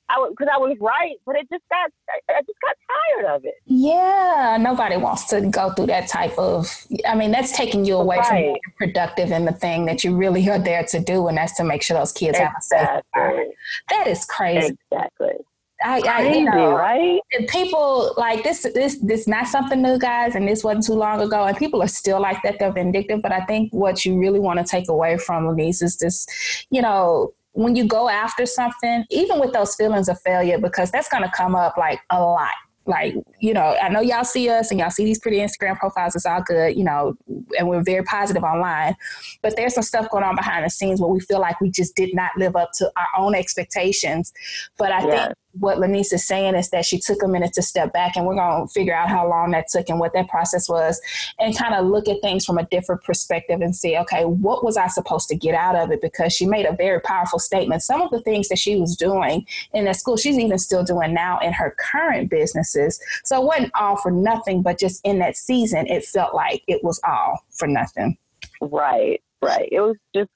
I 0.09 0.21
would 0.21 0.31
because 0.31 0.49
I 0.53 0.59
was 0.59 0.77
right, 0.81 1.17
but 1.25 1.37
it 1.37 1.49
just 1.51 1.65
got 1.71 1.91
I 2.29 2.41
just 2.43 2.61
got 2.61 2.77
tired 3.23 3.37
of 3.37 3.45
it. 3.45 3.55
Yeah, 3.65 4.59
nobody 4.61 4.99
wants 4.99 5.25
to 5.31 5.41
go 5.41 5.71
through 5.71 5.87
that 5.87 6.09
type 6.09 6.39
of. 6.39 6.71
I 7.09 7.15
mean, 7.15 7.31
that's 7.31 7.53
taking 7.53 7.87
you 7.87 7.97
away 7.97 8.19
right. 8.19 8.27
from 8.27 8.37
being 8.37 8.59
productive 8.77 9.31
in 9.31 9.47
the 9.47 9.53
thing 9.53 9.87
that 9.87 10.05
you 10.05 10.15
really 10.15 10.49
are 10.51 10.59
there 10.59 10.85
to 10.85 11.01
do, 11.01 11.29
and 11.29 11.39
that's 11.39 11.57
to 11.57 11.65
make 11.65 11.83
sure 11.83 11.97
those 11.97 12.13
kids 12.13 12.39
exactly. 12.39 12.79
have 12.79 12.99
a 12.99 13.45
safe. 13.45 13.55
That 13.89 14.07
is 14.07 14.27
crazy. 14.27 14.77
Exactly. 14.93 15.37
I, 15.85 16.01
I 16.09 16.33
you 16.33 16.45
know, 16.45 16.73
right? 16.73 17.21
people 17.49 18.15
like 18.17 18.43
this. 18.43 18.63
This 18.63 18.99
this 19.03 19.29
not 19.29 19.47
something 19.47 19.83
new, 19.83 19.99
guys, 19.99 20.35
and 20.35 20.49
this 20.49 20.65
wasn't 20.65 20.87
too 20.87 20.95
long 20.95 21.21
ago. 21.21 21.45
And 21.45 21.57
people 21.57 21.83
are 21.83 21.89
still 21.89 22.21
like 22.21 22.43
that. 22.43 22.59
They're 22.59 22.73
vindictive. 22.73 23.21
But 23.21 23.33
I 23.33 23.45
think 23.45 23.73
what 23.73 24.05
you 24.05 24.19
really 24.19 24.41
want 24.41 24.59
to 24.59 24.65
take 24.65 24.89
away 24.89 25.19
from 25.19 25.45
Lenise 25.47 25.83
is 25.83 25.99
this, 25.99 26.27
you 26.71 26.81
know, 26.81 27.33
when 27.53 27.77
you 27.77 27.85
go 27.85 28.09
after 28.09 28.47
something, 28.47 29.05
even 29.11 29.39
with 29.39 29.53
those 29.53 29.75
feelings 29.75 30.09
of 30.09 30.19
failure, 30.23 30.59
because 30.59 30.91
that's 30.91 31.09
going 31.09 31.23
to 31.23 31.31
come 31.31 31.55
up 31.55 31.77
like 31.77 32.01
a 32.11 32.21
lot 32.21 32.51
like 32.87 33.15
you 33.41 33.55
know 33.55 33.77
i 33.83 33.89
know 33.89 34.01
y'all 34.01 34.25
see 34.25 34.49
us 34.49 34.71
and 34.71 34.79
y'all 34.79 34.91
see 34.91 35.05
these 35.05 35.19
pretty 35.19 35.39
instagram 35.39 35.77
profiles 35.79 36.15
it's 36.15 36.27
all 36.27 36.43
good 36.43 36.77
you 36.77 36.85
know 36.85 37.17
and 37.59 37.69
we're 37.69 37.83
very 37.83 38.05
positive 38.05 38.43
online 38.43 38.95
but 39.43 39.57
there's 39.57 39.75
some 39.75 39.83
stuff 39.83 40.09
going 40.11 40.25
on 40.25 40.37
behind 40.37 40.65
the 40.65 40.71
scenes 40.71 41.01
where 41.01 41.09
we 41.09 41.21
feel 41.21 41.41
like 41.41 41.59
we 41.61 41.71
just 41.71 41.97
did 41.97 42.15
not 42.15 42.31
live 42.37 42.55
up 42.57 42.71
to 42.73 42.91
our 42.97 43.09
own 43.17 43.35
expectations 43.35 44.33
but 44.77 44.93
i 44.93 45.07
yeah. 45.07 45.25
think 45.27 45.39
what 45.59 45.79
Lenise 45.79 46.13
is 46.13 46.27
saying 46.27 46.55
is 46.55 46.71
that 46.71 46.85
she 46.85 46.99
took 46.99 47.23
a 47.23 47.29
minute 47.29 47.53
to 47.55 47.63
step 47.63 47.93
back, 47.93 48.17
and 48.17 48.27
we're 48.27 48.35
going 48.35 48.67
to 48.67 48.73
figure 48.73 48.95
out 48.95 49.09
how 49.09 49.29
long 49.29 49.53
that 49.53 49.69
took 49.69 49.89
and 49.89 50.01
what 50.01 50.13
that 50.15 50.29
process 50.29 50.69
was, 50.69 51.01
and 51.39 51.57
kind 51.57 51.75
of 51.75 51.87
look 51.87 52.09
at 52.09 52.21
things 52.21 52.45
from 52.45 52.59
a 52.59 52.67
different 52.67 53.03
perspective 53.03 53.61
and 53.61 53.75
see, 53.75 53.97
okay, 53.99 54.25
what 54.25 54.65
was 54.65 54.77
I 54.77 54.89
supposed 54.89 55.29
to 55.29 55.37
get 55.37 55.55
out 55.55 55.77
of 55.77 55.91
it? 55.91 56.01
Because 56.01 56.33
she 56.33 56.47
made 56.47 56.67
a 56.67 56.75
very 56.75 57.01
powerful 57.01 57.39
statement. 57.39 57.83
Some 57.83 58.03
of 58.03 58.11
the 58.11 58.21
things 58.21 58.49
that 58.49 58.59
she 58.59 58.77
was 58.77 58.97
doing 58.97 59.47
in 59.73 59.85
that 59.85 59.97
school, 59.97 60.17
she's 60.17 60.39
even 60.39 60.59
still 60.59 60.83
doing 60.83 61.15
now 61.15 61.39
in 61.39 61.53
her 61.53 61.77
current 61.79 62.31
businesses. 62.31 63.01
So 63.25 63.41
it 63.41 63.47
wasn't 63.47 63.73
all 63.75 63.97
for 63.97 64.11
nothing, 64.11 64.63
but 64.63 64.79
just 64.79 65.01
in 65.05 65.19
that 65.21 65.37
season, 65.37 65.87
it 65.87 66.05
felt 66.05 66.35
like 66.35 66.63
it 66.67 66.83
was 66.83 67.01
all 67.07 67.45
for 67.51 67.69
nothing. 67.69 68.17
Right, 68.61 69.23
right. 69.43 69.69
It 69.71 69.81
was 69.81 69.97
just 70.15 70.31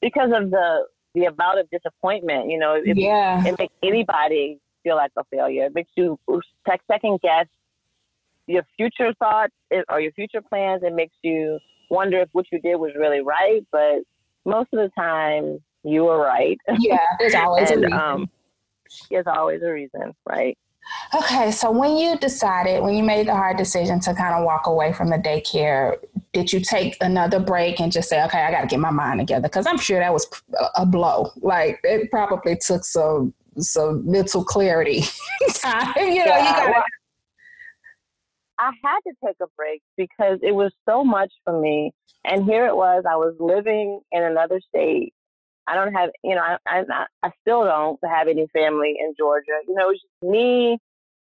because 0.00 0.30
of 0.32 0.50
the 0.50 0.86
the 1.16 1.24
amount 1.24 1.58
of 1.58 1.68
disappointment. 1.70 2.50
You 2.50 2.58
know, 2.58 2.74
it, 2.74 2.96
yeah. 2.96 3.44
it 3.44 3.58
makes 3.58 3.74
anybody 3.82 4.58
feel 4.84 4.96
like 4.96 5.10
a 5.16 5.24
failure. 5.32 5.64
It 5.64 5.74
makes 5.74 5.90
you 5.96 6.18
second 6.88 7.20
guess 7.22 7.46
your 8.46 8.62
future 8.76 9.12
thoughts 9.18 9.54
or 9.88 10.00
your 10.00 10.12
future 10.12 10.40
plans. 10.40 10.82
It 10.84 10.94
makes 10.94 11.14
you 11.22 11.58
wonder 11.90 12.20
if 12.20 12.28
what 12.32 12.46
you 12.52 12.60
did 12.60 12.76
was 12.76 12.92
really 12.96 13.20
right. 13.20 13.66
But 13.72 14.02
most 14.44 14.68
of 14.72 14.78
the 14.78 14.90
time, 14.96 15.58
you 15.82 16.04
were 16.04 16.20
right. 16.20 16.58
Yeah, 16.78 16.98
there's 17.18 17.34
always 17.34 17.70
and, 17.72 17.84
a 17.84 17.86
reason. 17.86 17.98
Um, 17.98 18.30
there's 19.10 19.26
always 19.26 19.62
a 19.62 19.72
reason, 19.72 20.12
right? 20.28 20.56
Okay, 21.14 21.50
so 21.50 21.70
when 21.70 21.96
you 21.96 22.16
decided, 22.18 22.82
when 22.82 22.94
you 22.94 23.02
made 23.02 23.28
the 23.28 23.34
hard 23.34 23.56
decision 23.56 24.00
to 24.00 24.14
kind 24.14 24.34
of 24.34 24.44
walk 24.44 24.66
away 24.66 24.92
from 24.92 25.10
the 25.10 25.16
daycare, 25.16 25.96
did 26.32 26.52
you 26.52 26.60
take 26.60 26.96
another 27.00 27.40
break 27.40 27.80
and 27.80 27.90
just 27.90 28.08
say, 28.08 28.22
okay, 28.24 28.42
I 28.42 28.50
got 28.50 28.62
to 28.62 28.66
get 28.66 28.80
my 28.80 28.90
mind 28.90 29.20
together? 29.20 29.48
Because 29.48 29.66
I'm 29.66 29.78
sure 29.78 29.98
that 29.98 30.12
was 30.12 30.26
a 30.76 30.86
blow. 30.86 31.30
Like 31.36 31.80
it 31.82 32.10
probably 32.10 32.56
took 32.56 32.84
some 32.84 33.34
some 33.58 34.08
mental 34.10 34.44
clarity 34.44 35.02
time. 35.54 35.92
You 35.96 36.04
know, 36.04 36.12
yeah, 36.26 36.38
you 36.38 36.66
got. 36.66 36.70
Well, 36.70 36.84
I 38.58 38.70
had 38.84 39.00
to 39.06 39.12
take 39.24 39.36
a 39.42 39.46
break 39.56 39.82
because 39.96 40.38
it 40.42 40.54
was 40.54 40.72
so 40.88 41.04
much 41.04 41.32
for 41.44 41.58
me, 41.60 41.92
and 42.24 42.44
here 42.44 42.66
it 42.66 42.76
was. 42.76 43.04
I 43.08 43.16
was 43.16 43.34
living 43.38 44.00
in 44.12 44.22
another 44.22 44.60
state. 44.68 45.12
I 45.68 45.74
don't 45.74 45.92
have, 45.92 46.10
you 46.22 46.34
know, 46.34 46.42
I, 46.42 46.56
I, 46.66 47.06
I 47.22 47.30
still 47.40 47.64
don't 47.64 47.98
have 48.04 48.28
any 48.28 48.46
family 48.52 48.94
in 48.98 49.14
Georgia. 49.18 49.58
You 49.66 49.74
know, 49.74 49.90
it's 49.90 50.00
just 50.00 50.30
me 50.30 50.78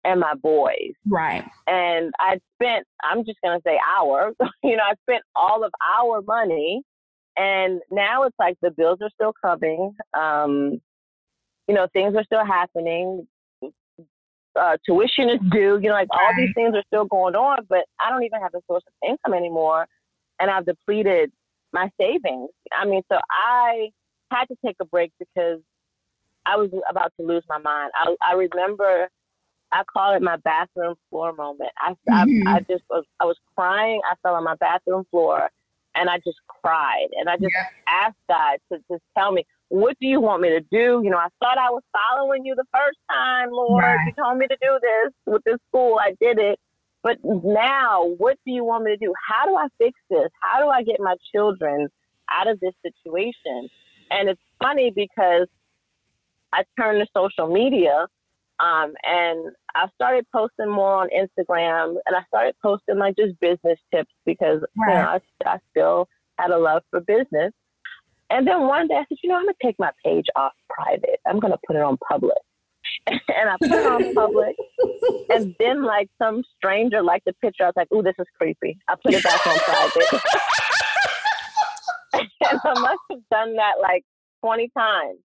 and 0.03 0.19
my 0.19 0.33
boys. 0.33 0.93
Right. 1.07 1.43
And 1.67 2.11
I 2.19 2.39
spent, 2.55 2.85
I'm 3.03 3.23
just 3.25 3.39
going 3.43 3.57
to 3.57 3.63
say 3.63 3.77
our, 3.97 4.31
you 4.63 4.77
know, 4.77 4.83
I 4.83 4.93
spent 5.03 5.23
all 5.35 5.63
of 5.63 5.71
our 5.99 6.21
money. 6.21 6.81
And 7.37 7.81
now 7.91 8.23
it's 8.23 8.35
like 8.39 8.57
the 8.61 8.71
bills 8.71 8.99
are 9.01 9.09
still 9.13 9.33
coming. 9.41 9.95
Um, 10.17 10.81
you 11.67 11.75
know, 11.75 11.87
things 11.93 12.15
are 12.15 12.23
still 12.23 12.45
happening. 12.45 13.27
Uh, 14.59 14.75
tuition 14.85 15.29
is 15.29 15.39
due. 15.51 15.79
You 15.81 15.89
know, 15.89 15.93
like 15.93 16.09
all 16.11 16.33
these 16.35 16.53
things 16.55 16.75
are 16.75 16.83
still 16.87 17.05
going 17.05 17.35
on, 17.35 17.59
but 17.69 17.85
I 18.01 18.09
don't 18.09 18.23
even 18.23 18.41
have 18.41 18.53
a 18.53 18.61
source 18.67 18.83
of 18.85 19.09
income 19.09 19.33
anymore. 19.33 19.87
And 20.39 20.51
I've 20.51 20.65
depleted 20.65 21.31
my 21.71 21.89
savings. 21.99 22.49
I 22.77 22.85
mean, 22.85 23.01
so 23.09 23.17
I 23.29 23.91
had 24.31 24.45
to 24.45 24.55
take 24.65 24.77
a 24.81 24.85
break 24.85 25.11
because 25.19 25.59
I 26.45 26.55
was 26.57 26.69
about 26.89 27.13
to 27.19 27.25
lose 27.25 27.43
my 27.47 27.59
mind. 27.59 27.91
I, 27.95 28.15
I 28.21 28.33
remember 28.33 29.09
I 29.71 29.83
call 29.83 30.15
it 30.15 30.21
my 30.21 30.37
bathroom 30.37 30.95
floor 31.09 31.33
moment. 31.33 31.71
I, 31.79 31.91
mm-hmm. 31.91 32.47
I, 32.47 32.55
I, 32.55 32.59
just 32.59 32.83
was, 32.89 33.05
I 33.19 33.25
was 33.25 33.37
crying. 33.55 34.01
I 34.09 34.15
fell 34.21 34.35
on 34.35 34.43
my 34.43 34.55
bathroom 34.55 35.05
floor 35.11 35.49
and 35.95 36.09
I 36.09 36.17
just 36.17 36.39
cried. 36.47 37.07
And 37.19 37.29
I 37.29 37.37
just 37.37 37.53
yeah. 37.53 37.67
asked 37.87 38.17
God 38.27 38.57
to 38.71 38.79
just 38.91 39.03
tell 39.17 39.31
me, 39.31 39.45
what 39.69 39.97
do 40.01 40.07
you 40.07 40.19
want 40.19 40.41
me 40.41 40.49
to 40.49 40.59
do? 40.59 41.01
You 41.03 41.09
know, 41.09 41.17
I 41.17 41.29
thought 41.39 41.57
I 41.57 41.69
was 41.69 41.83
following 41.93 42.45
you 42.45 42.55
the 42.55 42.65
first 42.73 42.97
time, 43.09 43.49
Lord. 43.51 43.83
Right. 43.83 44.05
You 44.05 44.23
told 44.23 44.37
me 44.37 44.47
to 44.47 44.57
do 44.61 44.79
this 44.81 45.13
with 45.25 45.43
this 45.45 45.57
school. 45.69 45.97
I 46.01 46.15
did 46.19 46.39
it. 46.39 46.59
But 47.03 47.17
now, 47.23 48.13
what 48.17 48.37
do 48.45 48.51
you 48.51 48.63
want 48.63 48.83
me 48.83 48.91
to 48.91 48.97
do? 48.97 49.13
How 49.27 49.47
do 49.47 49.55
I 49.55 49.67
fix 49.77 49.97
this? 50.09 50.29
How 50.41 50.61
do 50.61 50.67
I 50.67 50.83
get 50.83 50.99
my 50.99 51.15
children 51.33 51.87
out 52.29 52.47
of 52.47 52.59
this 52.59 52.73
situation? 52.83 53.69
And 54.11 54.29
it's 54.29 54.41
funny 54.61 54.91
because 54.95 55.47
I 56.53 56.63
turned 56.77 57.01
to 57.01 57.07
social 57.15 57.51
media 57.51 58.07
um, 58.59 58.93
and 59.03 59.51
I 59.73 59.87
started 59.95 60.25
posting 60.31 60.69
more 60.69 60.95
on 60.95 61.09
Instagram 61.09 61.95
and 62.05 62.15
I 62.15 62.23
started 62.27 62.55
posting 62.61 62.97
like 62.97 63.15
just 63.17 63.39
business 63.39 63.79
tips 63.93 64.13
because 64.25 64.61
right. 64.77 64.87
you 64.87 64.93
know, 64.93 65.19
I, 65.45 65.55
I 65.55 65.59
still 65.71 66.07
had 66.37 66.51
a 66.51 66.57
love 66.57 66.83
for 66.91 66.99
business. 66.99 67.53
And 68.29 68.47
then 68.47 68.61
one 68.61 68.87
day 68.87 68.95
I 68.95 69.05
said, 69.09 69.17
you 69.23 69.29
know, 69.29 69.37
I'm 69.37 69.43
going 69.43 69.55
to 69.59 69.67
take 69.67 69.75
my 69.79 69.91
page 70.05 70.25
off 70.35 70.53
private. 70.69 71.19
I'm 71.27 71.39
going 71.39 71.51
to 71.51 71.59
put 71.65 71.75
it 71.75 71.81
on 71.81 71.97
public. 72.07 72.37
and 73.07 73.19
I 73.49 73.55
put 73.59 73.71
it 73.71 73.85
on 73.85 74.13
public. 74.13 74.55
and 75.29 75.55
then, 75.59 75.83
like, 75.83 76.09
some 76.17 76.43
stranger 76.55 77.01
liked 77.01 77.25
the 77.25 77.33
picture. 77.33 77.63
I 77.63 77.67
was 77.67 77.73
like, 77.75 77.91
ooh, 77.93 78.01
this 78.01 78.15
is 78.19 78.25
creepy. 78.37 78.77
I 78.87 78.95
put 79.03 79.13
it 79.13 79.23
back 79.23 79.45
on 79.45 79.57
private. 79.59 80.21
and 82.51 82.61
I 82.63 82.73
must 82.81 83.01
have 83.09 83.21
done 83.31 83.55
that 83.55 83.73
like 83.81 84.03
20 84.43 84.69
times 84.77 85.19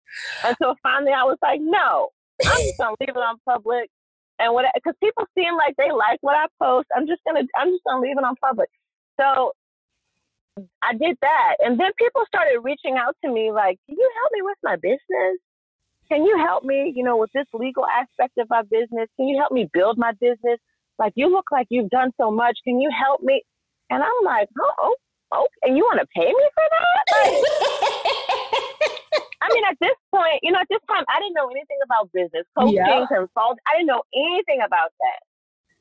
until 0.44 0.76
finally 0.82 1.12
I 1.12 1.24
was 1.24 1.38
like, 1.42 1.60
no, 1.60 2.10
I'm 2.44 2.58
just 2.58 2.78
gonna 2.78 2.96
leave 3.00 3.10
it 3.10 3.16
on 3.16 3.36
public. 3.44 3.90
And 4.38 4.52
what, 4.52 4.66
because 4.74 4.94
people 5.02 5.24
seem 5.36 5.56
like 5.56 5.74
they 5.76 5.90
like 5.90 6.18
what 6.20 6.36
I 6.36 6.46
post, 6.62 6.88
I'm 6.94 7.06
just 7.06 7.22
gonna, 7.26 7.42
I'm 7.56 7.70
just 7.70 7.84
gonna 7.84 8.00
leave 8.00 8.18
it 8.18 8.24
on 8.24 8.36
public. 8.36 8.68
So 9.18 9.52
I 10.82 10.92
did 10.94 11.16
that, 11.20 11.56
and 11.60 11.78
then 11.78 11.90
people 11.98 12.22
started 12.26 12.60
reaching 12.62 12.96
out 12.96 13.14
to 13.24 13.30
me 13.30 13.52
like, 13.52 13.78
"Can 13.86 13.96
you 13.98 14.10
help 14.20 14.30
me 14.32 14.42
with 14.42 14.58
my 14.62 14.76
business? 14.76 15.38
Can 16.08 16.24
you 16.24 16.38
help 16.38 16.64
me, 16.64 16.92
you 16.94 17.02
know, 17.02 17.16
with 17.16 17.30
this 17.32 17.46
legal 17.52 17.84
aspect 17.86 18.38
of 18.38 18.48
my 18.48 18.62
business? 18.62 19.08
Can 19.16 19.28
you 19.28 19.38
help 19.38 19.52
me 19.52 19.68
build 19.72 19.98
my 19.98 20.12
business? 20.12 20.58
Like, 20.98 21.12
you 21.16 21.30
look 21.30 21.46
like 21.52 21.66
you've 21.70 21.90
done 21.90 22.12
so 22.18 22.30
much. 22.30 22.58
Can 22.64 22.80
you 22.80 22.90
help 22.90 23.22
me?" 23.22 23.42
And 23.90 24.02
I'm 24.02 24.24
like, 24.24 24.48
"Oh, 24.58 24.96
oh, 25.32 25.46
and 25.62 25.76
you 25.76 25.84
want 25.84 26.00
to 26.00 26.06
pay 26.14 26.26
me 26.26 26.48
for 26.54 26.64
that?" 26.70 27.04
Like, 27.12 27.36
I 29.42 29.48
mean, 29.52 29.64
at 29.68 29.76
this 29.80 29.94
point, 30.10 30.40
you 30.42 30.50
know, 30.50 30.58
at 30.60 30.68
this 30.68 30.80
time, 30.88 31.04
I 31.08 31.20
didn't 31.20 31.34
know 31.34 31.48
anything 31.48 31.78
about 31.84 32.10
business, 32.12 32.44
coaching, 32.58 32.82
yeah. 32.82 33.06
consult. 33.06 33.58
I 33.66 33.76
didn't 33.78 33.86
know 33.86 34.02
anything 34.14 34.60
about 34.64 34.90
that. 34.90 35.20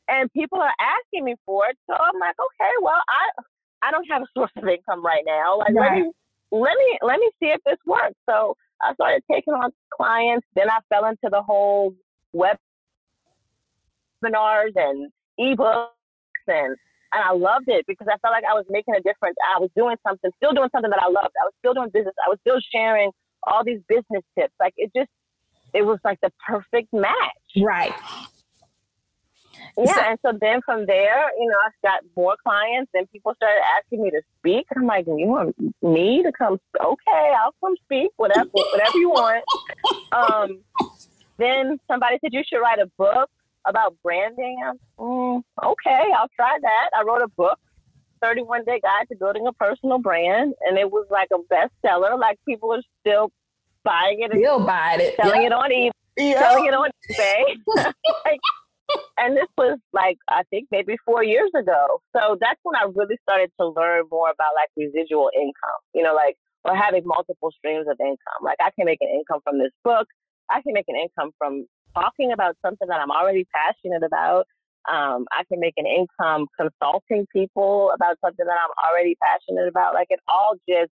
And 0.08 0.32
people 0.34 0.62
are 0.62 0.74
asking 0.78 1.26
me 1.26 1.36
for 1.46 1.68
it. 1.70 1.78
So 1.90 1.96
I'm 1.96 2.20
like, 2.20 2.36
okay, 2.38 2.74
well, 2.82 3.02
I 3.10 3.42
I 3.88 3.92
don't 3.92 4.06
have 4.10 4.22
a 4.22 4.28
source 4.38 4.52
of 4.56 4.68
income 4.68 5.04
right 5.04 5.24
now. 5.26 5.58
Like, 5.60 5.74
right. 5.74 5.92
let 5.92 6.02
me 6.02 6.12
let 6.52 6.78
me 6.78 7.00
let 7.02 7.20
me 7.20 7.30
see 7.40 7.50
if 7.50 7.62
this 7.66 7.80
works. 7.86 8.16
So 8.30 8.56
I 8.82 8.94
started 8.94 9.24
taking 9.32 9.54
on 9.54 9.72
clients. 9.96 10.46
Then 10.56 10.70
I 10.70 10.80
fell 10.90 11.06
into 11.06 11.30
the 11.32 11.42
whole 11.42 11.96
web 12.34 12.58
webinars 14.24 14.72
and 14.76 15.12
ebooks 15.40 15.90
and 16.48 16.76
and 17.12 17.24
I 17.24 17.34
loved 17.34 17.68
it 17.68 17.86
because 17.88 18.08
I 18.08 18.18
felt 18.20 18.32
like 18.32 18.44
I 18.44 18.54
was 18.54 18.66
making 18.70 18.96
a 18.96 19.02
difference. 19.02 19.36
I 19.56 19.60
was 19.60 19.70
doing 19.76 19.96
something, 20.08 20.32
still 20.38 20.54
doing 20.54 20.70
something 20.72 20.90
that 20.90 21.02
I 21.02 21.08
loved. 21.08 21.34
I 21.40 21.46
was 21.46 21.54
still 21.60 21.74
doing 21.74 21.90
business. 21.90 22.14
I 22.26 22.30
was 22.30 22.40
still 22.42 22.60
sharing 22.74 23.12
all 23.44 23.64
these 23.64 23.80
business 23.88 24.24
tips. 24.38 24.54
Like 24.60 24.74
it 24.78 24.92
just, 24.96 25.10
it 25.74 25.84
was 25.84 26.00
like 26.04 26.20
the 26.22 26.32
perfect 26.46 26.94
match. 26.94 27.14
Right. 27.58 27.94
Yeah, 29.78 29.94
so, 29.94 30.02
and 30.02 30.20
so 30.22 30.38
then 30.40 30.62
from 30.66 30.86
there, 30.86 31.30
you 31.38 31.48
know, 31.48 31.58
I 31.58 31.70
got 31.82 32.04
more 32.16 32.36
clients. 32.44 32.92
Then 32.94 33.08
people 33.12 33.34
started 33.36 33.62
asking 33.78 34.04
me 34.04 34.12
to 34.12 34.22
speak. 34.40 34.66
I'm 34.76 34.86
like, 34.86 35.06
you 35.06 35.28
want 35.28 35.56
me 35.82 36.24
to 36.24 36.32
come? 36.32 36.60
Okay, 36.80 37.34
I'll 37.40 37.56
come 37.62 37.76
speak. 37.84 38.12
Whatever, 38.18 38.50
whatever 38.52 38.98
you 38.98 39.10
want. 39.10 39.44
Um, 40.12 40.62
then 41.38 41.78
somebody 41.90 42.18
said 42.22 42.32
you 42.32 42.42
should 42.48 42.60
write 42.60 42.80
a 42.80 42.86
book 42.98 43.30
about 43.68 43.96
branding. 44.04 44.58
Mm, 45.00 45.42
okay, 45.64 46.04
I'll 46.18 46.30
try 46.36 46.58
that. 46.62 46.90
I 46.98 47.04
wrote 47.04 47.22
a 47.22 47.28
book 47.28 47.60
31 48.22 48.64
Day 48.66 48.80
Guide 48.82 49.08
to 49.12 49.18
Building 49.18 49.48
a 49.48 49.54
Personal 49.54 50.00
Brand, 50.00 50.54
and 50.62 50.78
it 50.78 50.92
was 50.92 51.08
like 51.10 51.30
a 51.34 51.40
bestseller. 51.54 52.20
Like 52.20 52.40
people 52.48 52.74
are 52.74 52.82
still 53.02 53.32
buying 53.84 54.22
it, 54.22 54.32
still 54.32 54.60
buying 54.66 55.02
it, 55.02 55.16
selling 55.16 55.44
it 55.44 55.52
on 55.52 55.70
eBay, 55.70 55.92
yep. 56.18 56.40
selling 56.40 56.66
it 56.66 56.74
on 56.74 56.90
eBay. 57.12 57.94
like, 58.26 58.40
and 59.18 59.36
this 59.36 59.48
was 59.58 59.80
like 59.94 60.18
I 60.30 60.44
think 60.50 60.68
maybe 60.72 60.96
four 61.06 61.24
years 61.24 61.52
ago. 61.58 62.02
So 62.16 62.38
that's 62.40 62.60
when 62.64 62.76
I 62.76 62.86
really 62.94 63.18
started 63.24 63.52
to 63.60 63.68
learn 63.68 64.06
more 64.12 64.30
about 64.30 64.54
like 64.56 64.70
residual 64.78 65.30
income. 65.36 65.82
You 65.94 66.04
know, 66.04 66.14
like 66.14 66.38
or 66.66 66.76
having 66.76 67.04
multiple 67.06 67.52
streams 67.56 67.88
of 67.88 67.98
income. 68.00 68.42
Like 68.42 68.58
I 68.60 68.72
can 68.76 68.86
make 68.86 69.00
an 69.02 69.10
income 69.10 69.40
from 69.44 69.60
this 69.60 69.72
book. 69.84 70.08
I 70.50 70.62
can 70.62 70.74
make 70.74 70.86
an 70.88 70.96
income 70.96 71.32
from 71.38 71.66
talking 71.96 72.32
about 72.32 72.56
something 72.64 72.88
that 72.88 73.00
I'm 73.00 73.12
already 73.12 73.48
passionate 73.54 74.04
about. 74.04 74.46
Um, 74.92 75.26
I 75.32 75.44
can 75.50 75.60
make 75.60 75.74
an 75.78 75.88
income 75.88 76.46
consulting 76.60 77.26
people 77.34 77.92
about 77.96 78.18
something 78.24 78.46
that 78.46 78.54
I'm 78.54 78.88
already 78.88 79.16
passionate 79.24 79.68
about. 79.68 79.96
Like 79.96 80.08
it 80.12 80.20
all 80.28 80.56
just, 80.70 80.92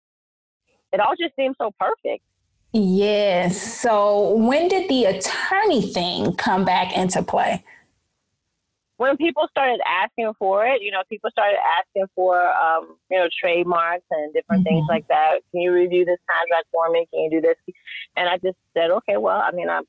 it 0.92 1.00
all 1.00 1.14
just 1.18 1.34
seems 1.36 1.56
so 1.58 1.70
perfect. 1.80 2.22
Yes. 2.72 3.80
So 3.80 4.34
when 4.36 4.68
did 4.68 4.90
the 4.90 5.06
attorney 5.06 5.80
thing 5.80 6.34
come 6.34 6.66
back 6.66 6.94
into 6.94 7.22
play? 7.22 7.64
When 8.98 9.16
people 9.16 9.46
started 9.50 9.80
asking 9.86 10.32
for 10.40 10.66
it, 10.66 10.82
you 10.82 10.90
know, 10.90 11.02
people 11.08 11.30
started 11.30 11.56
asking 11.78 12.06
for, 12.16 12.42
um, 12.52 12.96
you 13.10 13.16
know, 13.18 13.28
trademarks 13.40 14.04
and 14.10 14.34
different 14.34 14.66
mm-hmm. 14.66 14.74
things 14.74 14.86
like 14.88 15.06
that. 15.06 15.38
Can 15.52 15.60
you 15.60 15.72
review 15.72 16.04
this 16.04 16.18
contract 16.28 16.66
for 16.72 16.90
me? 16.90 17.06
Can 17.14 17.20
you 17.22 17.30
do 17.30 17.40
this? 17.40 17.56
And 18.16 18.28
I 18.28 18.38
just 18.38 18.58
said, 18.74 18.90
okay, 18.90 19.16
well, 19.16 19.40
I 19.40 19.52
mean, 19.52 19.70
I'm 19.70 19.84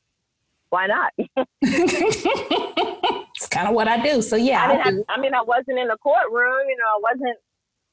why 0.69 0.87
not? 0.87 1.13
it's 1.61 3.47
kind 3.47 3.67
of 3.67 3.73
what 3.73 3.87
I 3.87 4.01
do. 4.01 4.21
So 4.21 4.35
yeah, 4.35 4.63
I 4.63 4.91
mean, 4.91 5.03
I, 5.09 5.13
I, 5.13 5.19
mean, 5.19 5.33
I 5.33 5.41
wasn't 5.41 5.79
in 5.79 5.87
the 5.87 5.97
courtroom. 5.97 6.67
You 6.67 6.77
know, 6.77 6.85
I 6.95 6.99
wasn't 7.01 7.37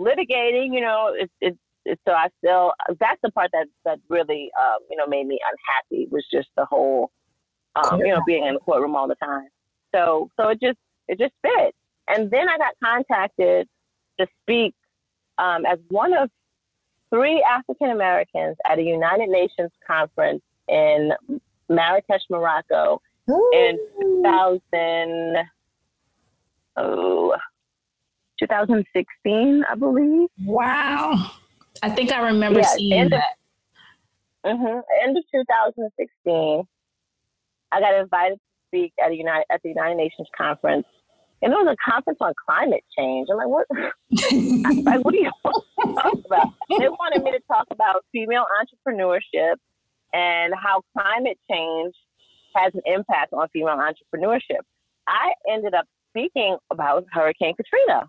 litigating. 0.00 0.74
You 0.74 0.82
know, 0.82 1.14
it's 1.14 1.32
it, 1.40 1.56
it, 1.84 1.98
so 2.06 2.12
I 2.12 2.28
still 2.38 2.72
that's 3.00 3.20
the 3.22 3.30
part 3.30 3.50
that 3.52 3.66
that 3.84 3.98
really 4.08 4.50
um, 4.60 4.78
you 4.90 4.96
know 4.96 5.06
made 5.06 5.26
me 5.26 5.38
unhappy 5.50 6.08
was 6.10 6.24
just 6.32 6.48
the 6.56 6.64
whole 6.64 7.10
um, 7.76 8.00
you 8.00 8.08
know 8.08 8.22
being 8.26 8.44
in 8.44 8.54
the 8.54 8.60
courtroom 8.60 8.94
all 8.96 9.08
the 9.08 9.16
time. 9.16 9.48
So 9.94 10.30
so 10.38 10.48
it 10.48 10.60
just 10.60 10.78
it 11.08 11.18
just 11.18 11.34
fit. 11.42 11.74
And 12.08 12.30
then 12.30 12.48
I 12.48 12.56
got 12.58 12.74
contacted 12.82 13.68
to 14.20 14.26
speak 14.42 14.74
um, 15.38 15.66
as 15.66 15.78
one 15.88 16.12
of 16.12 16.30
three 17.10 17.42
African 17.42 17.90
Americans 17.90 18.56
at 18.68 18.78
a 18.78 18.82
United 18.82 19.28
Nations 19.28 19.70
conference 19.86 20.42
in 20.68 21.12
Marrakesh, 21.68 22.22
Morocco 22.30 23.00
Ooh. 23.30 23.50
in 23.52 23.78
2000, 24.22 25.36
oh, 26.76 27.34
2016, 28.38 29.64
I 29.70 29.74
believe. 29.74 30.28
Wow. 30.44 31.32
I 31.82 31.90
think 31.90 32.12
I 32.12 32.20
remember 32.20 32.60
yeah, 32.60 32.74
seeing 32.74 32.92
end 32.92 33.12
that. 33.12 33.36
Of, 34.44 34.56
mm-hmm, 34.56 35.08
end 35.08 35.16
of 35.16 35.24
2016, 35.32 36.64
I 37.72 37.80
got 37.80 37.94
invited 37.94 38.36
to 38.36 38.40
speak 38.68 38.92
at, 39.02 39.10
a 39.10 39.14
United, 39.14 39.46
at 39.50 39.60
the 39.62 39.70
United 39.70 39.96
Nations 39.96 40.28
conference 40.36 40.86
and 41.42 41.52
it 41.52 41.56
was 41.56 41.76
a 41.76 41.90
conference 41.90 42.18
on 42.20 42.32
climate 42.46 42.84
change. 42.96 43.28
I'm 43.30 43.36
like, 43.36 43.48
what? 43.48 43.66
like, 43.70 45.04
what 45.04 45.12
do 45.12 45.18
you 45.18 45.30
want 45.44 45.64
to 45.80 45.94
talk 45.94 46.18
about? 46.24 46.46
They 46.78 46.88
wanted 46.88 47.22
me 47.22 47.32
to 47.32 47.40
talk 47.46 47.66
about 47.70 48.04
female 48.10 48.44
entrepreneurship 48.58 49.56
and 50.12 50.54
how 50.54 50.82
climate 50.96 51.38
change 51.50 51.94
has 52.54 52.72
an 52.74 52.82
impact 52.86 53.32
on 53.32 53.48
female 53.52 53.76
entrepreneurship. 53.78 54.60
I 55.06 55.32
ended 55.50 55.74
up 55.74 55.86
speaking 56.10 56.56
about 56.70 57.04
Hurricane 57.12 57.54
Katrina 57.54 58.08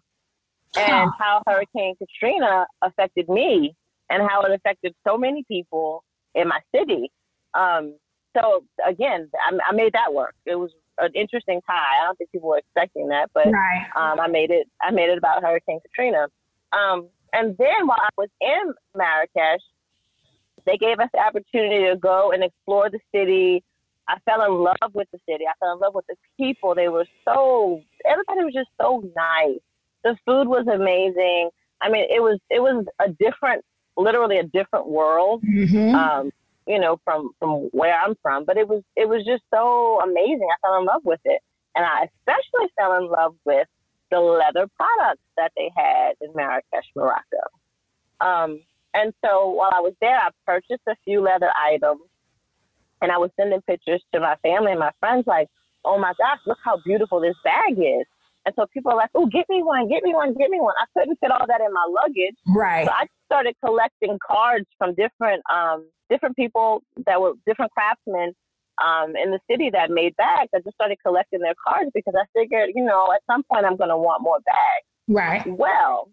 and 0.76 1.12
how 1.20 1.42
Hurricane 1.48 1.96
Katrina 1.98 2.66
affected 2.82 3.28
me 3.30 3.76
and 4.10 4.24
how 4.28 4.42
it 4.44 4.52
affected 4.52 4.94
so 5.06 5.18
many 5.18 5.44
people 5.50 6.04
in 6.36 6.48
my 6.48 6.60
city. 6.74 7.12
Um, 7.54 7.96
so 8.36 8.64
again, 8.86 9.30
I, 9.46 9.58
I 9.70 9.74
made 9.74 9.94
that 9.94 10.14
work. 10.14 10.36
It 10.46 10.56
was 10.56 10.72
an 11.00 11.12
interesting 11.14 11.62
tie. 11.68 11.74
I 12.02 12.06
don't 12.06 12.18
think 12.18 12.32
people 12.32 12.50
were 12.50 12.60
expecting 12.60 13.08
that, 13.10 13.30
but 13.34 13.48
right. 13.48 13.88
um, 13.96 14.20
I 14.20 14.28
made 14.28 14.52
it. 14.52 14.68
I 14.82 14.92
made 14.92 15.10
it 15.10 15.18
about 15.18 15.44
Hurricane 15.44 15.80
Katrina. 15.82 16.28
Um, 16.74 17.10
and 17.34 17.56
then 17.58 17.88
while 17.88 18.00
I 18.00 18.10
was 18.18 18.30
in 18.42 18.74
Marrakesh, 18.96 19.62
they 20.68 20.78
gave 20.78 21.00
us 21.00 21.10
the 21.14 21.20
opportunity 21.20 21.86
to 21.90 21.96
go 21.96 22.32
and 22.32 22.44
explore 22.44 22.90
the 22.90 23.00
city. 23.16 23.64
I 24.08 24.18
fell 24.26 24.44
in 24.46 24.52
love 24.52 24.94
with 24.94 25.08
the 25.12 25.20
city. 25.28 25.46
I 25.48 25.54
fell 25.60 25.74
in 25.74 25.80
love 25.80 25.96
with 25.96 26.06
the 26.08 26.16
people. 26.38 26.76
They 26.76 26.90
were 26.90 27.08
so 27.26 27.82
everybody 28.06 28.44
was 28.44 28.54
just 28.54 28.70
so 28.80 29.02
nice. 29.16 29.60
The 30.04 30.16
food 30.26 30.48
was 30.48 30.68
amazing. 30.68 31.50
I 31.82 31.90
mean, 31.90 32.06
it 32.10 32.22
was 32.22 32.40
it 32.50 32.60
was 32.60 32.86
a 33.00 33.10
different, 33.10 33.64
literally 33.96 34.38
a 34.38 34.44
different 34.44 34.88
world. 34.88 35.42
Mm-hmm. 35.44 35.96
Um, 35.96 36.32
you 36.68 36.80
know, 36.80 37.00
from 37.06 37.32
from 37.40 37.70
where 37.72 37.98
I'm 37.98 38.16
from. 38.22 38.44
But 38.46 38.58
it 38.58 38.68
was 38.68 38.84
it 38.96 39.08
was 39.08 39.26
just 39.26 39.44
so 39.54 40.00
amazing. 40.02 40.48
I 40.52 40.60
fell 40.62 40.80
in 40.80 40.86
love 40.86 41.02
with 41.06 41.22
it, 41.24 41.42
and 41.76 41.86
I 41.86 42.04
especially 42.04 42.72
fell 42.78 42.98
in 42.98 43.10
love 43.10 43.36
with 43.46 43.68
the 44.12 44.20
leather 44.20 44.68
products 44.76 45.24
that 45.38 45.52
they 45.56 45.72
had 45.76 46.14
in 46.22 46.34
Marrakesh, 46.36 46.86
Morocco. 46.96 47.44
Um, 48.22 48.62
and 48.98 49.14
so 49.24 49.50
while 49.50 49.72
I 49.74 49.82
was 49.82 49.94
there, 50.02 50.18
I 50.18 50.30
purchased 50.46 50.84
a 50.88 50.96
few 51.04 51.22
leather 51.22 51.50
items, 51.56 52.02
and 53.02 53.12
I 53.12 53.18
was 53.18 53.30
sending 53.40 53.62
pictures 53.62 54.04
to 54.14 54.20
my 54.20 54.36
family 54.42 54.72
and 54.72 54.80
my 54.80 54.92
friends, 55.00 55.26
like, 55.28 55.48
"Oh 55.86 55.98
my 55.98 56.14
gosh, 56.18 56.40
look 56.46 56.58
how 56.64 56.78
beautiful 56.84 57.22
this 57.22 57.36
bag 57.44 57.78
is." 57.78 58.06
And 58.46 58.56
so 58.56 58.66
people 58.74 58.92
are 58.92 58.98
like, 58.98 59.12
"Oh, 59.14 59.26
get 59.28 59.46
me 59.50 59.62
one, 59.62 59.88
get 59.88 60.04
me 60.04 60.14
one, 60.14 60.34
get 60.34 60.50
me 60.50 60.60
one." 60.60 60.74
I 60.80 60.86
couldn't 60.98 61.20
fit 61.20 61.32
all 61.32 61.46
that 61.48 61.62
in 61.62 61.72
my 61.74 61.88
luggage, 61.90 62.38
right? 62.48 62.86
So 62.88 62.92
I 62.92 63.06
started 63.26 63.56
collecting 63.64 64.18
cards 64.26 64.66
from 64.78 64.96
different 64.96 65.44
um, 65.52 65.88
different 66.10 66.36
people 66.36 66.82
that 67.06 67.22
were 67.22 67.34
different 67.46 67.72
craftsmen 67.72 68.34
um, 68.86 69.16
in 69.16 69.32
the 69.32 69.40
city 69.50 69.70
that 69.72 69.90
made 69.90 70.16
bags. 70.16 70.50
I 70.54 70.60
just 70.60 70.76
started 70.76 70.98
collecting 71.06 71.40
their 71.40 71.56
cards 71.62 71.92
because 71.94 72.14
I 72.18 72.26
figured, 72.38 72.70
you 72.76 72.84
know, 72.84 73.12
at 73.14 73.22
some 73.30 73.44
point 73.44 73.66
I'm 73.66 73.78
going 73.78 73.90
to 73.90 73.98
want 73.98 74.22
more 74.22 74.40
bags. 74.46 74.86
Right. 75.08 75.46
Well, 75.48 76.10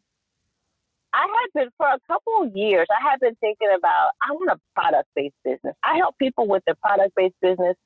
I 1.15 1.27
had 1.31 1.61
been 1.61 1.71
for 1.77 1.87
a 1.87 1.99
couple 2.09 2.43
of 2.43 2.57
years. 2.57 2.87
I 2.91 3.11
had 3.11 3.21
been 3.21 3.37
thinking 3.37 3.69
about 3.77 4.11
I 4.21 4.33
want 4.33 4.51
a 4.51 4.61
product 4.75 5.09
based 5.15 5.37
business. 5.45 5.75
I 5.85 5.97
help 5.97 6.19
people 6.19 6.49
with 6.49 6.65
their 6.67 6.75
product 6.75 7.15
based 7.17 7.37
business, 7.41 7.77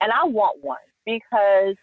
and 0.00 0.12
I 0.12 0.24
want 0.24 0.62
one 0.62 0.78
because 1.04 1.74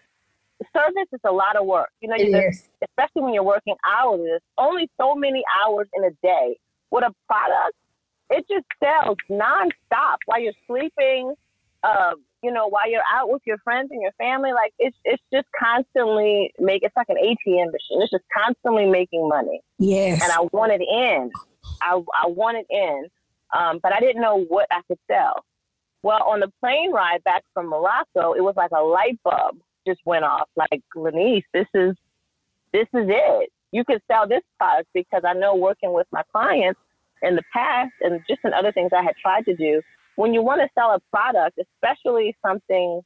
service 0.73 1.10
is 1.12 1.19
a 1.26 1.32
lot 1.32 1.58
of 1.58 1.65
work. 1.65 1.89
You 2.02 2.10
know, 2.10 2.15
especially 2.15 3.21
when 3.21 3.34
you're 3.34 3.43
working 3.43 3.76
hours. 3.86 4.21
There's 4.23 4.41
only 4.58 4.89
so 5.00 5.13
many 5.13 5.43
hours 5.63 5.88
in 5.93 6.06
a 6.06 6.12
day. 6.23 6.58
With 6.89 7.04
a 7.04 7.13
product, 7.28 7.76
it 8.30 8.45
just 8.50 8.65
sells 8.82 9.17
nonstop 9.30 10.17
while 10.26 10.39
you're 10.39 10.54
sleeping. 10.67 11.34
Uh, 11.84 12.13
you 12.47 12.53
know, 12.53 12.65
while 12.69 12.89
you're 12.89 13.03
out 13.13 13.29
with 13.29 13.41
your 13.45 13.57
friends 13.57 13.89
and 13.91 14.01
your 14.01 14.13
family, 14.13 14.53
like 14.53 14.73
it's 14.79 14.95
it's 15.03 15.21
just 15.33 15.47
constantly 15.60 16.53
make. 16.60 16.81
It's 16.81 16.95
like 16.95 17.10
an 17.10 17.17
ATM 17.17 17.73
machine. 17.73 18.01
It's 18.01 18.12
just 18.12 18.23
constantly 18.33 18.86
making 18.86 19.27
money. 19.27 19.60
Yes. 19.79 20.23
And 20.23 20.31
I 20.31 20.47
want 20.53 20.71
it 20.71 20.81
in. 20.81 21.29
I 21.81 22.01
I 22.23 22.27
want 22.27 22.57
it 22.57 22.65
in, 22.69 23.10
um, 23.53 23.81
but 23.83 23.91
I 23.91 23.99
didn't 23.99 24.21
know 24.21 24.45
what 24.47 24.67
I 24.71 24.79
could 24.88 24.97
sell. 25.12 25.43
Well, 26.03 26.23
on 26.23 26.39
the 26.39 26.49
plane 26.62 26.93
ride 26.93 27.21
back 27.25 27.43
from 27.53 27.67
Morocco, 27.67 28.31
it 28.31 28.41
was 28.41 28.53
like 28.55 28.71
a 28.71 28.81
light 28.81 29.19
bulb 29.25 29.57
just 29.86 29.99
went 30.05 30.23
off. 30.23 30.47
Like 30.55 30.81
Lenise, 30.95 31.43
this 31.53 31.67
is 31.73 31.97
this 32.71 32.88
is 32.93 33.07
it. 33.10 33.51
You 33.73 33.83
could 33.83 34.01
sell 34.10 34.25
this 34.25 34.43
product 34.57 34.88
because 34.93 35.23
I 35.27 35.33
know 35.33 35.53
working 35.53 35.91
with 35.91 36.07
my 36.13 36.21
clients 36.31 36.79
in 37.21 37.36
the 37.36 37.43
past 37.51 37.91
and 37.99 38.21
just 38.29 38.39
in 38.45 38.53
other 38.53 38.71
things 38.71 38.91
I 38.95 39.03
had 39.03 39.15
tried 39.21 39.43
to 39.45 39.55
do, 39.55 39.81
when 40.17 40.34
you 40.34 40.41
want 40.41 40.62
to 40.62 40.67
sell 40.75 40.91
a 40.91 40.99
product, 41.15 41.60
especially 41.60 42.36
something, 42.45 43.01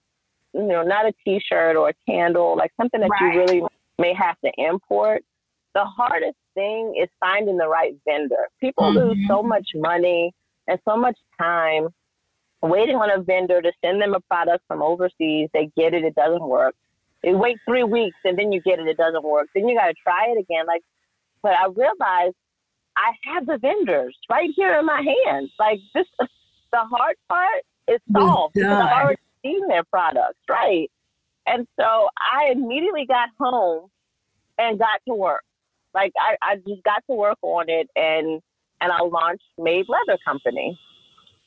you 0.53 0.63
know, 0.63 0.81
not 0.81 1.05
a 1.05 1.13
t-shirt 1.23 1.75
or 1.75 1.89
a 1.89 1.93
candle, 2.09 2.55
like 2.57 2.71
something 2.77 3.01
that 3.01 3.09
right. 3.09 3.33
you 3.33 3.39
really 3.39 3.61
may 3.99 4.13
have 4.13 4.37
to 4.43 4.51
import, 4.57 5.21
the 5.75 5.83
hardest 5.83 6.37
thing 6.53 6.95
is 7.01 7.09
finding 7.19 7.57
the 7.57 7.67
right 7.67 7.95
vendor. 8.05 8.47
People 8.61 8.85
mm-hmm. 8.85 9.09
lose 9.09 9.17
so 9.27 9.43
much 9.43 9.67
money 9.75 10.33
and 10.67 10.79
so 10.87 10.95
much 10.95 11.17
time 11.37 11.89
waiting 12.61 12.95
on 12.95 13.11
a 13.11 13.21
vendor 13.21 13.61
to 13.61 13.71
send 13.83 14.01
them 14.01 14.13
a 14.13 14.21
product 14.21 14.63
from 14.67 14.81
overseas. 14.81 15.49
They 15.53 15.69
get 15.75 15.93
it, 15.93 16.05
it 16.05 16.15
doesn't 16.15 16.47
work. 16.47 16.75
They 17.23 17.33
wait 17.33 17.57
three 17.67 17.83
weeks 17.83 18.17
and 18.23 18.39
then 18.39 18.53
you 18.53 18.61
get 18.61 18.79
it, 18.79 18.87
it 18.87 18.97
doesn't 18.97 19.23
work. 19.23 19.47
Then 19.53 19.67
you 19.67 19.77
got 19.77 19.87
to 19.87 19.93
try 20.01 20.27
it 20.29 20.39
again. 20.39 20.65
Like, 20.65 20.81
but 21.43 21.51
I 21.51 21.65
realized 21.65 22.35
I 22.95 23.11
have 23.25 23.45
the 23.45 23.57
vendors 23.57 24.15
right 24.29 24.49
here 24.55 24.79
in 24.79 24.85
my 24.85 25.03
hands. 25.25 25.51
Like 25.59 25.79
this, 25.93 26.07
the 26.71 26.79
hard 26.79 27.15
part 27.29 27.61
is 27.87 27.99
solved 28.11 28.53
because 28.53 28.71
I've 28.71 29.03
already 29.03 29.21
seen 29.43 29.67
their 29.67 29.83
products, 29.83 30.39
right? 30.49 30.89
And 31.45 31.67
so 31.79 32.09
I 32.17 32.51
immediately 32.51 33.05
got 33.05 33.29
home 33.39 33.89
and 34.57 34.79
got 34.79 35.01
to 35.07 35.13
work. 35.13 35.43
Like 35.93 36.13
I, 36.19 36.35
I 36.41 36.55
just 36.57 36.83
got 36.83 37.03
to 37.09 37.15
work 37.15 37.37
on 37.41 37.65
it 37.67 37.89
and 37.95 38.41
and 38.79 38.91
I 38.91 39.01
launched 39.03 39.43
Made 39.57 39.85
Leather 39.87 40.17
Company. 40.25 40.79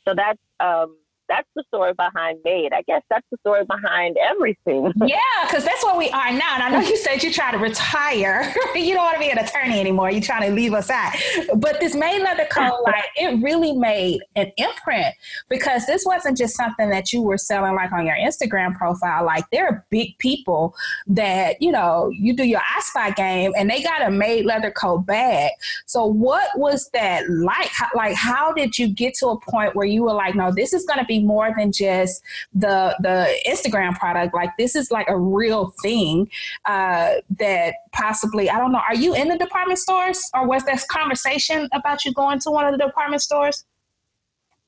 So 0.04 0.14
that's 0.14 0.38
um, 0.60 0.96
that's 1.28 1.48
the 1.54 1.64
story 1.68 1.92
behind 1.94 2.38
Made. 2.44 2.72
I 2.72 2.82
guess 2.82 3.02
that's 3.10 3.26
the 3.30 3.37
story 3.38 3.64
behind 3.64 4.16
everything. 4.18 4.92
yeah, 5.06 5.18
because 5.46 5.64
that's 5.64 5.82
what 5.82 5.96
we 5.96 6.10
are 6.10 6.32
now. 6.32 6.54
And 6.54 6.62
I 6.62 6.70
know 6.70 6.80
you 6.80 6.96
said 6.96 7.22
you 7.22 7.32
try 7.32 7.50
to 7.50 7.58
retire. 7.58 8.54
you 8.74 8.94
don't 8.94 9.04
want 9.04 9.14
to 9.14 9.20
be 9.20 9.30
an 9.30 9.38
attorney 9.38 9.80
anymore. 9.80 10.10
You're 10.10 10.20
trying 10.22 10.48
to 10.48 10.54
leave 10.54 10.72
us 10.72 10.90
out. 10.90 11.14
But 11.56 11.80
this 11.80 11.94
Made 11.94 12.22
Leather 12.22 12.46
Co. 12.50 12.82
like 12.87 13.04
it 13.16 13.42
really 13.42 13.72
made 13.72 14.20
an 14.37 14.50
imprint 14.56 15.14
because 15.48 15.87
this 15.87 16.04
wasn't 16.04 16.37
just 16.37 16.56
something 16.56 16.90
that 16.90 17.12
you 17.12 17.22
were 17.22 17.38
selling 17.38 17.74
like 17.74 17.92
on 17.92 18.06
your 18.06 18.16
Instagram 18.16 18.74
profile. 18.76 19.24
Like 19.24 19.44
there 19.50 19.66
are 19.66 19.84
big 19.90 20.18
people 20.18 20.74
that, 21.06 21.60
you 21.60 21.72
know, 21.72 22.10
you 22.10 22.34
do 22.34 22.44
your 22.44 22.60
I 22.60 22.80
Spy 22.80 23.10
game 23.10 23.52
and 23.56 23.70
they 23.70 23.82
got 23.82 24.02
a 24.02 24.10
Made 24.10 24.44
Leather 24.44 24.70
Co. 24.70 24.98
bag. 24.98 25.50
So 25.87 26.04
what 26.04 26.50
was 26.58 26.90
that 26.92 27.28
like? 27.28 27.70
How, 27.70 27.88
like 27.94 28.14
how 28.14 28.52
did 28.52 28.78
you 28.78 28.88
get 28.88 29.14
to 29.14 29.28
a 29.28 29.40
point 29.40 29.74
where 29.74 29.87
you 29.87 30.02
were 30.02 30.12
like, 30.12 30.34
no, 30.34 30.52
this 30.52 30.72
is 30.72 30.84
going 30.84 30.98
to 30.98 31.04
be 31.04 31.13
be 31.14 31.24
more 31.24 31.55
than 31.57 31.72
just 31.72 32.22
the 32.53 32.96
the 33.00 33.16
Instagram 33.46 33.94
product. 33.98 34.35
Like 34.35 34.50
this 34.59 34.74
is 34.74 34.90
like 34.90 35.09
a 35.09 35.18
real 35.18 35.72
thing 35.83 36.29
uh, 36.66 37.14
that 37.38 37.74
possibly 37.92 38.50
I 38.50 38.59
don't 38.59 38.72
know. 38.72 38.83
Are 38.88 38.94
you 38.94 39.14
in 39.14 39.29
the 39.29 39.38
department 39.38 39.79
stores, 39.79 40.20
or 40.35 40.46
was 40.46 40.64
this 40.64 40.85
conversation 40.85 41.68
about 41.72 42.05
you 42.05 42.12
going 42.12 42.38
to 42.40 42.50
one 42.50 42.66
of 42.66 42.72
the 42.79 42.85
department 42.85 43.22
stores? 43.22 43.64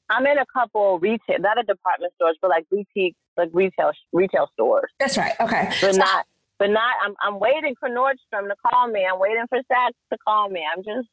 I'm 0.08 0.26
in 0.26 0.38
a 0.38 0.46
couple 0.52 0.98
retail, 1.00 1.38
not 1.40 1.58
a 1.58 1.64
department 1.64 2.12
stores, 2.14 2.36
but 2.40 2.50
like 2.50 2.66
boutique, 2.70 3.16
like 3.36 3.50
retail 3.52 3.92
retail 4.12 4.48
stores. 4.52 4.90
That's 4.98 5.18
right. 5.18 5.34
Okay, 5.40 5.68
but 5.80 5.94
so, 5.94 5.98
not, 5.98 6.26
but 6.58 6.70
not. 6.70 6.94
I'm 7.04 7.14
I'm 7.22 7.40
waiting 7.40 7.74
for 7.80 7.88
Nordstrom 7.88 8.48
to 8.48 8.54
call 8.70 8.88
me. 8.88 9.04
I'm 9.10 9.18
waiting 9.18 9.44
for 9.48 9.58
Saks 9.70 9.98
to 10.12 10.18
call 10.26 10.48
me. 10.48 10.64
I'm 10.72 10.82
just 10.82 11.08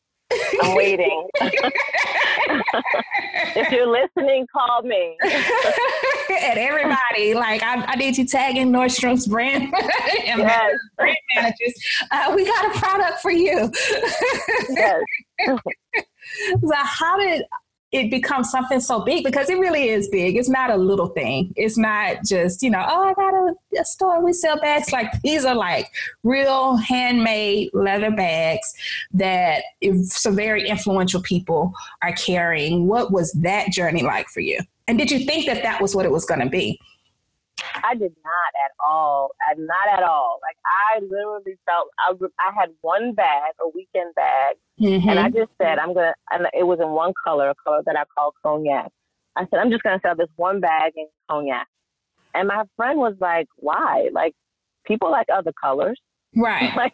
I'm 0.62 0.76
waiting. 0.76 1.28
if 3.56 3.72
you're 3.72 3.88
listening, 3.88 4.46
call 4.52 4.82
me. 4.84 5.18
and 5.24 6.60
everybody, 6.60 7.34
like 7.34 7.64
I, 7.64 7.84
I 7.86 7.96
need 7.96 8.18
you 8.18 8.26
tagging 8.26 8.72
Nordstrom's 8.72 9.28
brand, 9.28 9.70
yes. 9.72 10.74
brand 10.98 11.18
managers. 11.36 11.74
Uh, 12.12 12.34
we 12.36 12.46
got 12.46 12.76
a 12.76 12.80
product 12.80 13.20
for 13.22 13.32
you. 13.32 13.72
yes. 14.70 15.02
so 15.46 16.74
how 16.74 17.18
did 17.20 17.44
it 17.94 18.10
becomes 18.10 18.50
something 18.50 18.80
so 18.80 19.02
big 19.02 19.24
because 19.24 19.52
it 19.52 19.60
really 19.60 19.90
is 19.90 20.10
big. 20.10 20.36
It's 20.36 20.50
not 20.50 20.72
a 20.72 20.76
little 20.76 21.10
thing. 21.10 21.54
It's 21.56 21.78
not 21.78 22.24
just, 22.26 22.64
you 22.64 22.72
know, 22.72 22.84
oh, 22.86 23.04
I 23.04 23.14
got 23.14 23.34
a, 23.36 23.54
a 23.80 23.86
store, 23.86 24.20
we 24.20 24.34
sell 24.34 24.60
bags. 24.60 24.92
Like 24.92 25.22
these 25.22 25.46
are 25.46 25.54
like 25.54 25.88
real 26.24 26.76
handmade 26.76 27.70
leather 27.72 28.10
bags 28.10 28.74
that 29.14 29.62
some 30.06 30.36
very 30.36 30.68
influential 30.68 31.22
people 31.22 31.72
are 32.02 32.14
carrying. 32.14 32.88
What 32.88 33.12
was 33.12 33.32
that 33.34 33.72
journey 33.72 34.02
like 34.02 34.28
for 34.28 34.40
you? 34.40 34.60
And 34.88 34.98
did 34.98 35.12
you 35.12 35.20
think 35.20 35.46
that 35.46 35.62
that 35.62 35.80
was 35.80 35.96
what 35.96 36.06
it 36.06 36.12
was 36.12 36.26
going 36.26 36.42
to 36.42 36.50
be? 36.50 36.80
I 37.84 37.94
did 37.94 38.14
not 38.24 38.54
at 38.66 38.72
all. 38.84 39.32
Not 39.56 39.98
at 39.98 40.04
all. 40.04 40.40
Like 40.42 40.58
I 40.66 41.00
literally 41.00 41.58
felt 41.66 41.90
I, 42.00 42.14
I 42.40 42.60
had 42.60 42.70
one 42.82 43.14
bag, 43.14 43.54
a 43.62 43.70
weekend 43.70 44.16
bag, 44.16 44.56
mm-hmm. 44.84 45.10
and 45.10 45.20
I 45.20 45.30
just 45.30 45.52
said 45.62 45.80
I'm 45.80 45.94
gonna. 45.94 46.14
And 46.32 46.48
it 46.54 46.64
was 46.64 46.80
in 46.82 46.90
one 46.90 47.14
color, 47.24 47.50
a 47.50 47.56
color 47.56 47.82
that 47.86 47.96
I 47.96 48.04
call 48.18 48.34
cognac. 48.44 48.92
I 49.36 49.42
said 49.50 49.60
I'm 49.60 49.72
just 49.72 49.84
gonna 49.84 50.00
sell 50.02 50.16
this 50.16 50.30
one 50.36 50.60
bag 50.60 50.94
in 50.96 51.08
cognac. 51.30 51.68
And 52.34 52.48
my 52.48 52.64
friend 52.76 53.00
was 53.00 53.16
like, 53.20 53.48
"Why? 53.58 54.10
Like 54.12 54.34
people 54.86 55.12
like 55.12 55.28
other 55.34 55.54
colors, 55.62 56.00
right? 56.36 56.72
like 56.78 56.94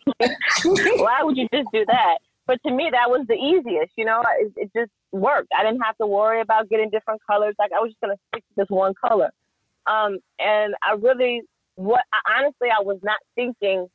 why 0.63 1.23
would 1.23 1.37
you 1.37 1.47
just 1.53 1.69
do 1.73 1.85
that?" 1.87 2.17
But 2.47 2.59
to 2.65 2.73
me, 2.73 2.89
that 2.91 3.09
was 3.09 3.25
the 3.27 3.35
easiest. 3.35 3.93
You 3.97 4.05
know, 4.05 4.23
it, 4.39 4.53
it 4.55 4.71
just 4.75 4.91
worked. 5.11 5.49
I 5.57 5.63
didn't 5.63 5.81
have 5.81 5.97
to 5.97 6.07
worry 6.07 6.41
about 6.41 6.69
getting 6.69 6.89
different 6.89 7.21
colors. 7.29 7.55
Like 7.59 7.71
I 7.75 7.79
was 7.79 7.91
just 7.91 8.01
gonna 8.01 8.17
stick 8.31 8.43
to 8.43 8.53
this 8.57 8.69
one 8.69 8.93
color. 9.03 9.31
Um, 9.87 10.19
and 10.39 10.75
I 10.83 10.93
really, 10.93 11.41
what 11.75 12.03
I, 12.13 12.39
honestly, 12.39 12.67
I 12.69 12.83
was 12.83 12.99
not 13.01 13.17
thinking 13.35 13.87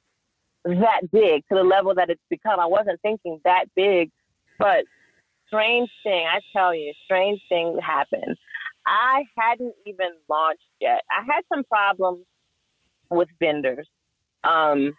that 0.64 1.10
big 1.12 1.42
to 1.50 1.54
the 1.54 1.62
level 1.62 1.94
that 1.94 2.10
it's 2.10 2.22
become. 2.30 2.58
I 2.58 2.66
wasn't 2.66 3.00
thinking 3.02 3.40
that 3.44 3.66
big, 3.76 4.10
but 4.58 4.84
strange 5.46 5.90
thing, 6.02 6.26
I 6.26 6.40
tell 6.56 6.74
you, 6.74 6.92
strange 7.04 7.40
thing 7.48 7.78
happened. 7.84 8.36
I 8.86 9.24
hadn't 9.38 9.74
even 9.86 10.10
launched 10.28 10.62
yet. 10.80 11.02
I 11.10 11.24
had 11.24 11.42
some 11.52 11.64
problems 11.64 12.24
with 13.10 13.28
vendors. 13.40 13.88
Um, 14.42 14.92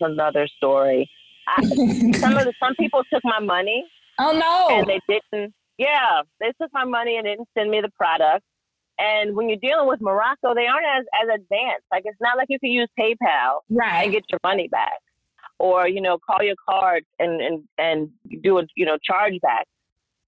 another 0.00 0.46
story. 0.56 1.08
I, 1.46 1.62
some 1.64 2.36
of 2.36 2.44
the, 2.44 2.52
some 2.60 2.74
people 2.76 3.02
took 3.12 3.24
my 3.24 3.40
money. 3.40 3.84
Oh 4.18 4.32
no! 4.32 4.76
And 4.76 4.86
they 4.86 5.00
didn't. 5.08 5.54
Yeah, 5.78 6.22
they 6.40 6.52
took 6.60 6.72
my 6.72 6.84
money 6.84 7.16
and 7.16 7.24
didn't 7.24 7.48
send 7.56 7.70
me 7.70 7.80
the 7.80 7.90
product. 7.96 8.44
And 8.98 9.36
when 9.36 9.48
you're 9.48 9.58
dealing 9.58 9.86
with 9.86 10.00
Morocco, 10.00 10.54
they 10.54 10.66
aren't 10.66 10.86
as, 10.98 11.04
as 11.22 11.40
advanced. 11.40 11.86
Like 11.92 12.02
it's 12.04 12.20
not 12.20 12.36
like 12.36 12.48
you 12.50 12.58
can 12.58 12.70
use 12.70 12.88
PayPal 12.98 13.60
right. 13.70 14.04
and 14.04 14.12
get 14.12 14.24
your 14.30 14.40
money 14.42 14.68
back. 14.68 14.98
Or, 15.60 15.88
you 15.88 16.00
know, 16.00 16.18
call 16.18 16.42
your 16.42 16.54
card 16.68 17.04
and, 17.18 17.40
and, 17.40 17.64
and 17.78 18.10
do 18.42 18.58
a, 18.58 18.62
you 18.76 18.86
know, 18.86 18.96
charge 19.02 19.34
back. 19.42 19.66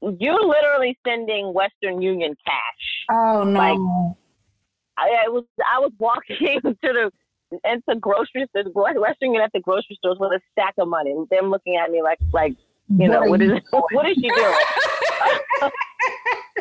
You're 0.03 0.45
literally 0.45 0.99
sending 1.07 1.53
Western 1.53 2.01
Union 2.01 2.35
cash. 2.47 3.07
Oh 3.13 3.45
no. 3.45 3.59
Like, 3.59 4.17
I, 4.99 5.27
I 5.27 5.29
was 5.29 5.45
I 5.59 5.79
was 5.79 5.93
walking 5.99 6.61
to 6.63 6.75
the 6.83 7.11
into 7.65 8.01
grocery 8.01 8.47
stores, 8.51 8.73
Western 8.75 9.29
Union 9.29 9.43
at 9.43 9.53
the 9.53 9.61
grocery 9.61 9.97
stores 9.99 10.17
with 10.21 10.33
a 10.33 10.41
stack 10.53 10.75
of 10.79 10.89
money. 10.89 11.11
And 11.11 11.29
them 11.31 11.51
looking 11.51 11.77
at 11.77 11.91
me 11.91 12.03
like 12.03 12.19
like 12.33 12.55
you 12.89 13.09
know 13.09 13.23
what 13.23 13.43
is 13.43 13.53
what 13.71 14.09
is 14.09 14.17
she 14.17 14.29
doing? 14.29 14.55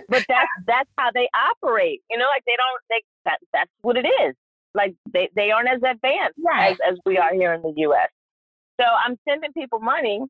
but 0.10 0.26
that's 0.28 0.50
that's 0.68 0.90
how 0.98 1.10
they 1.14 1.30
operate. 1.34 2.02
You 2.10 2.18
know, 2.18 2.26
like 2.34 2.44
they 2.46 2.56
don't 2.58 2.82
they 2.90 3.04
that 3.26 3.40
that's 3.54 3.72
what 3.82 3.98
it 3.98 4.06
is. 4.06 4.36
Like 4.76 4.96
they, 5.12 5.30
they 5.36 5.52
aren't 5.52 5.70
as 5.70 5.78
advanced 5.78 6.38
right. 6.46 6.72
as, 6.72 6.78
as 6.92 6.98
we 7.06 7.18
are 7.18 7.34
here 7.34 7.54
in 7.54 7.62
the 7.62 7.74
US. 7.88 8.10
So 8.80 8.86
I'm 8.86 9.18
sending 9.28 9.52
people 9.52 9.80
money, 9.80 10.22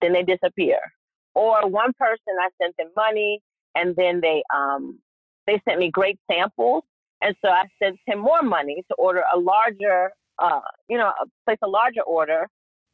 then 0.00 0.12
they 0.12 0.22
disappear. 0.22 0.78
Or 1.34 1.68
one 1.68 1.92
person 1.98 2.34
I 2.40 2.48
sent 2.60 2.76
them 2.76 2.88
money 2.96 3.40
and 3.74 3.94
then 3.96 4.20
they 4.20 4.42
um 4.54 4.98
they 5.46 5.60
sent 5.68 5.78
me 5.78 5.90
great 5.90 6.18
samples 6.30 6.84
and 7.22 7.34
so 7.44 7.50
I 7.50 7.64
sent 7.82 7.98
him 8.06 8.18
more 8.18 8.42
money 8.42 8.84
to 8.88 8.94
order 8.96 9.22
a 9.32 9.38
larger 9.38 10.10
uh 10.38 10.60
you 10.88 10.98
know, 10.98 11.12
place 11.46 11.58
a 11.62 11.68
larger 11.68 12.02
order 12.02 12.48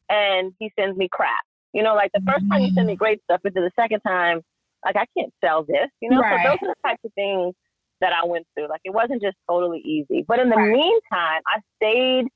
and 0.09 0.53
he 0.59 0.71
sends 0.77 0.97
me 0.97 1.07
crap. 1.11 1.43
You 1.73 1.83
know, 1.83 1.95
like 1.95 2.11
the 2.13 2.21
first 2.25 2.45
time 2.49 2.61
you 2.61 2.71
send 2.73 2.87
me 2.87 2.95
mm. 2.95 2.99
great 2.99 3.23
stuff, 3.23 3.39
but 3.43 3.53
the 3.53 3.71
second 3.79 4.01
time 4.01 4.41
like 4.85 4.95
I 4.95 5.05
can't 5.17 5.33
sell 5.43 5.63
this, 5.63 5.89
you 6.01 6.09
know. 6.09 6.19
Right. 6.19 6.43
So 6.43 6.49
those 6.51 6.57
are 6.61 6.75
the 6.75 6.89
types 6.89 7.01
of 7.05 7.13
things 7.13 7.53
that 8.01 8.11
I 8.13 8.25
went 8.25 8.45
through. 8.55 8.67
Like 8.67 8.81
it 8.83 8.93
wasn't 8.93 9.21
just 9.21 9.37
totally 9.49 9.79
easy. 9.79 10.25
But 10.27 10.39
in 10.39 10.49
the 10.49 10.55
right. 10.55 10.71
meantime, 10.71 11.41
I 11.47 11.59
stayed 11.77 12.27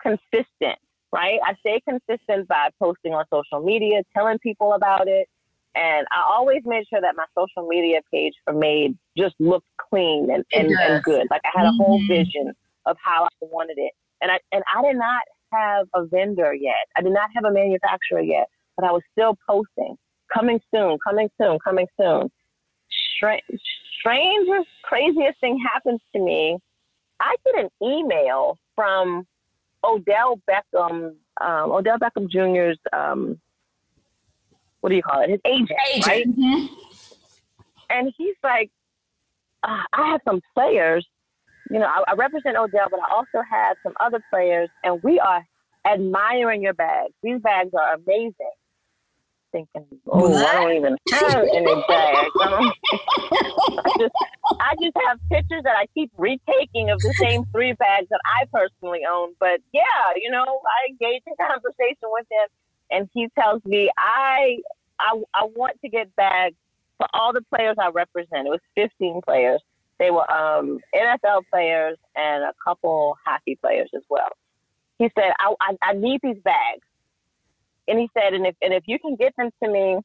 consistent, 0.00 0.78
right? 1.12 1.40
I 1.44 1.54
stayed 1.60 1.82
consistent 1.88 2.48
by 2.48 2.68
posting 2.80 3.14
on 3.14 3.24
social 3.32 3.64
media, 3.64 4.02
telling 4.14 4.38
people 4.38 4.74
about 4.74 5.08
it. 5.08 5.28
And 5.74 6.06
I 6.12 6.22
always 6.28 6.60
made 6.66 6.84
sure 6.90 7.00
that 7.00 7.16
my 7.16 7.24
social 7.36 7.66
media 7.66 8.00
page 8.12 8.34
for 8.44 8.52
Made 8.52 8.96
just 9.16 9.34
looked 9.40 9.66
clean 9.88 10.28
and, 10.30 10.44
and, 10.52 10.70
and 10.70 11.02
good. 11.02 11.26
Like 11.30 11.40
I 11.46 11.58
had 11.58 11.66
a 11.66 11.72
whole 11.72 11.98
mm-hmm. 11.98 12.08
vision 12.08 12.52
of 12.84 12.96
how 13.02 13.24
I 13.24 13.28
wanted 13.40 13.78
it. 13.78 13.92
And 14.20 14.30
I 14.30 14.38
and 14.52 14.62
I 14.74 14.82
did 14.82 14.96
not 14.96 15.22
have 15.52 15.86
a 15.94 16.04
vendor 16.06 16.52
yet. 16.52 16.74
I 16.96 17.00
did 17.00 17.12
not 17.12 17.30
have 17.34 17.44
a 17.44 17.50
manufacturer 17.52 18.20
yet, 18.20 18.48
but 18.76 18.86
I 18.86 18.92
was 18.92 19.02
still 19.12 19.36
posting 19.48 19.96
coming 20.32 20.60
soon, 20.74 20.98
coming 21.06 21.28
soon, 21.40 21.58
coming 21.64 21.86
soon. 21.98 22.30
Strange, 23.16 23.42
strangest, 23.98 24.68
craziest 24.82 25.40
thing 25.40 25.58
happens 25.72 26.00
to 26.14 26.20
me. 26.20 26.58
I 27.20 27.36
get 27.44 27.64
an 27.64 27.70
email 27.82 28.58
from 28.74 29.26
Odell 29.84 30.40
Beckham, 30.48 31.14
um, 31.40 31.72
Odell 31.72 31.98
Beckham 31.98 32.28
Jr.'s, 32.28 32.78
um, 32.92 33.38
what 34.80 34.90
do 34.90 34.96
you 34.96 35.02
call 35.02 35.22
it? 35.22 35.30
His 35.30 35.40
agent, 35.44 35.70
agent. 35.94 36.06
right? 36.06 36.26
Mm-hmm. 36.28 36.66
And 37.90 38.12
he's 38.16 38.34
like, 38.42 38.70
uh, 39.62 39.82
I 39.92 40.10
have 40.10 40.20
some 40.24 40.40
players. 40.54 41.06
You 41.70 41.78
know, 41.78 41.86
I, 41.86 42.02
I 42.08 42.14
represent 42.14 42.56
Odell, 42.56 42.88
but 42.90 42.98
I 42.98 43.14
also 43.14 43.44
have 43.48 43.76
some 43.84 43.92
other 44.00 44.22
players, 44.30 44.68
and 44.82 45.00
we 45.04 45.20
are 45.20 45.44
admiring 45.86 46.62
your 46.62 46.74
bags. 46.74 47.12
These 47.22 47.40
bags 47.40 47.70
are 47.74 47.94
amazing 47.94 48.34
thinking, 49.52 49.86
oh, 50.08 50.28
what? 50.28 50.46
I 50.46 50.54
don't 50.54 50.76
even 50.76 50.96
have 51.12 51.44
any 51.54 51.84
bags. 51.86 52.30
I, 52.40 52.72
I, 52.92 53.92
just, 53.98 54.14
I 54.60 54.74
just 54.82 54.96
have 55.06 55.18
pictures 55.30 55.62
that 55.64 55.76
I 55.76 55.86
keep 55.94 56.10
retaking 56.16 56.90
of 56.90 56.98
the 57.00 57.14
same 57.20 57.44
three 57.52 57.74
bags 57.74 58.08
that 58.10 58.20
I 58.24 58.46
personally 58.52 59.00
own. 59.10 59.34
But 59.38 59.60
yeah, 59.72 59.82
you 60.16 60.30
know, 60.30 60.44
I 60.44 60.90
engage 60.90 61.22
in 61.26 61.34
conversation 61.38 62.08
with 62.10 62.26
him, 62.30 62.48
and 62.90 63.08
he 63.14 63.28
tells 63.38 63.64
me 63.64 63.90
I, 63.98 64.58
I, 64.98 65.22
I 65.34 65.44
want 65.54 65.80
to 65.82 65.88
get 65.88 66.14
bags 66.16 66.56
for 66.98 67.06
all 67.12 67.32
the 67.32 67.42
players 67.54 67.76
I 67.80 67.90
represent. 67.90 68.46
It 68.46 68.50
was 68.50 68.60
15 68.74 69.20
players. 69.24 69.62
They 69.98 70.10
were 70.10 70.28
um, 70.30 70.80
NFL 70.94 71.42
players 71.50 71.96
and 72.16 72.42
a 72.42 72.52
couple 72.64 73.16
hockey 73.24 73.56
players 73.60 73.90
as 73.94 74.02
well. 74.08 74.28
He 74.98 75.10
said, 75.14 75.32
I, 75.38 75.54
I, 75.60 75.76
I 75.82 75.92
need 75.94 76.20
these 76.22 76.38
bags 76.42 76.82
and 77.88 77.98
he 77.98 78.08
said, 78.14 78.34
and 78.34 78.46
if 78.46 78.54
and 78.62 78.72
if 78.72 78.84
you 78.86 78.98
can 78.98 79.16
get 79.16 79.34
them 79.36 79.50
to 79.62 79.70
me, 79.70 79.96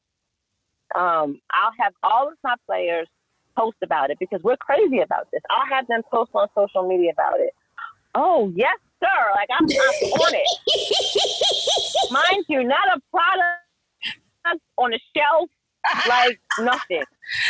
um, 0.94 1.40
I'll 1.52 1.72
have 1.78 1.92
all 2.02 2.28
of 2.28 2.34
my 2.42 2.54
players 2.66 3.08
post 3.56 3.76
about 3.82 4.10
it 4.10 4.18
because 4.18 4.40
we're 4.42 4.56
crazy 4.56 5.00
about 5.00 5.28
this. 5.32 5.42
I'll 5.50 5.66
have 5.68 5.86
them 5.88 6.02
post 6.10 6.30
on 6.34 6.48
social 6.54 6.88
media 6.88 7.12
about 7.12 7.40
it. 7.40 7.50
Oh 8.14 8.52
yes, 8.54 8.76
sir. 9.00 9.32
Like 9.34 9.48
I'm, 9.50 9.64
I'm 9.64 10.12
on 10.12 10.34
it. 10.34 12.10
Mind 12.10 12.44
you, 12.48 12.64
not 12.64 12.88
a 12.96 13.00
product 13.10 14.62
on 14.78 14.94
a 14.94 14.98
shelf, 15.16 15.50
like 16.08 16.40
nothing. 16.60 17.02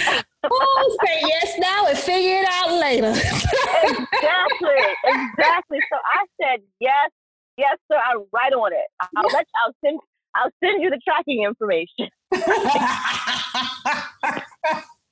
oh, 0.44 0.96
say 1.04 1.20
yes 1.26 1.58
now 1.58 1.86
and 1.86 1.98
figure 1.98 2.42
it 2.42 2.48
out 2.50 2.72
later. 2.72 3.10
exactly, 3.10 4.82
exactly. 5.04 5.78
So 5.90 5.96
I 6.14 6.24
said 6.40 6.60
yes, 6.80 7.10
yes, 7.56 7.76
sir. 7.90 8.00
I'm 8.04 8.24
right 8.32 8.52
on 8.52 8.72
it. 8.72 8.86
I'll 9.16 9.30
let 9.32 9.46
I'll 9.64 9.74
send 9.84 10.00
I'll 10.38 10.50
send 10.62 10.82
you 10.82 10.90
the 10.90 11.00
tracking 11.04 11.44
information. 11.44 12.08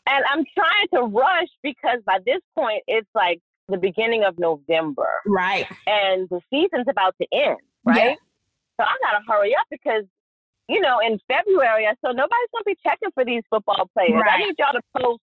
and 0.06 0.24
I'm 0.30 0.44
trying 0.54 0.88
to 0.94 1.02
rush 1.02 1.48
because 1.62 2.00
by 2.06 2.18
this 2.24 2.40
point 2.54 2.82
it's 2.86 3.08
like 3.14 3.40
the 3.68 3.76
beginning 3.76 4.24
of 4.24 4.38
November. 4.38 5.08
Right. 5.26 5.66
And 5.86 6.28
the 6.28 6.40
season's 6.50 6.86
about 6.88 7.14
to 7.20 7.26
end, 7.32 7.58
right? 7.84 7.96
Yeah. 7.96 8.14
So 8.78 8.84
I 8.84 8.96
gotta 9.02 9.24
hurry 9.26 9.54
up 9.54 9.66
because, 9.70 10.04
you 10.68 10.80
know, 10.80 11.00
in 11.00 11.18
February 11.26 11.86
I 11.86 11.94
said 12.04 12.14
nobody's 12.14 12.50
gonna 12.52 12.64
be 12.66 12.76
checking 12.82 13.10
for 13.14 13.24
these 13.24 13.42
football 13.50 13.90
players. 13.94 14.22
Right. 14.22 14.34
I 14.34 14.38
need 14.38 14.54
y'all 14.58 14.72
to 14.72 14.82
post 15.00 15.20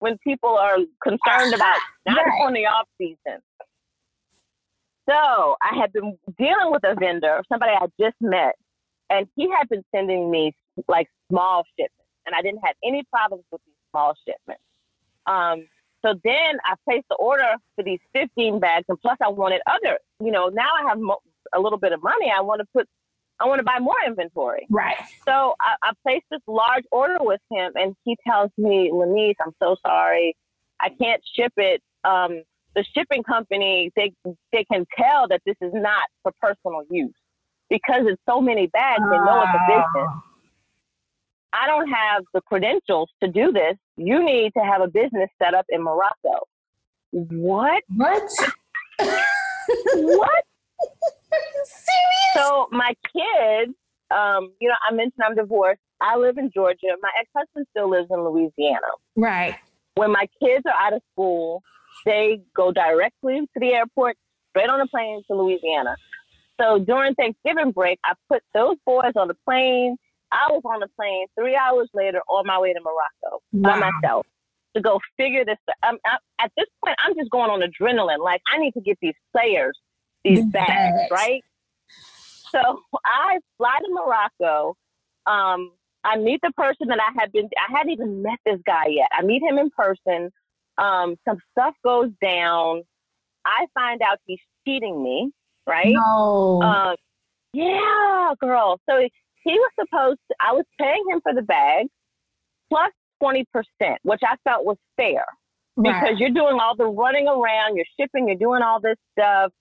when 0.00 0.18
people 0.18 0.50
are 0.50 0.76
concerned 1.02 1.54
about 1.54 1.78
not 2.06 2.18
right. 2.18 2.42
on 2.42 2.52
the 2.52 2.66
off 2.66 2.86
season. 2.98 3.40
So 5.08 5.56
I 5.62 5.78
had 5.80 5.92
been 5.92 6.18
dealing 6.36 6.72
with 6.72 6.82
a 6.84 6.96
vendor, 6.98 7.42
somebody 7.48 7.72
I 7.72 7.86
just 7.98 8.16
met, 8.20 8.56
and 9.10 9.26
he 9.36 9.50
had 9.50 9.68
been 9.68 9.84
sending 9.94 10.30
me 10.30 10.54
like 10.88 11.08
small 11.30 11.64
shipments, 11.78 11.94
and 12.26 12.34
I 12.34 12.42
didn't 12.42 12.60
have 12.64 12.76
any 12.84 13.04
problems 13.10 13.44
with 13.50 13.60
these 13.66 13.74
small 13.90 14.14
shipments. 14.26 14.62
Um, 15.26 15.66
so 16.02 16.14
then 16.24 16.58
I 16.64 16.74
placed 16.84 17.06
the 17.08 17.16
order 17.16 17.54
for 17.74 17.82
these 17.82 17.98
15 18.12 18.60
bags, 18.60 18.84
and 18.88 19.00
plus 19.00 19.16
I 19.22 19.28
wanted 19.28 19.60
other. 19.66 19.98
You 20.20 20.30
know, 20.30 20.48
now 20.48 20.68
I 20.80 20.88
have 20.88 20.98
mo- 20.98 21.22
a 21.54 21.60
little 21.60 21.78
bit 21.78 21.92
of 21.92 22.02
money. 22.02 22.32
I 22.36 22.42
want 22.42 22.60
to 22.60 22.66
put, 22.72 22.86
I 23.40 23.46
want 23.46 23.58
to 23.58 23.64
buy 23.64 23.78
more 23.80 23.96
inventory. 24.06 24.66
Right. 24.70 24.96
So 25.26 25.54
I, 25.60 25.74
I 25.82 25.92
placed 26.02 26.26
this 26.30 26.40
large 26.46 26.84
order 26.92 27.16
with 27.20 27.40
him, 27.50 27.72
and 27.74 27.94
he 28.04 28.16
tells 28.26 28.50
me, 28.56 28.90
Lenise, 28.92 29.34
I'm 29.44 29.52
so 29.60 29.76
sorry, 29.84 30.36
I 30.80 30.90
can't 31.00 31.22
ship 31.34 31.52
it. 31.56 31.82
Um, 32.04 32.42
the 32.74 32.84
shipping 32.94 33.22
company, 33.22 33.90
they 33.96 34.12
they 34.52 34.64
can 34.70 34.84
tell 34.96 35.26
that 35.28 35.40
this 35.46 35.56
is 35.62 35.72
not 35.72 36.04
for 36.22 36.32
personal 36.40 36.82
use 36.90 37.14
because 37.70 38.02
it's 38.06 38.20
so 38.28 38.40
many 38.40 38.66
bags. 38.68 39.00
Know 39.00 39.42
it's 39.42 39.50
a 39.54 39.66
business. 39.68 40.10
I 41.52 41.66
don't 41.66 41.88
have 41.88 42.24
the 42.34 42.40
credentials 42.42 43.08
to 43.22 43.28
do 43.28 43.52
this. 43.52 43.76
You 43.96 44.22
need 44.24 44.52
to 44.56 44.64
have 44.64 44.82
a 44.82 44.88
business 44.88 45.30
set 45.42 45.54
up 45.54 45.64
in 45.70 45.82
Morocco. 45.82 46.46
What? 47.12 47.82
What? 47.96 48.30
what? 48.98 50.44
Serious? 51.64 52.34
So 52.34 52.68
my 52.72 52.94
kids, 53.12 53.72
um, 54.10 54.52
you 54.60 54.68
know, 54.68 54.74
I 54.88 54.92
mentioned 54.92 55.22
I'm 55.24 55.34
divorced. 55.34 55.80
I 56.00 56.16
live 56.16 56.36
in 56.36 56.50
Georgia. 56.52 56.88
My 57.00 57.10
ex-husband 57.18 57.66
still 57.70 57.90
lives 57.90 58.08
in 58.10 58.22
Louisiana. 58.22 58.92
Right. 59.16 59.56
When 59.94 60.12
my 60.12 60.26
kids 60.42 60.64
are 60.66 60.86
out 60.86 60.92
of 60.92 61.00
school, 61.12 61.62
they 62.04 62.40
go 62.54 62.70
directly 62.70 63.40
to 63.40 63.60
the 63.60 63.72
airport, 63.72 64.16
straight 64.50 64.68
on 64.68 64.80
a 64.80 64.86
plane 64.86 65.22
to 65.28 65.36
Louisiana. 65.36 65.96
So 66.60 66.78
during 66.78 67.14
Thanksgiving 67.14 67.72
break, 67.72 67.98
I 68.04 68.14
put 68.30 68.42
those 68.54 68.76
boys 68.86 69.12
on 69.16 69.28
the 69.28 69.36
plane. 69.46 69.96
I 70.32 70.48
was 70.50 70.62
on 70.64 70.80
the 70.80 70.88
plane 70.96 71.26
three 71.38 71.56
hours 71.56 71.88
later 71.94 72.20
on 72.28 72.46
my 72.46 72.58
way 72.58 72.72
to 72.72 72.80
Morocco 72.80 73.40
wow. 73.52 73.80
by 73.80 73.90
myself 73.90 74.26
to 74.74 74.82
go 74.82 75.00
figure 75.16 75.44
this. 75.44 75.56
I'm, 75.82 75.96
I'm, 76.04 76.18
at 76.40 76.50
this 76.56 76.66
point, 76.84 76.96
I'm 77.04 77.14
just 77.14 77.30
going 77.30 77.50
on 77.50 77.60
adrenaline. 77.60 78.22
Like 78.22 78.40
I 78.52 78.58
need 78.58 78.72
to 78.72 78.80
get 78.80 78.98
these 79.00 79.14
players 79.34 79.78
these 80.26 80.44
bags, 80.46 81.10
right? 81.10 81.42
So 82.50 82.80
I 83.04 83.38
fly 83.56 83.78
to 83.84 83.92
Morocco. 83.92 84.76
Um, 85.26 85.72
I 86.04 86.16
meet 86.18 86.40
the 86.42 86.52
person 86.52 86.88
that 86.88 86.98
I 87.00 87.20
had 87.20 87.32
been. 87.32 87.48
I 87.56 87.76
hadn't 87.76 87.92
even 87.92 88.22
met 88.22 88.38
this 88.44 88.60
guy 88.64 88.86
yet. 88.88 89.08
I 89.12 89.22
meet 89.22 89.42
him 89.42 89.58
in 89.58 89.70
person. 89.70 90.30
Um, 90.78 91.16
some 91.26 91.38
stuff 91.52 91.74
goes 91.84 92.10
down. 92.22 92.82
I 93.44 93.66
find 93.74 94.02
out 94.02 94.18
he's 94.26 94.38
cheating 94.66 95.02
me, 95.02 95.30
right? 95.66 95.94
No. 95.94 96.62
Um, 96.62 96.96
yeah, 97.52 98.32
girl. 98.40 98.80
So 98.88 98.98
he 98.98 99.52
was 99.52 99.70
supposed 99.78 100.18
to, 100.30 100.36
I 100.40 100.52
was 100.52 100.64
paying 100.78 101.04
him 101.10 101.20
for 101.22 101.32
the 101.34 101.42
bag 101.42 101.86
plus 102.68 102.90
20%, 103.22 103.44
which 104.02 104.20
I 104.24 104.36
felt 104.44 104.64
was 104.64 104.76
fair 104.96 105.24
because 105.76 106.02
right. 106.02 106.18
you're 106.18 106.30
doing 106.30 106.58
all 106.60 106.74
the 106.76 106.86
running 106.86 107.28
around, 107.28 107.76
you're 107.76 107.84
shipping, 107.98 108.28
you're 108.28 108.36
doing 108.36 108.62
all 108.62 108.80
this 108.80 108.96
stuff. 109.12 109.52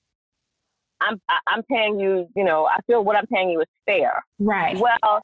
I'm, 1.01 1.21
I'm 1.47 1.61
paying 1.63 1.99
you, 1.99 2.27
you 2.35 2.43
know, 2.43 2.65
I 2.65 2.79
feel 2.87 3.03
what 3.03 3.15
I'm 3.15 3.27
paying 3.27 3.49
you 3.49 3.61
is 3.61 3.67
fair. 3.85 4.23
Right. 4.39 4.77
Well, 4.77 5.21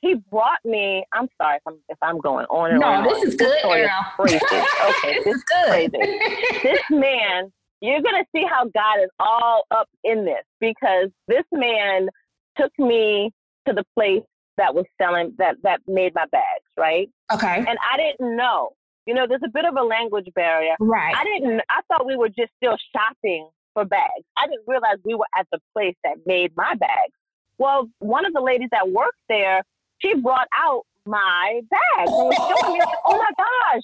he 0.00 0.14
brought 0.30 0.58
me. 0.64 1.04
I'm 1.12 1.28
sorry 1.40 1.56
if 1.56 1.62
I'm 1.66 1.78
if 1.88 1.98
I'm 2.02 2.18
going 2.18 2.46
on 2.46 2.70
and 2.70 2.80
no, 2.80 2.86
on. 2.86 3.04
No, 3.04 3.14
this 3.14 3.24
is 3.24 3.34
good. 3.34 3.48
This 3.50 3.90
crazy. 4.16 4.36
Okay, 4.36 5.14
this, 5.14 5.24
this 5.24 5.36
is 5.36 5.44
good. 5.44 5.92
crazy. 5.92 6.18
this 6.62 6.80
man, 6.90 7.52
you're 7.82 8.00
gonna 8.00 8.24
see 8.34 8.44
how 8.48 8.64
God 8.64 9.02
is 9.02 9.10
all 9.18 9.64
up 9.70 9.88
in 10.04 10.24
this 10.24 10.44
because 10.60 11.08
this 11.28 11.44
man 11.52 12.08
took 12.56 12.72
me 12.78 13.30
to 13.66 13.74
the 13.74 13.84
place 13.94 14.22
that 14.56 14.74
was 14.74 14.84
selling 15.00 15.34
that 15.38 15.56
that 15.62 15.80
made 15.86 16.14
my 16.14 16.26
bags, 16.30 16.64
right? 16.78 17.08
Okay. 17.32 17.56
And 17.56 17.78
I 17.92 17.96
didn't 17.96 18.36
know. 18.36 18.70
You 19.06 19.14
know, 19.14 19.26
there's 19.28 19.42
a 19.44 19.50
bit 19.52 19.64
of 19.64 19.74
a 19.76 19.82
language 19.82 20.28
barrier. 20.34 20.76
Right. 20.78 21.14
I 21.16 21.24
didn't. 21.24 21.60
I 21.68 21.80
thought 21.88 22.06
we 22.06 22.16
were 22.16 22.28
just 22.28 22.52
still 22.56 22.76
shopping 22.94 23.48
for 23.74 23.84
bags. 23.84 24.24
I 24.36 24.46
didn't 24.46 24.64
realize 24.66 24.96
we 25.04 25.14
were 25.14 25.26
at 25.36 25.46
the 25.50 25.58
place 25.74 25.96
that 26.04 26.18
made 26.24 26.52
my 26.56 26.74
bags. 26.74 27.12
Well, 27.58 27.88
one 27.98 28.24
of 28.24 28.32
the 28.32 28.40
ladies 28.40 28.68
that 28.70 28.90
worked 28.90 29.18
there, 29.28 29.62
she 29.98 30.14
brought 30.14 30.48
out 30.56 30.82
my 31.04 31.60
bags 31.70 32.10
and 32.10 32.28
was 32.28 32.36
showing 32.36 32.78
me, 32.78 32.84
oh 33.06 33.18
my 33.18 33.30
gosh, 33.36 33.82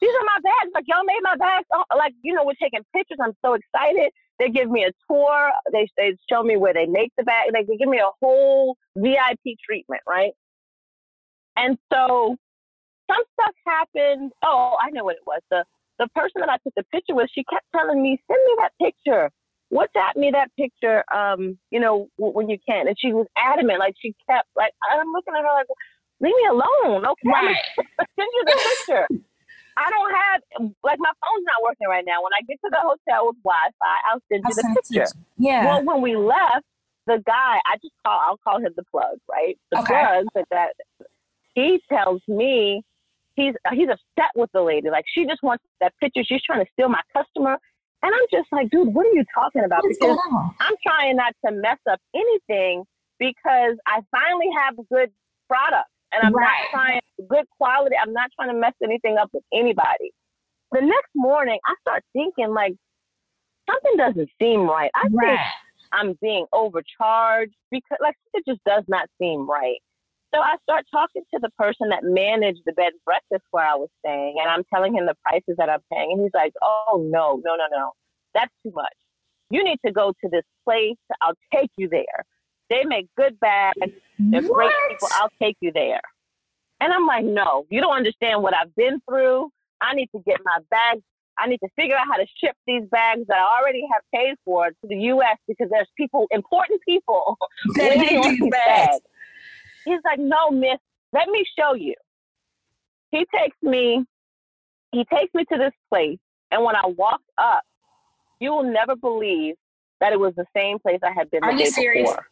these 0.00 0.10
are 0.10 0.26
my 0.26 0.40
bags. 0.42 0.72
Like, 0.74 0.84
y'all 0.86 1.04
made 1.04 1.20
my 1.22 1.36
bags. 1.36 1.66
Oh, 1.72 1.84
like, 1.96 2.14
you 2.22 2.34
know, 2.34 2.44
we're 2.44 2.58
taking 2.60 2.80
pictures. 2.94 3.18
I'm 3.22 3.34
so 3.44 3.54
excited. 3.54 4.10
They 4.38 4.50
give 4.50 4.70
me 4.70 4.84
a 4.84 4.92
tour. 5.10 5.50
They, 5.72 5.88
they 5.96 6.16
show 6.30 6.42
me 6.42 6.56
where 6.56 6.72
they 6.74 6.86
make 6.86 7.12
the 7.18 7.24
bag. 7.24 7.50
Like, 7.52 7.66
they 7.66 7.76
give 7.76 7.88
me 7.88 7.98
a 7.98 8.10
whole 8.22 8.76
VIP 8.96 9.58
treatment, 9.64 10.02
right? 10.06 10.32
And 11.56 11.76
so 11.92 12.36
some 13.10 13.22
stuff 13.40 13.54
happened. 13.66 14.32
Oh, 14.44 14.76
I 14.80 14.90
know 14.90 15.04
what 15.04 15.16
it 15.16 15.26
was. 15.26 15.40
The, 15.50 15.64
the 15.98 16.08
person 16.14 16.40
that 16.40 16.48
I 16.48 16.58
took 16.58 16.74
the 16.76 16.84
picture 16.84 17.14
with, 17.14 17.28
she 17.34 17.42
kept 17.44 17.64
telling 17.74 18.00
me, 18.00 18.20
send 18.30 18.40
me 18.46 18.54
that 18.58 18.72
picture. 18.80 19.30
What's 19.70 19.92
WhatsApp 19.94 20.16
me 20.16 20.30
that 20.30 20.50
picture, 20.56 21.04
um, 21.14 21.58
you 21.70 21.80
know, 21.80 22.08
when 22.16 22.48
you 22.48 22.58
can. 22.66 22.88
And 22.88 22.96
she 22.98 23.12
was 23.12 23.26
adamant. 23.36 23.80
Like, 23.80 23.94
she 24.00 24.14
kept, 24.28 24.48
like, 24.56 24.72
I'm 24.90 25.12
looking 25.12 25.34
at 25.36 25.42
her 25.42 25.54
like, 25.54 25.66
leave 26.20 26.34
me 26.34 26.46
alone. 26.48 27.04
Okay. 27.04 27.28
Right. 27.28 27.56
send 27.98 28.28
you 28.32 28.44
the 28.46 28.70
picture. 28.86 29.08
I 29.78 29.90
don't 29.90 30.10
have 30.10 30.72
like 30.82 30.98
my 30.98 31.12
phone's 31.22 31.46
not 31.46 31.62
working 31.62 31.86
right 31.88 32.04
now. 32.04 32.22
When 32.22 32.32
I 32.34 32.42
get 32.48 32.58
to 32.64 32.70
the 32.70 32.82
hotel 32.82 33.28
with 33.30 33.38
Wi-Fi, 33.44 33.96
I'll 34.10 34.22
send 34.26 34.42
you 34.48 34.54
the 34.54 34.74
picture. 34.74 35.06
Yeah. 35.38 35.64
Well, 35.64 35.84
when 35.84 36.02
we 36.02 36.16
left, 36.16 36.66
the 37.06 37.22
guy 37.24 37.62
I 37.64 37.76
just 37.80 37.94
call 38.04 38.18
I'll 38.26 38.40
call 38.42 38.58
him 38.58 38.72
the 38.74 38.82
plug, 38.90 39.18
right? 39.30 39.56
The 39.70 39.78
okay. 39.80 39.94
plug 39.94 40.26
that 40.34 40.46
that 40.50 40.70
he 41.54 41.80
tells 41.88 42.20
me 42.26 42.82
he's 43.34 43.54
he's 43.72 43.88
upset 43.88 44.34
with 44.34 44.50
the 44.52 44.62
lady. 44.62 44.90
Like 44.90 45.04
she 45.14 45.24
just 45.24 45.42
wants 45.42 45.62
that 45.80 45.92
picture. 46.00 46.22
She's 46.24 46.42
trying 46.42 46.64
to 46.64 46.70
steal 46.72 46.88
my 46.88 47.02
customer. 47.14 47.58
And 48.02 48.14
I'm 48.14 48.26
just 48.30 48.46
like, 48.52 48.70
dude, 48.70 48.94
what 48.94 49.06
are 49.06 49.12
you 49.12 49.24
talking 49.34 49.64
about? 49.64 49.82
What's 49.82 49.98
because? 49.98 50.18
I'm 50.60 50.74
trying 50.86 51.16
not 51.16 51.34
to 51.44 51.52
mess 51.52 51.78
up 51.90 52.00
anything 52.14 52.84
because 53.18 53.76
I 53.86 54.02
finally 54.12 54.50
have 54.56 54.76
good 54.88 55.10
product 55.48 55.90
and 56.12 56.26
I'm 56.26 56.34
right. 56.34 56.46
not 56.72 56.78
trying 56.78 57.00
good 57.28 57.44
quality. 57.56 57.96
I'm 58.00 58.12
not 58.12 58.30
trying 58.36 58.52
to 58.52 58.58
mess 58.58 58.74
anything 58.82 59.16
up 59.18 59.30
with 59.32 59.44
anybody. 59.52 60.12
The 60.72 60.80
next 60.80 61.10
morning, 61.14 61.58
I 61.66 61.74
start 61.80 62.04
thinking 62.12 62.52
like 62.54 62.74
something 63.68 63.96
doesn't 63.96 64.28
seem 64.40 64.68
right. 64.68 64.90
I 64.94 65.08
right. 65.10 65.28
think 65.28 65.40
I'm 65.92 66.18
being 66.20 66.46
overcharged 66.52 67.54
because 67.70 67.98
like 68.00 68.16
it 68.34 68.44
just 68.46 68.62
does 68.64 68.84
not 68.88 69.08
seem 69.20 69.48
right. 69.48 69.78
So 70.34 70.40
I 70.40 70.56
start 70.62 70.84
talking 70.92 71.22
to 71.32 71.40
the 71.40 71.48
person 71.56 71.88
that 71.88 72.04
managed 72.04 72.60
the 72.66 72.72
bed 72.72 72.92
and 72.92 73.04
breakfast 73.06 73.44
where 73.50 73.66
I 73.66 73.74
was 73.76 73.88
staying, 74.00 74.36
and 74.40 74.50
I'm 74.50 74.62
telling 74.72 74.94
him 74.94 75.06
the 75.06 75.14
prices 75.24 75.56
that 75.56 75.70
I'm 75.70 75.80
paying, 75.90 76.12
and 76.12 76.20
he's 76.20 76.34
like, 76.34 76.52
"Oh 76.62 77.02
no, 77.10 77.40
no, 77.44 77.56
no, 77.56 77.64
no, 77.70 77.92
that's 78.34 78.52
too 78.62 78.72
much. 78.74 78.92
You 79.50 79.64
need 79.64 79.78
to 79.86 79.92
go 79.92 80.12
to 80.22 80.28
this 80.30 80.44
place. 80.64 80.98
I'll 81.22 81.38
take 81.54 81.70
you 81.78 81.88
there. 81.88 82.26
They 82.70 82.84
make 82.84 83.06
good 83.16 83.38
bags. 83.40 83.76
They're 84.18 84.42
what? 84.42 84.54
great 84.54 84.72
people. 84.90 85.08
I'll 85.14 85.30
take 85.40 85.56
you 85.60 85.72
there." 85.72 86.00
And 86.80 86.92
I'm 86.92 87.06
like, 87.06 87.24
"No, 87.24 87.66
you 87.70 87.80
don't 87.80 87.96
understand 87.96 88.42
what 88.42 88.54
I've 88.54 88.74
been 88.76 89.00
through. 89.08 89.50
I 89.80 89.94
need 89.94 90.08
to 90.14 90.22
get 90.26 90.38
my 90.44 90.58
bags. 90.70 91.02
I 91.38 91.46
need 91.46 91.58
to 91.58 91.68
figure 91.76 91.96
out 91.96 92.06
how 92.10 92.16
to 92.16 92.26
ship 92.42 92.56
these 92.66 92.82
bags 92.90 93.22
that 93.28 93.38
I 93.38 93.60
already 93.60 93.82
have 93.92 94.02
paid 94.12 94.34
for 94.44 94.68
to 94.70 94.86
the 94.88 94.96
U.S. 95.12 95.38
because 95.46 95.68
there's 95.70 95.88
people, 95.96 96.26
important 96.32 96.80
people, 96.86 97.38
That 97.76 97.96
need 97.96 98.22
these 98.24 98.50
bags. 98.50 98.88
bags." 98.90 99.00
He's 99.84 100.00
like, 100.04 100.18
no, 100.18 100.50
miss, 100.50 100.78
let 101.12 101.28
me 101.28 101.44
show 101.58 101.74
you. 101.74 101.94
He 103.10 103.24
takes 103.34 103.56
me, 103.62 104.04
he 104.92 105.04
takes 105.06 105.32
me 105.32 105.44
to 105.50 105.56
this 105.56 105.72
place. 105.88 106.18
And 106.50 106.62
when 106.64 106.76
I 106.76 106.86
walked 106.86 107.30
up, 107.38 107.62
you 108.40 108.50
will 108.52 108.64
never 108.70 108.96
believe 108.96 109.54
that 110.00 110.12
it 110.12 110.20
was 110.20 110.34
the 110.36 110.44
same 110.54 110.78
place 110.78 110.98
I 111.02 111.12
had 111.12 111.30
been 111.30 111.42
Are 111.42 111.52
you 111.52 111.66
serious? 111.66 112.10
before. 112.10 112.26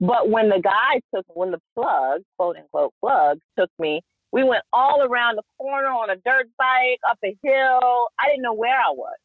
But 0.00 0.28
when 0.28 0.48
the 0.48 0.60
guy 0.60 1.00
took, 1.14 1.24
when 1.34 1.52
the 1.52 1.60
plug, 1.74 2.22
quote 2.38 2.56
unquote 2.56 2.92
plug, 3.00 3.38
took 3.58 3.70
me, 3.78 4.02
we 4.32 4.44
went 4.44 4.62
all 4.72 5.02
around 5.02 5.36
the 5.36 5.42
corner 5.58 5.88
on 5.88 6.10
a 6.10 6.16
dirt 6.16 6.48
bike, 6.58 6.98
up 7.08 7.18
a 7.24 7.36
hill. 7.42 8.08
I 8.20 8.28
didn't 8.28 8.42
know 8.42 8.52
where 8.52 8.78
I 8.78 8.90
was. 8.90 9.16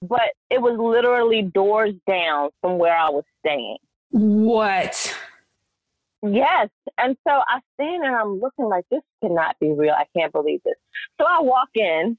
But 0.00 0.32
it 0.48 0.62
was 0.62 0.78
literally 0.78 1.42
doors 1.42 1.92
down 2.08 2.50
from 2.60 2.78
where 2.78 2.96
I 2.96 3.10
was 3.10 3.24
staying. 3.44 3.78
What? 4.10 5.14
Yes. 6.22 6.68
And 6.96 7.16
so 7.26 7.32
I 7.32 7.60
stand 7.74 8.04
and 8.04 8.14
I'm 8.14 8.40
looking 8.40 8.64
like 8.64 8.84
this 8.90 9.02
cannot 9.22 9.56
be 9.60 9.72
real. 9.72 9.94
I 9.94 10.06
can't 10.16 10.32
believe 10.32 10.60
this. 10.64 10.74
So 11.20 11.26
I 11.28 11.40
walk 11.42 11.68
in 11.74 12.16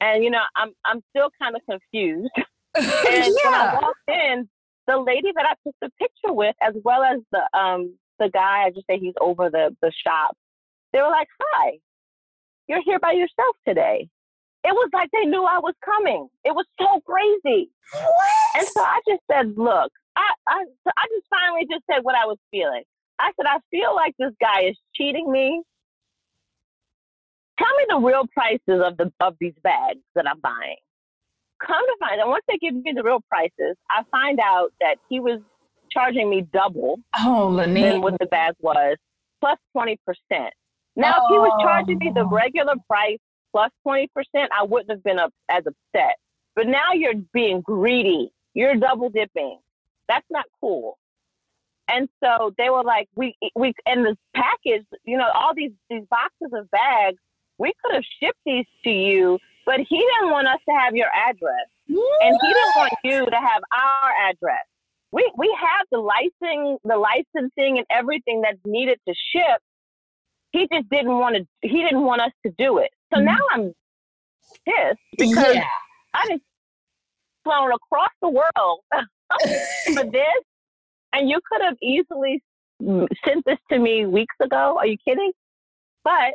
and 0.00 0.24
you 0.24 0.30
know, 0.30 0.42
I'm 0.56 0.72
I'm 0.84 1.02
still 1.10 1.30
kind 1.40 1.56
of 1.56 1.62
confused. 1.68 2.30
And 2.76 2.84
when 2.84 3.54
I 3.54 3.64
yeah. 3.64 3.74
walked 3.74 4.08
in, 4.08 4.48
the 4.88 4.98
lady 4.98 5.30
that 5.36 5.46
I 5.46 5.54
took 5.64 5.76
the 5.80 5.90
picture 6.00 6.32
with, 6.32 6.56
as 6.60 6.74
well 6.82 7.04
as 7.04 7.20
the 7.30 7.58
um 7.58 7.94
the 8.18 8.28
guy, 8.30 8.64
I 8.66 8.70
just 8.70 8.86
say 8.88 8.98
he's 8.98 9.14
over 9.20 9.50
the 9.50 9.76
the 9.80 9.92
shop, 10.04 10.36
they 10.92 11.00
were 11.00 11.10
like, 11.10 11.28
Hi, 11.40 11.78
you're 12.66 12.82
here 12.82 12.98
by 12.98 13.12
yourself 13.12 13.56
today. 13.66 14.08
It 14.64 14.72
was 14.72 14.90
like 14.92 15.08
they 15.12 15.24
knew 15.24 15.44
I 15.44 15.58
was 15.58 15.74
coming. 15.84 16.28
It 16.44 16.50
was 16.50 16.66
so 16.80 17.00
crazy. 17.06 17.70
What? 17.92 18.56
And 18.56 18.66
so 18.76 18.82
I 18.82 19.00
just 19.08 19.22
said, 19.30 19.56
look, 19.56 19.92
I, 20.16 20.32
I, 20.48 20.64
so 20.84 20.90
I 20.96 21.06
just 21.14 21.26
finally 21.30 21.66
just 21.70 21.84
said 21.90 22.02
what 22.02 22.16
I 22.16 22.26
was 22.26 22.38
feeling. 22.50 22.82
I 23.20 23.30
said, 23.36 23.46
I 23.46 23.58
feel 23.70 23.94
like 23.94 24.14
this 24.18 24.32
guy 24.40 24.68
is 24.68 24.76
cheating 24.94 25.30
me. 25.30 25.62
Tell 27.58 27.76
me 27.76 27.84
the 27.88 27.98
real 27.98 28.24
prices 28.32 28.82
of 28.84 28.96
the 28.96 29.12
of 29.20 29.34
these 29.40 29.54
bags 29.62 30.00
that 30.14 30.28
I'm 30.28 30.40
buying. 30.40 30.76
Come 31.66 31.84
to 31.84 31.96
find 32.00 32.20
out, 32.20 32.28
once 32.28 32.44
they 32.48 32.56
give 32.58 32.74
me 32.74 32.92
the 32.94 33.02
real 33.02 33.20
prices, 33.28 33.76
I 33.90 34.02
find 34.10 34.38
out 34.40 34.72
that 34.80 34.96
he 35.08 35.20
was 35.20 35.40
charging 35.90 36.30
me 36.30 36.46
double 36.52 37.00
oh, 37.18 37.56
than 37.56 38.00
what 38.00 38.18
the 38.18 38.26
bag 38.26 38.54
was, 38.60 38.96
plus 39.40 39.58
plus 39.58 39.58
twenty 39.72 39.98
percent. 40.06 40.52
Now, 40.96 41.14
oh. 41.16 41.24
if 41.24 41.30
he 41.30 41.38
was 41.38 41.58
oh. 41.60 41.62
charging 41.64 41.98
me 41.98 42.12
the 42.14 42.20
oh. 42.20 42.28
regular 42.28 42.74
price 42.86 43.18
plus 43.52 43.70
plus 43.70 43.70
twenty 43.82 44.08
percent, 44.14 44.50
I 44.58 44.64
wouldn't 44.64 44.90
have 44.90 45.02
been 45.02 45.18
up, 45.18 45.32
as 45.48 45.64
upset. 45.66 46.16
But 46.54 46.66
now 46.66 46.92
you're 46.94 47.14
being 47.32 47.60
greedy. 47.60 48.30
You're 48.54 48.76
double 48.76 49.08
dipping. 49.10 49.58
That's 50.08 50.26
not 50.30 50.44
cool. 50.60 50.98
And 51.88 52.08
so 52.22 52.52
they 52.58 52.68
were 52.70 52.82
like, 52.82 53.08
we 53.16 53.34
we 53.54 53.72
in 53.86 54.04
this 54.04 54.16
package, 54.34 54.84
you 55.04 55.16
know, 55.16 55.28
all 55.34 55.54
these 55.54 55.72
these 55.88 56.04
boxes 56.10 56.52
of 56.52 56.70
bags, 56.70 57.18
we 57.58 57.72
could 57.82 57.94
have 57.94 58.04
shipped 58.20 58.38
these 58.44 58.66
to 58.84 58.90
you, 58.90 59.38
but 59.68 59.80
he 59.86 59.98
didn't 59.98 60.30
want 60.30 60.48
us 60.48 60.60
to 60.66 60.74
have 60.74 60.96
your 60.96 61.08
address, 61.14 61.68
what? 61.88 62.24
and 62.24 62.38
he 62.40 62.48
didn't 62.48 62.74
want 62.74 62.92
you 63.04 63.26
to 63.26 63.36
have 63.36 63.62
our 63.70 64.30
address. 64.30 64.64
We 65.12 65.30
we 65.36 65.54
have 65.60 65.86
the 65.92 65.98
licensing, 65.98 66.78
the 66.84 66.96
licensing, 66.96 67.76
and 67.76 67.84
everything 67.90 68.40
that's 68.40 68.58
needed 68.64 68.98
to 69.06 69.14
ship. 69.30 69.60
He 70.52 70.66
just 70.72 70.88
didn't 70.88 71.18
want 71.18 71.36
to. 71.36 71.46
He 71.60 71.82
didn't 71.82 72.02
want 72.02 72.22
us 72.22 72.32
to 72.46 72.52
do 72.56 72.78
it. 72.78 72.88
So 73.12 73.18
mm-hmm. 73.18 73.26
now 73.26 73.38
I'm 73.52 73.74
pissed 74.64 75.00
because 75.18 75.54
yeah. 75.54 75.64
I 76.14 76.26
just 76.28 76.42
flown 77.44 77.70
across 77.70 78.10
the 78.22 78.30
world 78.30 78.80
for 78.92 80.04
this 80.04 80.42
and 81.12 81.28
you 81.28 81.40
could 81.50 81.62
have 81.62 81.76
easily 81.82 82.42
sent 82.80 83.44
this 83.44 83.58
to 83.70 83.78
me 83.78 84.06
weeks 84.06 84.34
ago. 84.40 84.76
Are 84.78 84.86
you 84.86 84.96
kidding? 85.06 85.32
But 86.04 86.34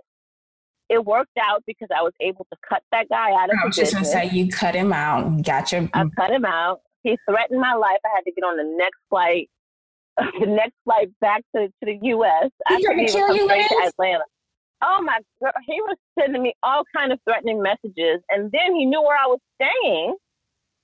it 0.94 1.04
worked 1.04 1.38
out 1.42 1.64
because 1.66 1.88
I 1.96 2.04
was 2.04 2.14
able 2.22 2.46
to 2.52 2.58
cut 2.68 2.84
that 2.92 3.10
guy 3.10 3.32
out 3.32 3.50
of 3.50 3.58
I 3.62 3.66
was 3.66 3.76
just 3.76 3.94
gonna 3.94 4.06
say 4.06 4.30
you 4.30 4.48
cut 4.48 4.76
him 4.76 4.94
out. 4.94 5.42
Got 5.44 5.72
your. 5.72 5.90
I 5.94 6.06
cut 6.16 6.30
him 6.30 6.46
out. 6.46 6.82
He 7.02 7.18
threatened 7.28 7.60
my 7.60 7.74
life. 7.74 7.98
I 8.06 8.10
had 8.16 8.22
to 8.26 8.32
get 8.32 8.44
on 8.44 8.58
the 8.58 8.78
next 8.78 9.00
flight, 9.10 9.50
the 10.18 10.46
next 10.46 10.76
flight 10.86 11.10
back 11.20 11.42
to, 11.56 11.68
to 11.68 11.74
the 11.82 11.98
U.S. 12.02 12.50
He 12.70 12.86
tried 12.86 13.06
to 13.06 13.12
kill 13.12 13.36
you, 13.36 13.46
straight 13.46 13.68
to 13.68 13.88
Atlanta. 13.88 14.24
Oh 14.84 15.02
my! 15.02 15.18
God. 15.42 15.54
He 15.66 15.82
was 15.82 15.98
sending 16.20 16.44
me 16.44 16.54
all 16.62 16.84
kind 16.96 17.12
of 17.12 17.20
threatening 17.28 17.62
messages, 17.62 18.22
and 18.30 18.52
then 18.52 18.76
he 18.76 18.86
knew 18.86 19.02
where 19.02 19.18
I 19.18 19.28
was 19.28 19.40
staying. 19.56 20.16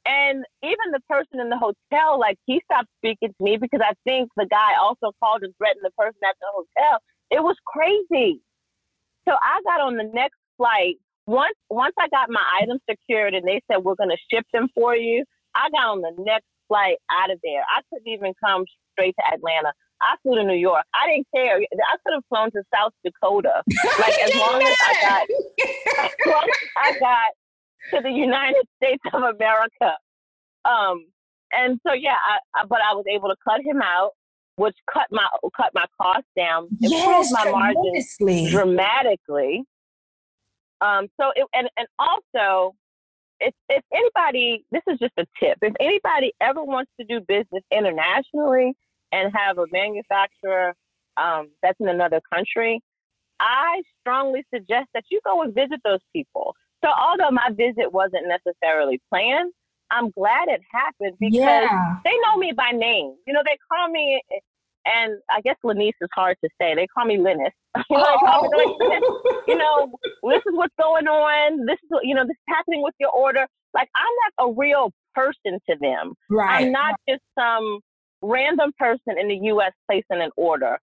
And 0.05 0.43
even 0.63 0.91
the 0.91 1.01
person 1.07 1.39
in 1.39 1.49
the 1.49 1.57
hotel, 1.57 2.19
like 2.19 2.37
he 2.47 2.61
stopped 2.65 2.87
speaking 2.97 3.29
to 3.29 3.43
me 3.43 3.57
because 3.57 3.81
I 3.83 3.93
think 4.05 4.29
the 4.35 4.47
guy 4.49 4.73
also 4.81 5.11
called 5.21 5.43
and 5.43 5.53
threatened 5.57 5.83
the 5.83 5.91
person 5.91 6.17
at 6.27 6.35
the 6.41 6.47
hotel. 6.49 6.99
It 7.29 7.43
was 7.43 7.55
crazy. 7.67 8.41
So 9.29 9.35
I 9.35 9.61
got 9.63 9.85
on 9.85 9.95
the 9.95 10.09
next 10.11 10.37
flight. 10.57 10.95
Once 11.27 11.53
once 11.69 11.93
I 11.99 12.07
got 12.09 12.31
my 12.31 12.43
items 12.61 12.81
secured 12.89 13.35
and 13.35 13.47
they 13.47 13.61
said 13.69 13.83
we're 13.83 13.95
gonna 13.95 14.17
ship 14.33 14.45
them 14.51 14.67
for 14.73 14.95
you, 14.95 15.23
I 15.53 15.69
got 15.69 15.85
on 15.85 16.01
the 16.01 16.13
next 16.17 16.47
flight 16.67 16.97
out 17.11 17.29
of 17.29 17.39
there. 17.43 17.61
I 17.61 17.81
couldn't 17.89 18.11
even 18.11 18.33
come 18.43 18.65
straight 18.93 19.13
to 19.19 19.33
Atlanta. 19.35 19.71
I 20.01 20.15
flew 20.23 20.35
to 20.35 20.43
New 20.43 20.55
York. 20.57 20.83
I 20.95 21.11
didn't 21.11 21.27
care. 21.35 21.57
I 21.57 21.95
could 22.03 22.13
have 22.15 22.23
flown 22.29 22.49
to 22.51 22.63
South 22.73 22.93
Dakota. 23.05 23.61
Like 23.99 24.17
as 24.17 24.33
long 24.35 24.63
as 24.63 24.77
I 24.81 24.93
got 25.01 25.27
as 25.99 26.11
long 26.25 26.49
as 26.49 26.69
I 26.77 26.99
got 26.99 27.29
to 27.93 28.01
the 28.01 28.11
United 28.11 28.65
States 28.81 29.03
of 29.13 29.21
America. 29.21 29.93
Um, 30.65 31.05
and 31.51 31.79
so 31.85 31.93
yeah, 31.93 32.17
I, 32.17 32.61
I, 32.61 32.65
but 32.65 32.79
I 32.81 32.95
was 32.95 33.05
able 33.07 33.29
to 33.29 33.35
cut 33.47 33.61
him 33.61 33.81
out, 33.83 34.11
which 34.59 34.75
cut 34.93 35.07
my 35.09 35.25
cut 35.55 35.71
my 35.73 35.85
costs 35.99 36.29
down, 36.35 36.67
improved 36.81 36.91
yes, 36.91 37.31
my 37.31 37.49
margins 37.49 38.51
dramatically. 38.51 39.63
Um, 40.81 41.07
so 41.19 41.31
it, 41.35 41.47
and 41.53 41.69
and 41.77 41.87
also, 41.97 42.75
if 43.39 43.53
if 43.69 43.83
anybody, 43.93 44.65
this 44.71 44.81
is 44.87 44.99
just 44.99 45.13
a 45.17 45.25
tip. 45.39 45.57
If 45.61 45.73
anybody 45.79 46.33
ever 46.41 46.63
wants 46.63 46.91
to 46.99 47.05
do 47.05 47.21
business 47.21 47.63
internationally 47.71 48.73
and 49.13 49.31
have 49.33 49.57
a 49.57 49.65
manufacturer 49.71 50.75
um, 51.15 51.49
that's 51.63 51.79
in 51.79 51.87
another 51.87 52.21
country, 52.31 52.81
I 53.39 53.81
strongly 54.01 54.43
suggest 54.53 54.89
that 54.93 55.05
you 55.09 55.21
go 55.25 55.41
and 55.41 55.55
visit 55.55 55.79
those 55.85 56.03
people. 56.13 56.53
So 56.83 56.89
although 56.89 57.31
my 57.31 57.49
visit 57.51 57.91
wasn't 57.91 58.27
necessarily 58.27 59.01
planned, 59.09 59.53
I'm 59.91 60.11
glad 60.11 60.47
it 60.47 60.61
happened 60.71 61.17
because 61.19 61.39
yeah. 61.39 61.97
they 62.03 62.13
know 62.23 62.37
me 62.37 62.53
by 62.55 62.71
name. 62.71 63.15
You 63.25 63.33
know, 63.33 63.41
they 63.45 63.57
call 63.71 63.89
me, 63.89 64.21
and 64.85 65.19
I 65.29 65.41
guess 65.41 65.55
Lenise 65.63 65.93
is 66.01 66.09
hard 66.13 66.37
to 66.43 66.49
say. 66.59 66.75
They 66.75 66.87
call 66.87 67.05
me 67.05 67.17
Linus. 67.21 67.53
Oh. 67.75 67.83
you, 67.89 67.97
know, 67.97 68.17
oh. 68.23 69.43
you 69.47 69.57
know, 69.57 69.91
this 70.29 70.39
is 70.39 70.53
what's 70.53 70.73
going 70.79 71.07
on. 71.07 71.65
This 71.65 71.77
is, 71.83 71.89
you 72.03 72.15
know, 72.15 72.23
this 72.23 72.31
is 72.31 72.53
happening 72.55 72.81
with 72.81 72.95
your 72.99 73.11
order. 73.11 73.45
Like, 73.73 73.89
I'm 73.95 74.39
not 74.39 74.49
a 74.49 74.53
real 74.57 74.91
person 75.13 75.59
to 75.69 75.75
them. 75.79 76.13
Right. 76.29 76.65
I'm 76.65 76.71
not 76.71 76.95
just 77.07 77.21
some 77.37 77.79
random 78.21 78.71
person 78.77 79.17
in 79.19 79.27
the 79.27 79.39
U.S. 79.43 79.71
placing 79.89 80.23
an 80.23 80.31
order 80.35 80.77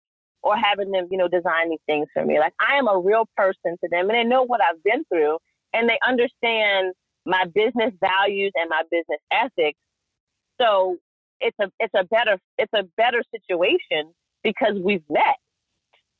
or 0.42 0.56
having 0.56 0.90
them, 0.90 1.08
you 1.10 1.16
know, 1.16 1.28
design 1.28 1.70
these 1.70 1.78
things 1.86 2.06
for 2.12 2.24
me. 2.24 2.38
Like, 2.38 2.52
I 2.60 2.76
am 2.76 2.86
a 2.86 2.98
real 2.98 3.26
person 3.36 3.76
to 3.82 3.88
them, 3.90 4.10
and 4.10 4.10
they 4.10 4.24
know 4.24 4.42
what 4.42 4.60
I've 4.60 4.82
been 4.82 5.04
through 5.10 5.38
and 5.74 5.88
they 5.88 5.98
understand 6.06 6.94
my 7.26 7.44
business 7.52 7.92
values 8.00 8.52
and 8.54 8.70
my 8.70 8.82
business 8.90 9.20
ethics. 9.30 9.78
So 10.60 10.96
it's 11.44 11.56
a 11.60 11.70
it's 11.78 11.94
a 11.94 12.04
better 12.04 12.38
it's 12.58 12.72
a 12.74 12.82
better 12.96 13.22
situation 13.30 14.12
because 14.42 14.74
we've 14.82 15.04
met. 15.08 15.36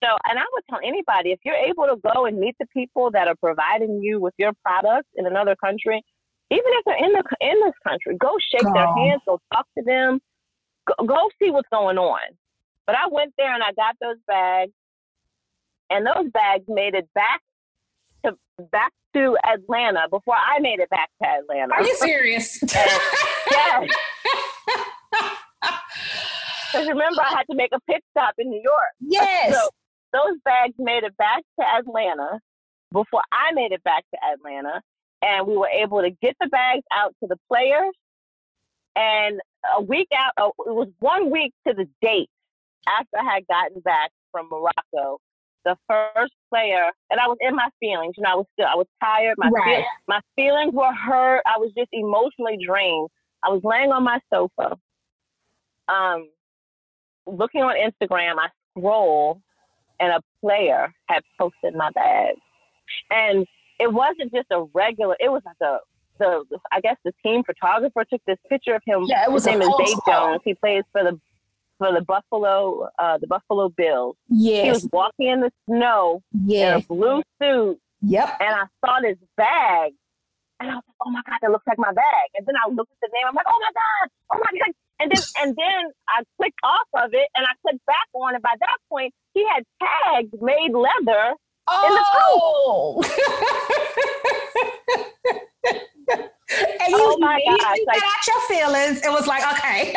So, 0.02 0.10
and 0.28 0.38
I 0.38 0.44
would 0.52 0.64
tell 0.68 0.80
anybody 0.84 1.32
if 1.32 1.40
you're 1.44 1.54
able 1.54 1.84
to 1.84 1.96
go 2.14 2.26
and 2.26 2.38
meet 2.38 2.56
the 2.60 2.66
people 2.66 3.10
that 3.12 3.26
are 3.26 3.36
providing 3.36 4.02
you 4.02 4.20
with 4.20 4.34
your 4.36 4.52
products 4.62 5.08
in 5.16 5.26
another 5.26 5.56
country, 5.56 6.02
even 6.50 6.64
if 6.66 6.84
they're 6.84 7.04
in 7.04 7.12
the 7.12 7.24
in 7.40 7.60
this 7.64 7.74
country, 7.86 8.16
go 8.18 8.36
shake 8.52 8.70
their 8.74 8.94
hands, 8.96 9.22
go 9.26 9.40
talk 9.52 9.66
to 9.78 9.84
them, 9.84 10.20
go, 10.86 11.06
go 11.06 11.30
see 11.40 11.50
what's 11.50 11.68
going 11.72 11.96
on. 11.96 12.20
But 12.86 12.96
I 12.96 13.08
went 13.10 13.32
there 13.38 13.54
and 13.54 13.62
I 13.62 13.72
got 13.72 13.96
those 14.00 14.18
bags, 14.26 14.72
and 15.88 16.06
those 16.06 16.30
bags 16.32 16.64
made 16.68 16.94
it 16.94 17.08
back 17.14 17.40
to 18.26 18.36
back 18.70 18.92
to 19.14 19.38
Atlanta 19.42 20.06
before 20.10 20.36
I 20.36 20.60
made 20.60 20.80
it 20.80 20.90
back 20.90 21.08
to 21.22 21.28
Atlanta. 21.28 21.72
Are 21.72 21.82
you 21.82 21.96
serious? 21.96 22.62
yes. 23.50 23.90
Because 26.74 26.88
remember, 26.88 27.22
I 27.22 27.30
had 27.30 27.44
to 27.50 27.56
make 27.56 27.70
a 27.72 27.80
pit 27.88 28.02
stop 28.10 28.34
in 28.38 28.50
New 28.50 28.60
York. 28.62 28.92
Yes. 29.00 29.54
So 29.54 29.68
those 30.12 30.38
bags 30.44 30.74
made 30.78 31.04
it 31.04 31.16
back 31.16 31.42
to 31.60 31.66
Atlanta 31.66 32.40
before 32.92 33.22
I 33.32 33.52
made 33.52 33.72
it 33.72 33.82
back 33.84 34.04
to 34.12 34.18
Atlanta. 34.32 34.82
And 35.22 35.46
we 35.46 35.56
were 35.56 35.68
able 35.68 36.02
to 36.02 36.10
get 36.10 36.36
the 36.40 36.48
bags 36.48 36.82
out 36.92 37.14
to 37.22 37.28
the 37.28 37.36
players. 37.48 37.94
And 38.96 39.40
a 39.76 39.82
week 39.82 40.08
out, 40.16 40.32
oh, 40.36 40.52
it 40.66 40.74
was 40.74 40.88
one 40.98 41.30
week 41.30 41.52
to 41.66 41.74
the 41.74 41.86
date 42.02 42.28
after 42.88 43.18
I 43.18 43.34
had 43.34 43.46
gotten 43.46 43.80
back 43.80 44.10
from 44.32 44.48
Morocco 44.50 45.18
the 45.64 45.76
first 45.88 46.32
player, 46.50 46.90
and 47.10 47.18
I 47.18 47.26
was 47.26 47.38
in 47.40 47.54
my 47.56 47.68
feelings. 47.80 48.14
You 48.16 48.22
know, 48.22 48.30
I 48.30 48.34
was 48.34 48.46
still, 48.52 48.66
I 48.66 48.76
was 48.76 48.86
tired. 49.02 49.34
My 49.38 49.48
right. 49.48 49.76
feel, 49.78 49.84
my 50.06 50.20
feelings 50.36 50.74
were 50.74 50.92
hurt. 50.92 51.42
I 51.46 51.58
was 51.58 51.72
just 51.76 51.88
emotionally 51.92 52.58
drained. 52.64 53.08
I 53.42 53.48
was 53.50 53.62
laying 53.64 53.90
on 53.90 54.04
my 54.04 54.20
sofa, 54.32 54.76
um, 55.88 56.28
looking 57.26 57.62
on 57.62 57.74
Instagram. 57.76 58.36
I 58.38 58.48
scroll, 58.70 59.40
and 60.00 60.12
a 60.12 60.20
player 60.40 60.92
had 61.06 61.22
posted 61.38 61.74
my 61.74 61.90
bag, 61.90 62.34
and 63.10 63.46
it 63.80 63.92
wasn't 63.92 64.32
just 64.32 64.46
a 64.50 64.64
regular. 64.74 65.16
It 65.20 65.30
was 65.30 65.42
like 65.44 65.56
a 65.62 65.78
the 66.18 66.44
I 66.72 66.80
guess 66.80 66.96
the 67.04 67.12
team 67.22 67.42
photographer 67.44 68.04
took 68.08 68.22
this 68.26 68.38
picture 68.48 68.74
of 68.74 68.82
him. 68.86 69.04
Yeah, 69.06 69.24
it 69.24 69.32
was 69.32 69.44
His 69.44 69.52
name 69.52 69.62
is 69.62 69.68
Dave 69.78 69.98
Jones. 70.06 70.40
He 70.44 70.54
plays 70.54 70.84
for 70.92 71.02
the 71.02 71.20
for 71.78 71.92
the 71.92 72.02
Buffalo, 72.02 72.88
uh, 72.98 73.18
the 73.18 73.26
Buffalo 73.26 73.68
Bills. 73.68 74.16
Yes. 74.28 74.64
He 74.64 74.70
was 74.70 74.88
walking 74.92 75.28
in 75.28 75.40
the 75.40 75.50
snow 75.66 76.22
yes. 76.32 76.76
in 76.76 76.82
a 76.82 76.86
blue 76.86 77.22
suit. 77.40 77.80
Yep. 78.02 78.36
And 78.40 78.54
I 78.54 78.64
saw 78.84 79.00
this 79.00 79.18
bag. 79.36 79.92
And 80.60 80.70
I 80.70 80.74
was 80.76 80.84
like, 80.86 80.96
oh 81.04 81.10
my 81.10 81.20
God, 81.26 81.38
that 81.42 81.50
looks 81.50 81.66
like 81.66 81.78
my 81.78 81.92
bag. 81.92 82.28
And 82.36 82.46
then 82.46 82.54
I 82.54 82.70
looked 82.70 82.92
at 82.92 82.98
the 83.02 83.08
name. 83.12 83.26
I'm 83.26 83.34
like, 83.34 83.46
oh 83.48 83.58
my 83.58 83.72
God, 83.74 84.10
oh 84.32 84.38
my 84.38 84.58
God. 84.58 84.74
And 85.00 85.10
then, 85.10 85.22
and 85.42 85.56
then 85.56 85.92
I 86.08 86.22
clicked 86.38 86.58
off 86.62 86.86
of 86.94 87.10
it 87.12 87.28
and 87.34 87.44
I 87.44 87.50
clicked 87.62 87.84
back 87.86 88.08
on 88.14 88.36
it. 88.36 88.42
By 88.42 88.54
that 88.60 88.78
point, 88.88 89.12
he 89.34 89.44
had 89.52 89.64
tags 89.82 90.30
made 90.40 90.72
leather 90.72 91.34
oh. 91.66 91.86
in 91.86 91.94
the 91.94 92.04
coat. 92.14 92.34
Oh! 92.46 93.02
and 96.54 96.90
you 96.90 96.98
oh 96.98 97.16
my 97.18 97.40
gosh, 97.44 97.78
like, 97.86 98.00
got 98.00 98.04
out 98.04 98.26
your 98.26 98.40
feelings. 98.48 99.04
It 99.04 99.10
was 99.10 99.26
like, 99.26 99.42
okay. 99.54 99.94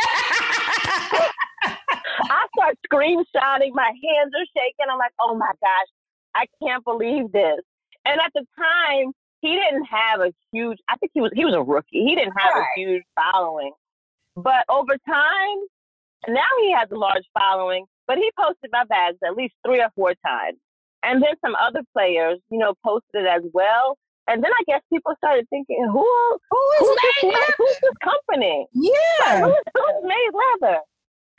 I 2.29 2.47
start 2.55 2.77
screenshotting. 2.91 3.73
My 3.73 3.91
hands 3.91 4.33
are 4.33 4.47
shaking. 4.55 4.87
I'm 4.91 4.97
like, 4.97 5.13
oh 5.21 5.35
my 5.35 5.51
gosh, 5.61 5.89
I 6.35 6.45
can't 6.61 6.83
believe 6.83 7.31
this. 7.31 7.61
And 8.05 8.19
at 8.19 8.31
the 8.33 8.45
time, 8.57 9.11
he 9.41 9.49
didn't 9.49 9.85
have 9.85 10.21
a 10.21 10.33
huge. 10.51 10.79
I 10.89 10.95
think 10.97 11.11
he 11.13 11.21
was 11.21 11.31
he 11.35 11.45
was 11.45 11.53
a 11.53 11.61
rookie. 11.61 12.03
He 12.03 12.15
didn't 12.15 12.33
have 12.37 12.53
right. 12.55 12.65
a 12.75 12.79
huge 12.79 13.03
following. 13.15 13.71
But 14.37 14.65
over 14.69 14.93
time, 15.07 15.57
now 16.27 16.47
he 16.61 16.71
has 16.71 16.89
a 16.91 16.95
large 16.95 17.25
following, 17.37 17.85
but 18.07 18.17
he 18.17 18.31
posted 18.39 18.69
my 18.71 18.83
bags 18.85 19.17
at 19.25 19.35
least 19.35 19.55
three 19.65 19.81
or 19.81 19.89
four 19.95 20.13
times. 20.25 20.57
And 21.03 21.23
then 21.23 21.33
some 21.43 21.55
other 21.55 21.81
players, 21.91 22.39
you 22.51 22.59
know, 22.59 22.73
posted 22.85 23.23
it 23.23 23.27
as 23.27 23.41
well. 23.53 23.97
And 24.27 24.43
then 24.43 24.51
I 24.51 24.63
guess 24.67 24.81
people 24.93 25.13
started 25.17 25.47
thinking, 25.49 25.87
who, 25.91 26.05
who 26.51 26.71
is 26.81 26.87
who's, 26.87 26.97
Made 27.23 27.33
this, 27.33 27.55
who's 27.57 27.77
this 27.81 27.93
company? 28.03 28.67
Yeah. 28.73 28.91
Like, 29.21 29.43
who's, 29.43 29.55
who's 29.73 30.03
Made 30.03 30.31
Leather? 30.61 30.79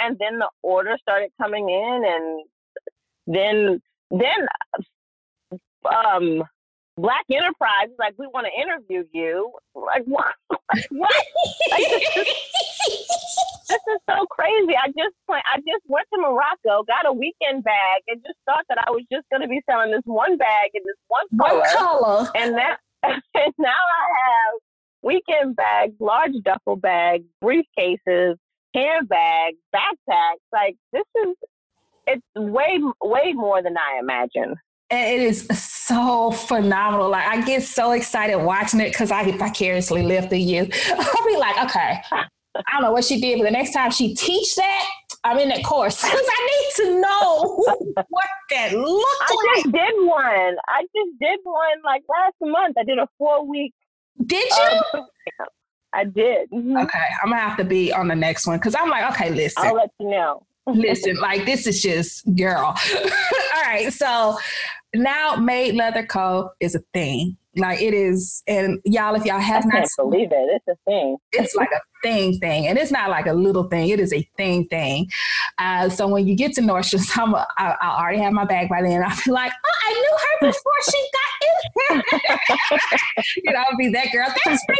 And 0.01 0.17
then 0.19 0.39
the 0.39 0.49
order 0.63 0.97
started 1.01 1.31
coming 1.41 1.69
in, 1.69 2.03
and 2.07 2.45
then 3.27 3.81
then 4.11 5.61
um, 5.85 6.43
Black 6.99 7.25
Enterprise 7.31 7.89
like, 7.99 8.15
we 8.19 8.27
want 8.27 8.47
to 8.47 8.61
interview 8.61 9.05
you. 9.13 9.53
Like 9.75 10.05
what? 10.05 10.35
Like, 10.71 10.87
what? 10.91 11.25
Like, 11.71 11.89
this, 11.89 12.17
is, 12.19 12.27
this 13.71 13.81
is 13.89 14.01
so 14.05 14.27
crazy. 14.27 14.75
I 14.77 14.89
just 14.89 15.17
I 15.31 15.57
just 15.57 15.83
went 15.87 16.07
to 16.13 16.21
Morocco, 16.21 16.85
got 16.85 17.07
a 17.07 17.13
weekend 17.13 17.65
bag, 17.65 18.03
and 18.07 18.21
just 18.23 18.39
thought 18.45 18.65
that 18.69 18.77
I 18.87 18.91
was 18.91 19.03
just 19.11 19.25
going 19.31 19.41
to 19.41 19.49
be 19.49 19.63
selling 19.65 19.93
this 19.93 20.03
one 20.05 20.37
bag 20.37 20.71
in 20.75 20.83
this 20.85 20.97
one 21.09 21.25
color. 21.41 21.61
One 21.61 21.75
color. 21.75 22.31
And 22.35 22.55
that 22.57 22.81
and 23.03 23.55
now 23.59 23.69
I 23.71 24.05
have 24.27 24.61
weekend 25.01 25.57
bags, 25.57 25.95
large 26.01 26.33
duffel 26.45 26.77
bags, 26.77 27.25
briefcases, 27.43 28.37
handbags, 28.75 29.57
backpacks. 29.75 30.45
Like 30.53 30.77
this 30.93 31.05
is 31.25 31.35
it's 32.07 32.27
way 32.37 32.79
way 33.03 33.33
more 33.33 33.63
than 33.63 33.77
I 33.79 34.01
imagined. 34.01 34.57
It 34.91 35.20
is 35.20 35.47
so 35.49 36.30
phenomenal. 36.30 37.11
Like 37.11 37.26
I 37.26 37.43
get 37.45 37.62
so 37.62 37.93
excited 37.93 38.39
watching 38.39 38.80
it 38.80 38.91
because 38.93 39.11
I 39.11 39.30
vicariously 39.32 40.03
live 40.03 40.28
through 40.30 40.39
you. 40.39 40.68
I'll 40.89 41.26
be 41.26 41.36
like, 41.36 41.62
okay, 41.64 42.01
I 42.11 42.62
don't 42.72 42.82
know 42.82 42.93
what 42.93 43.05
she 43.05 43.20
did, 43.20 43.39
but 43.39 43.45
the 43.45 43.51
next 43.51 43.72
time 43.72 43.91
she 43.91 44.14
teach 44.14 44.57
that, 44.57 44.86
I'm 45.24 45.39
in 45.39 45.51
that 45.51 45.62
course 45.62 45.97
because 46.03 46.18
I 46.26 46.47
need 46.47 46.84
to 46.84 47.01
know 47.01 47.62
what 48.09 48.28
that 48.51 48.72
looked 48.72 49.22
I 49.22 49.36
like. 49.57 49.64
just 49.64 49.72
did 49.72 49.95
one. 50.07 50.57
I 50.68 50.82
just 50.82 51.18
did 51.20 51.41
one 51.43 51.82
like 51.84 52.03
last 52.09 52.34
month. 52.41 52.76
I 52.78 52.84
did 52.84 52.99
a 52.99 53.07
four 53.18 53.45
week. 53.47 53.74
Did 54.24 54.51
you? 54.51 54.80
Um, 54.95 55.07
I 55.93 56.05
did. 56.05 56.51
Mhm. 56.51 56.82
okay, 56.84 56.99
I'm 57.22 57.30
gonna 57.30 57.41
have 57.43 57.57
to 57.59 57.64
be 57.64 57.93
on 57.93 58.09
the 58.09 58.16
next 58.16 58.47
one 58.47 58.59
because 58.59 58.74
I'm 58.74 58.89
like, 58.89 59.11
okay, 59.12 59.30
listen. 59.30 59.64
I'll 59.66 59.74
let 59.74 59.91
you 60.01 60.09
know. 60.11 60.47
listen, 60.66 61.16
like 61.16 61.45
this 61.47 61.66
is 61.66 61.80
just 61.82 62.24
girl. 62.36 62.74
All 62.95 63.62
right, 63.62 63.91
so 63.93 64.36
now 64.95 65.36
Made 65.36 65.74
Leather 65.74 66.07
Co. 66.07 66.51
is 66.61 66.74
a 66.74 66.80
thing. 66.93 67.36
Like 67.59 67.83
it 67.83 67.95
is, 67.95 68.43
and 68.47 68.81
y'all, 68.85 69.15
if 69.15 69.25
y'all 69.25 69.37
I 69.37 69.41
have 69.41 69.65
not, 69.65 69.75
can't 69.75 69.91
believe 69.97 70.29
it. 70.33 70.49
It's 70.55 70.69
a 70.69 70.77
thing. 70.85 71.17
it's 71.33 71.55
like 71.55 71.71
a 71.73 71.81
thing 72.03 72.39
thing, 72.39 72.67
and 72.67 72.79
it's 72.79 72.91
not 72.91 73.11
like 73.11 73.27
a 73.27 73.33
little 73.33 73.65
thing. 73.65 73.89
It 73.89 74.01
is 74.01 74.13
a 74.13 74.23
thing 74.37 74.67
thing. 74.67 75.09
Uh, 75.59 75.89
so 75.89 76.07
when 76.09 76.27
you 76.27 76.35
get 76.35 76.53
to 76.55 76.61
Nordstrom's, 76.61 77.11
I'm 77.17 77.35
a, 77.35 77.47
I, 77.57 77.77
I 77.81 78.01
already 78.01 78.19
have 78.19 78.33
my 78.33 78.45
bag 78.45 78.69
by 78.69 78.83
then. 78.83 79.03
I'll 79.03 79.17
be 79.25 79.31
like, 79.31 79.53
oh, 79.53 79.75
I 79.87 79.93
knew 79.93 80.19
her 80.23 80.39
before 80.49 80.73
she 80.91 81.09
got 81.13 81.33
in. 81.91 82.03
you 83.45 83.53
know, 83.53 83.61
I'll 83.61 83.77
be 83.77 83.89
that 83.91 84.13
girl. 84.13 84.27
That's 84.45 84.65
my 84.69 84.77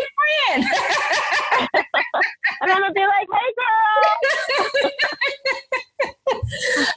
friend. 0.55 0.65
And 2.61 2.73
I'm 2.73 2.81
gonna 2.81 2.93
be 2.93 3.01
like, 3.01 3.29
hey 3.33 3.55
girl. 3.57 4.91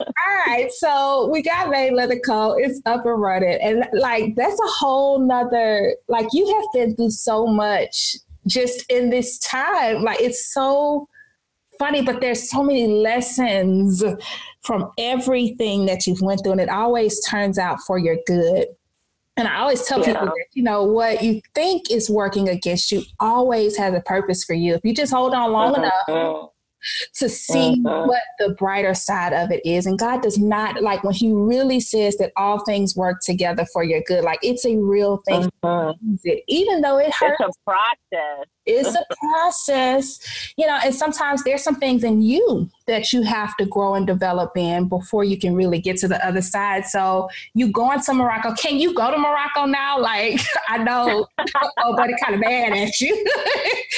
All 0.08 0.36
right, 0.46 0.70
so 0.72 1.28
we 1.32 1.42
got 1.42 1.70
Made 1.70 1.92
Leather 1.92 2.18
Co. 2.18 2.54
It's 2.58 2.80
up 2.86 3.06
and 3.06 3.20
running, 3.20 3.58
and 3.62 3.86
like 3.92 4.34
that's 4.36 4.58
a 4.60 4.68
whole 4.68 5.18
nother. 5.18 5.71
Like 6.08 6.28
you 6.32 6.46
have 6.54 6.64
been 6.72 6.96
through 6.96 7.10
so 7.10 7.46
much 7.46 8.16
just 8.46 8.84
in 8.90 9.10
this 9.10 9.38
time. 9.38 10.02
Like 10.02 10.20
it's 10.20 10.52
so 10.52 11.08
funny, 11.78 12.02
but 12.02 12.20
there's 12.20 12.50
so 12.50 12.62
many 12.62 12.86
lessons 12.86 14.02
from 14.62 14.90
everything 14.98 15.86
that 15.86 16.06
you've 16.06 16.20
went 16.20 16.42
through, 16.42 16.52
and 16.52 16.60
it 16.60 16.68
always 16.68 17.24
turns 17.24 17.58
out 17.58 17.80
for 17.86 17.98
your 17.98 18.16
good. 18.26 18.66
And 19.36 19.48
I 19.48 19.60
always 19.60 19.82
tell 19.86 20.02
people 20.04 20.26
that 20.26 20.46
you 20.52 20.62
know 20.62 20.84
what 20.84 21.22
you 21.22 21.40
think 21.54 21.90
is 21.90 22.10
working 22.10 22.48
against 22.48 22.92
you 22.92 23.02
always 23.18 23.76
has 23.78 23.94
a 23.94 24.00
purpose 24.00 24.44
for 24.44 24.54
you. 24.54 24.74
If 24.74 24.82
you 24.84 24.94
just 24.94 25.12
hold 25.12 25.32
on 25.34 25.52
long 25.52 25.74
enough 25.74 25.92
Mhm. 26.08 26.48
To 27.14 27.28
see 27.28 27.76
Mhm. 27.76 28.06
what 28.06 28.22
the 28.38 28.50
brighter 28.50 28.94
side 28.94 29.32
of 29.32 29.50
it 29.50 29.64
is. 29.64 29.86
And 29.86 29.98
God 29.98 30.22
does 30.22 30.38
not 30.38 30.82
like 30.82 31.04
when 31.04 31.14
He 31.14 31.32
really 31.32 31.80
says 31.80 32.16
that 32.18 32.32
all 32.36 32.64
things 32.64 32.96
work 32.96 33.18
together 33.24 33.64
for 33.72 33.84
your 33.84 34.00
good. 34.06 34.24
Like 34.24 34.40
it's 34.42 34.64
a 34.64 34.76
real 34.76 35.22
thing. 35.26 35.48
It. 36.24 36.44
Even 36.48 36.80
though 36.80 36.98
it 36.98 37.12
hurts, 37.12 37.40
It's 37.40 37.56
a 37.56 37.70
process. 37.70 38.46
it's 38.66 38.94
a 38.94 39.04
process. 39.20 40.52
You 40.56 40.66
know, 40.66 40.78
and 40.84 40.94
sometimes 40.94 41.44
there's 41.44 41.62
some 41.62 41.76
things 41.76 42.04
in 42.04 42.22
you 42.22 42.68
that 42.86 43.12
you 43.12 43.22
have 43.22 43.56
to 43.56 43.66
grow 43.66 43.94
and 43.94 44.06
develop 44.06 44.56
in 44.56 44.88
before 44.88 45.24
you 45.24 45.38
can 45.38 45.54
really 45.54 45.80
get 45.80 45.96
to 45.98 46.08
the 46.08 46.24
other 46.26 46.42
side. 46.42 46.86
So 46.86 47.28
you 47.54 47.70
going 47.72 48.00
to 48.00 48.14
Morocco. 48.14 48.54
Can 48.54 48.78
you 48.78 48.94
go 48.94 49.10
to 49.10 49.18
Morocco 49.18 49.66
now? 49.66 49.98
Like 50.00 50.40
I 50.68 50.78
know 50.78 51.26
oh 51.78 51.96
buddy 51.96 52.14
kind 52.22 52.34
of 52.34 52.40
mad 52.40 52.72
at 52.72 53.00
you. 53.00 53.14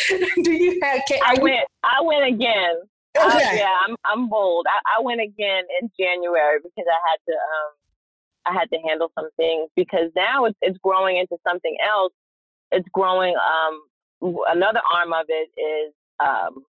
Do 0.43 0.53
you 0.53 0.79
have 0.83 1.01
can, 1.09 1.19
I 1.25 1.31
are 1.31 1.35
you- 1.37 1.43
went. 1.43 1.69
I 1.83 2.01
went 2.03 2.25
again. 2.27 2.75
I- 3.17 3.37
Okay. 3.37 3.59
yeah, 3.59 3.77
I'm 3.87 3.95
I'm 4.05 4.29
bold. 4.29 4.67
I, 4.69 4.99
I 4.99 5.03
went 5.03 5.21
again 5.21 5.65
in 5.81 5.89
January 5.99 6.59
because 6.63 6.85
I 6.91 6.99
had 7.09 7.17
to 7.29 7.33
um 7.33 7.73
I 8.47 8.53
had 8.59 8.69
to 8.73 8.79
handle 8.89 9.11
some 9.15 9.31
things 9.37 9.71
because 9.77 10.11
now 10.17 10.47
it's 10.47 10.59
it's 10.63 10.77
growing 10.79 11.19
into 11.19 11.37
something 11.47 11.77
else. 11.89 12.13
It's 12.73 12.89
growing. 12.93 13.35
Um, 13.37 13.83
another 14.49 14.81
arm 14.93 15.13
of 15.13 15.27
it 15.29 15.49
is 15.61 15.95
um 16.19 16.65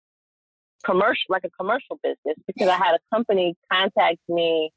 commercial, 0.84 1.26
like 1.30 1.44
a 1.44 1.50
commercial 1.50 2.00
business, 2.04 2.38
because 2.48 2.68
I 2.68 2.76
had 2.76 2.96
a 2.96 3.16
company 3.16 3.56
contact 3.72 4.18
me 4.30 4.72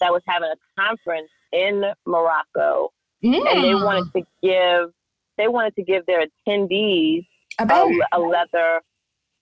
that 0.00 0.12
was 0.12 0.22
having 0.26 0.50
a 0.50 0.80
conference 0.80 1.30
in 1.52 1.82
Morocco, 2.06 2.90
and 3.22 3.34
they 3.34 3.74
wanted 3.74 4.12
to 4.12 4.22
give 4.42 4.92
they 5.38 5.48
wanted 5.48 5.74
to 5.76 5.82
give 5.82 6.04
their 6.06 6.26
attendees 6.26 7.26
a, 7.58 7.66
bet. 7.66 7.86
a 8.12 8.18
leather. 8.18 8.80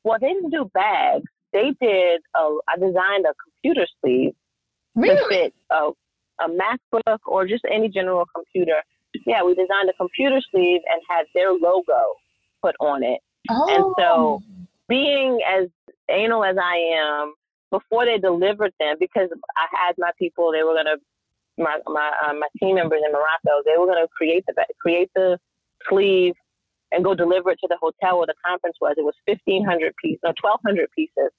Well, 0.05 0.19
they 0.21 0.29
didn't 0.29 0.51
do 0.51 0.71
bags. 0.73 1.25
They 1.53 1.73
did. 1.81 2.21
A, 2.37 2.59
I 2.69 2.77
designed 2.77 3.25
a 3.25 3.35
computer 3.43 3.87
sleeve 4.01 4.35
to 5.03 5.27
fit 5.29 5.55
a, 5.71 5.91
a 6.41 6.49
MacBook 6.49 7.19
or 7.27 7.47
just 7.47 7.65
any 7.73 7.89
general 7.89 8.27
computer. 8.35 8.83
Yeah, 9.27 9.43
we 9.43 9.55
designed 9.55 9.89
a 9.89 9.95
computer 9.95 10.41
sleeve 10.51 10.83
and 10.91 11.01
had 11.09 11.25
their 11.35 11.53
logo 11.53 12.03
put 12.63 12.77
on 12.81 13.03
it. 13.03 13.21
Oh. 13.51 13.75
And 13.75 13.95
so, 13.99 14.05
oh. 14.05 14.43
being 14.89 15.41
as 15.49 15.69
anal 16.11 16.45
as 16.45 16.57
I 16.61 16.77
am, 16.77 17.35
before 17.71 18.05
they 18.05 18.19
delivered 18.19 18.73
them, 18.79 18.97
because 18.99 19.29
I 19.57 19.67
had 19.87 19.95
my 19.99 20.11
people, 20.19 20.53
they 20.53 20.63
were 20.63 20.75
gonna 20.75 20.97
my 21.59 21.79
my 21.87 22.13
uh, 22.25 22.35
my 22.35 22.49
team 22.61 22.77
members 22.77 23.01
in 23.05 23.13
Morocco, 23.13 23.63
they 23.65 23.79
were 23.79 23.87
gonna 23.87 24.09
create 24.17 24.45
the 24.47 24.55
create 24.81 25.11
the 25.15 25.39
sleeve 25.89 26.35
and 26.93 27.05
go 27.05 27.15
deliver 27.15 27.51
it 27.51 27.59
to 27.61 27.69
the 27.69 27.79
hotel 27.81 28.19
where 28.19 28.27
the 28.27 28.35
conference 28.45 28.77
was. 28.81 28.95
It 28.97 29.05
was 29.05 29.15
fifteen 29.27 29.65
hundred 29.65 29.95
pieces, 30.03 30.21
no, 30.25 30.33
twelve 30.41 30.61
hundred 30.65 30.89
pieces 30.95 31.31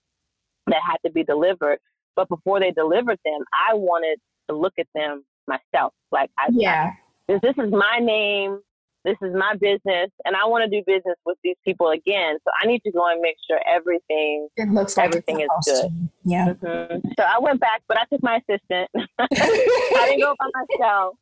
that 0.67 0.81
had 0.85 0.97
to 1.05 1.11
be 1.11 1.23
delivered. 1.23 1.79
But 2.15 2.29
before 2.29 2.59
they 2.59 2.71
delivered 2.71 3.19
them, 3.23 3.41
I 3.69 3.75
wanted 3.75 4.19
to 4.49 4.55
look 4.55 4.73
at 4.79 4.87
them 4.95 5.23
myself. 5.47 5.93
Like 6.11 6.29
I, 6.37 6.47
yeah. 6.51 6.91
this, 7.27 7.39
this 7.41 7.55
is 7.57 7.71
my 7.71 7.99
name. 8.01 8.59
This 9.07 9.15
is 9.21 9.33
my 9.33 9.53
business, 9.53 10.09
and 10.25 10.35
I 10.35 10.45
want 10.47 10.69
to 10.69 10.69
do 10.69 10.83
business 10.85 11.15
with 11.25 11.37
these 11.41 11.55
people 11.63 11.91
again. 11.91 12.37
So 12.43 12.51
I 12.61 12.67
need 12.67 12.81
to 12.85 12.91
go 12.91 13.09
and 13.09 13.21
make 13.21 13.37
sure 13.49 13.57
everything. 13.65 14.49
It 14.57 14.67
looks 14.67 14.97
like 14.97 15.05
Everything 15.07 15.39
is 15.39 15.47
to. 15.67 15.89
Yeah. 16.25 16.47
Mhm. 16.61 17.01
So 17.17 17.23
I 17.23 17.39
went 17.39 17.61
back, 17.61 17.83
but 17.87 17.97
I 17.97 18.03
took 18.11 18.21
my 18.21 18.41
assistant. 18.49 18.89
I 19.19 20.05
didn't 20.09 20.19
go 20.19 20.35
by 20.37 20.47
myself. 20.77 21.15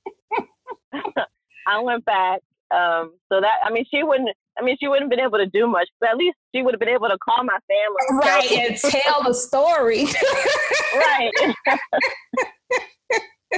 I 1.67 1.79
went 1.79 2.03
back. 2.05 2.41
Um, 2.71 3.13
so 3.31 3.39
that 3.39 3.59
I 3.63 3.69
mean, 3.71 3.85
she 3.91 4.01
wouldn't. 4.01 4.29
I 4.59 4.63
mean, 4.63 4.77
she 4.79 4.87
wouldn't 4.87 5.03
have 5.03 5.09
been 5.11 5.19
able 5.23 5.37
to 5.37 5.45
do 5.45 5.67
much, 5.67 5.87
but 5.99 6.09
at 6.09 6.17
least 6.17 6.37
she 6.55 6.63
would 6.63 6.73
have 6.73 6.79
been 6.79 6.89
able 6.89 7.09
to 7.09 7.17
call 7.19 7.43
my 7.43 7.59
family. 7.67 8.25
right, 8.25 8.51
and 8.51 8.77
tell 8.77 9.21
the 9.21 9.33
story. 9.35 10.05
right. 10.95 11.31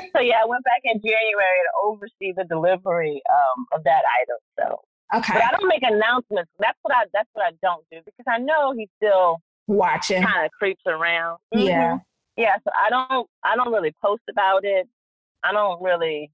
so 0.15 0.19
yeah, 0.21 0.35
I 0.43 0.45
went 0.45 0.63
back 0.63 0.81
in 0.83 0.99
January 1.01 1.61
to 1.65 1.71
oversee 1.85 2.33
the 2.35 2.43
delivery 2.45 3.21
um, 3.29 3.65
of 3.73 3.83
that 3.83 4.03
item. 4.21 4.37
So, 4.59 5.17
okay. 5.17 5.33
but 5.33 5.43
I 5.43 5.51
don't 5.51 5.67
make 5.67 5.83
announcements. 5.83 6.51
That's 6.59 6.77
what 6.81 6.95
I. 6.95 7.05
That's 7.13 7.29
what 7.33 7.45
I 7.45 7.51
don't 7.61 7.83
do 7.91 7.99
because 8.05 8.25
I 8.27 8.37
know 8.39 8.73
he 8.77 8.89
still 8.97 9.37
Watching. 9.67 10.23
kind 10.23 10.45
of 10.45 10.51
creeps 10.51 10.83
around. 10.87 11.39
Yeah. 11.51 11.95
Mhm. 11.97 12.01
Yeah. 12.37 12.55
So 12.63 12.71
I 12.73 12.89
don't. 12.89 13.27
I 13.43 13.55
don't 13.55 13.71
really 13.71 13.93
post 14.03 14.23
about 14.29 14.63
it. 14.63 14.87
I 15.43 15.51
don't 15.51 15.81
really. 15.81 16.31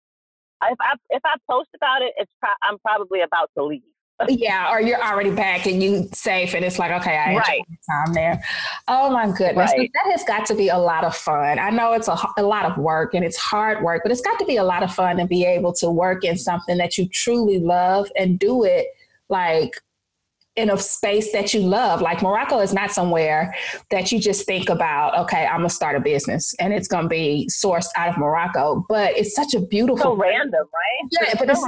If 0.64 0.78
I 0.80 0.96
if 1.10 1.22
I 1.26 1.36
post 1.50 1.70
about 1.76 2.02
it, 2.02 2.14
it's 2.18 2.32
pro- 2.40 2.56
I'm 2.62 2.78
probably 2.80 3.22
about 3.22 3.50
to 3.58 3.64
leave. 3.66 3.82
Yeah, 4.30 4.72
or 4.72 4.82
you're 4.82 5.02
already 5.02 5.32
back 5.32 5.66
and 5.66 5.82
you 5.82 6.08
safe, 6.14 6.54
and 6.54 6.64
it's 6.66 6.80
like, 6.80 6.92
okay, 7.02 7.18
I 7.18 7.30
enjoyed 7.32 7.44
Right. 7.48 7.64
my 7.70 7.94
time 8.06 8.14
there. 8.14 8.44
Oh 8.88 9.10
my 9.10 9.28
goodness, 9.28 9.72
Right. 9.78 9.90
that 9.94 10.12
has 10.12 10.24
got 10.24 10.46
to 10.48 10.56
be 10.56 10.70
a 10.70 10.78
lot 10.78 11.04
of 11.04 11.16
fun. 11.16 11.60
I 11.60 11.70
know 11.70 11.94
it's 11.94 12.08
a, 12.08 12.18
a 12.38 12.44
lot 12.44 12.66
of 12.66 12.78
work 12.78 13.14
and 13.14 13.24
it's 13.26 13.38
hard 13.38 13.84
work, 13.84 14.02
but 14.04 14.12
it's 14.12 14.22
got 14.22 14.40
to 14.40 14.46
be 14.46 14.58
a 14.58 14.64
lot 14.64 14.84
of 14.84 14.94
fun 14.94 15.18
to 15.18 15.26
be 15.26 15.46
able 15.46 15.74
to 15.74 15.90
work 15.90 16.24
in 16.24 16.38
something 16.38 16.78
that 16.78 16.98
you 16.98 17.08
truly 17.10 17.60
love 17.60 18.10
and 18.18 18.38
do 18.40 18.64
it 18.64 18.88
like 19.30 19.74
in 20.56 20.70
a 20.70 20.78
space 20.78 21.32
that 21.32 21.52
you 21.52 21.62
love. 21.62 22.00
Like 22.00 22.22
Morocco 22.22 22.60
is 22.60 22.74
not 22.74 22.92
somewhere 22.92 23.56
that 23.90 24.12
you 24.12 24.20
just 24.20 24.46
think 24.46 24.70
about, 24.70 25.18
okay, 25.18 25.48
I'm 25.48 25.58
gonna 25.62 25.70
start 25.72 25.96
a 25.96 26.00
business 26.00 26.54
and 26.60 26.72
it's 26.72 26.88
gonna 26.88 27.08
be 27.08 27.50
sourced 27.52 27.88
out 27.96 28.10
of 28.10 28.18
Morocco. 28.20 28.86
But 28.88 29.18
it's 29.18 29.34
such 29.36 29.56
a 29.56 29.62
beautiful 29.62 30.04
so 30.04 30.16
random, 30.16 30.62
right? 30.62 31.10
Yeah, 31.12 31.34
but 31.40 31.50
it's, 31.50 31.66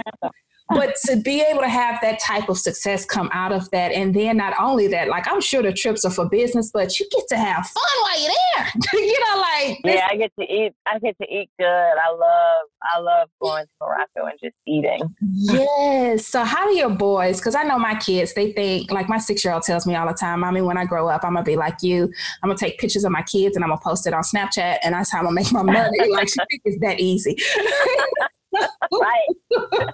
but 0.70 0.96
to 1.06 1.18
be 1.18 1.42
able 1.42 1.62
to 1.62 1.70
have 1.70 2.00
that 2.02 2.20
type 2.20 2.50
of 2.50 2.58
success 2.58 3.06
come 3.06 3.30
out 3.34 3.52
of 3.52 3.70
that 3.72 3.92
and 3.92 4.14
then 4.16 4.38
not 4.38 4.54
only 4.60 4.88
that 4.88 5.08
like 5.08 5.28
i'm 5.28 5.42
sure 5.42 5.62
the 5.62 5.72
trips 5.72 6.04
are 6.04 6.12
for 6.12 6.28
business 6.28 6.72
but 6.74 7.00
you 7.00 7.08
get 7.12 7.24
to 7.28 7.38
have 7.38 7.66
fun 7.68 7.84
while 8.02 8.22
you're 8.22 8.32
there. 8.56 8.72
You 8.94 9.20
know 9.20 9.42
like 9.42 9.80
yeah 9.84 10.08
i 10.10 10.16
get 10.16 10.32
to 10.40 10.46
eat 10.46 10.74
i 10.88 10.98
get 11.00 11.16
to 11.22 11.28
eat 11.34 11.50
good. 11.60 11.66
I 11.68 12.12
love 12.12 12.68
i 12.96 13.00
love 13.00 13.30
going 13.42 13.66
to 13.66 13.72
morocco 13.80 14.26
and 14.26 14.40
just 14.42 14.56
eating. 14.66 15.02
Yes. 15.22 16.26
So 16.28 16.44
how 16.44 16.68
do 16.68 16.76
your 16.76 16.90
boys 16.90 17.40
because 17.40 17.56
i 17.56 17.64
know 17.64 17.78
my 17.78 17.96
kids 17.96 18.34
they 18.34 18.52
think 18.54 18.92
like 18.92 19.08
my 19.08 19.18
six 19.18 19.44
year 19.44 19.54
old 19.54 19.64
tells 19.64 19.86
me 19.86 19.96
all 19.96 20.08
the 20.08 20.14
time 20.14 20.44
i 20.44 20.52
mean 20.52 20.66
when 20.66 20.78
i 20.78 20.86
grow 20.86 21.08
up 21.08 21.24
i'm 21.24 21.34
gonna 21.34 21.44
be 21.44 21.56
like 21.56 21.78
you. 21.82 22.12
I'm 22.42 22.50
gonna 22.50 22.58
take 22.58 22.80
pictures 22.80 23.04
of 23.04 23.12
my 23.12 23.24
kids 23.24 23.56
and 23.56 23.64
i'm 23.64 23.70
gonna 23.70 23.82
post 23.82 24.08
it 24.08 24.14
on 24.14 24.24
snapchat 24.24 24.80
and 24.84 24.94
that's 24.96 25.12
how 25.12 25.20
i'm 25.20 25.26
gonna 25.26 25.36
make 25.36 25.52
my 25.52 25.64
money. 25.64 26.00
Like 26.16 26.30
she 26.30 26.36
thinks 26.36 26.64
it's 26.66 26.80
that 26.82 27.00
easy 27.00 27.36
right. 28.92 29.28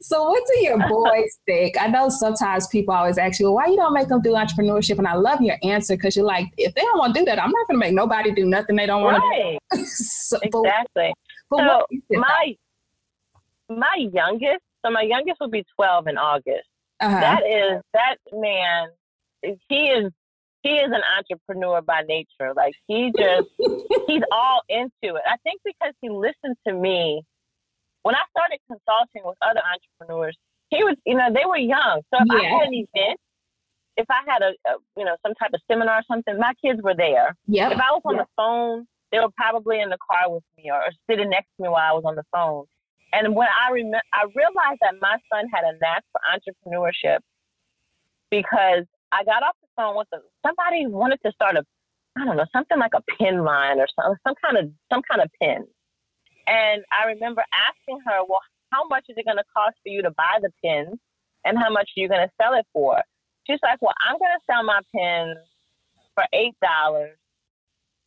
so 0.00 0.28
what 0.28 0.42
do 0.46 0.60
your 0.60 0.78
boys 0.88 1.38
think? 1.46 1.80
I 1.80 1.86
know 1.86 2.08
sometimes 2.08 2.66
people 2.68 2.94
always 2.94 3.18
ask 3.18 3.40
you, 3.40 3.46
well, 3.46 3.54
why 3.54 3.66
you 3.66 3.76
don't 3.76 3.94
make 3.94 4.08
them 4.08 4.20
do 4.22 4.32
entrepreneurship? 4.32 4.98
And 4.98 5.06
I 5.06 5.14
love 5.14 5.40
your 5.40 5.56
answer 5.62 5.96
because 5.96 6.16
you're 6.16 6.24
like, 6.24 6.46
if 6.56 6.74
they 6.74 6.82
don't 6.82 6.98
want 6.98 7.14
to 7.14 7.20
do 7.20 7.24
that, 7.26 7.42
I'm 7.42 7.50
not 7.50 7.66
going 7.68 7.80
to 7.80 7.86
make 7.86 7.94
nobody 7.94 8.32
do 8.32 8.44
nothing 8.44 8.76
they 8.76 8.86
don't 8.86 9.02
want 9.02 9.22
right. 9.22 9.58
to 9.72 9.76
do. 9.78 9.84
so, 9.86 10.38
exactly. 10.42 11.12
But, 11.50 11.58
but 11.58 11.86
so 12.12 12.20
my 12.20 12.54
my 13.70 14.08
youngest, 14.12 14.60
so 14.84 14.90
my 14.90 15.02
youngest 15.02 15.40
will 15.40 15.50
be 15.50 15.64
12 15.76 16.08
in 16.08 16.18
August. 16.18 16.68
Uh-huh. 17.00 17.20
That 17.20 17.42
is 17.46 17.80
that 17.94 18.16
man. 18.32 18.88
He 19.68 19.88
is 19.88 20.10
he 20.62 20.70
is 20.70 20.90
an 20.92 21.02
entrepreneur 21.16 21.80
by 21.80 22.02
nature. 22.02 22.52
Like 22.56 22.74
he 22.86 23.12
just 23.16 23.48
he's 24.06 24.22
all 24.32 24.62
into 24.68 25.16
it. 25.16 25.22
I 25.26 25.36
think 25.44 25.60
because 25.64 25.94
he 26.00 26.10
listened 26.10 26.56
to 26.66 26.74
me 26.74 27.22
when 28.08 28.16
I 28.16 28.24
started 28.32 28.56
consulting 28.64 29.20
with 29.28 29.36
other 29.44 29.60
entrepreneurs, 29.60 30.32
he 30.72 30.80
was, 30.80 30.96
you 31.04 31.12
know, 31.12 31.28
they 31.28 31.44
were 31.44 31.60
young. 31.60 32.00
So 32.08 32.24
if 32.24 32.28
yeah. 32.32 32.40
I 32.40 32.44
had 32.56 32.68
an 32.72 32.80
event, 32.88 33.20
if 34.00 34.08
I 34.08 34.24
had 34.24 34.40
a, 34.40 34.56
a, 34.64 34.80
you 34.96 35.04
know, 35.04 35.12
some 35.20 35.36
type 35.36 35.52
of 35.52 35.60
seminar 35.68 36.00
or 36.00 36.06
something, 36.08 36.40
my 36.40 36.56
kids 36.64 36.80
were 36.80 36.96
there. 36.96 37.36
Yeah. 37.44 37.68
If 37.68 37.76
I 37.76 37.92
was 37.92 38.00
on 38.08 38.16
the 38.16 38.24
phone, 38.32 38.88
they 39.12 39.20
were 39.20 39.28
probably 39.36 39.84
in 39.84 39.92
the 39.92 40.00
car 40.00 40.32
with 40.32 40.42
me 40.56 40.72
or, 40.72 40.80
or 40.80 40.92
sitting 41.04 41.28
next 41.28 41.52
to 41.56 41.64
me 41.64 41.68
while 41.68 41.84
I 41.84 41.92
was 41.92 42.08
on 42.08 42.16
the 42.16 42.24
phone. 42.32 42.64
And 43.12 43.36
when 43.36 43.48
I 43.52 43.72
remember, 43.76 44.00
I 44.16 44.24
realized 44.32 44.80
that 44.80 44.96
my 45.04 45.20
son 45.28 45.44
had 45.52 45.68
a 45.68 45.76
knack 45.76 46.00
for 46.08 46.20
entrepreneurship 46.32 47.20
because 48.32 48.88
I 49.12 49.20
got 49.28 49.44
off 49.44 49.56
the 49.60 49.68
phone 49.76 50.00
with 50.00 50.08
a, 50.16 50.24
somebody 50.40 50.88
wanted 50.88 51.20
to 51.26 51.32
start 51.32 51.56
a, 51.56 51.64
I 52.16 52.24
don't 52.24 52.40
know, 52.40 52.48
something 52.56 52.78
like 52.78 52.96
a 52.96 53.04
pin 53.20 53.44
line 53.44 53.80
or 53.80 53.86
some 54.00 54.16
some 54.24 54.34
kind 54.40 54.56
of 54.56 54.72
some 54.88 55.02
kind 55.04 55.20
of 55.20 55.28
pin. 55.40 55.68
And 56.48 56.82
I 56.90 57.08
remember 57.08 57.42
asking 57.52 58.00
her, 58.06 58.24
well, 58.28 58.40
how 58.72 58.86
much 58.88 59.04
is 59.08 59.16
it 59.16 59.24
going 59.26 59.36
to 59.36 59.44
cost 59.54 59.76
for 59.82 59.90
you 59.90 60.02
to 60.02 60.10
buy 60.10 60.38
the 60.40 60.50
pins 60.64 60.98
and 61.44 61.58
how 61.58 61.70
much 61.70 61.90
are 61.96 62.00
you 62.00 62.08
going 62.08 62.26
to 62.26 62.32
sell 62.40 62.54
it 62.54 62.66
for? 62.72 63.02
She's 63.46 63.60
like, 63.62 63.80
well, 63.80 63.94
I'm 64.06 64.18
going 64.18 64.32
to 64.32 64.44
sell 64.50 64.62
my 64.64 64.80
pins 64.94 65.38
for 66.14 66.24
$8, 66.34 67.08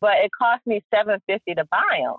but 0.01 0.17
it 0.17 0.31
cost 0.37 0.65
me 0.65 0.81
seven 0.93 1.19
fifty 1.27 1.55
to 1.55 1.65
buy 1.71 2.01
them. 2.01 2.15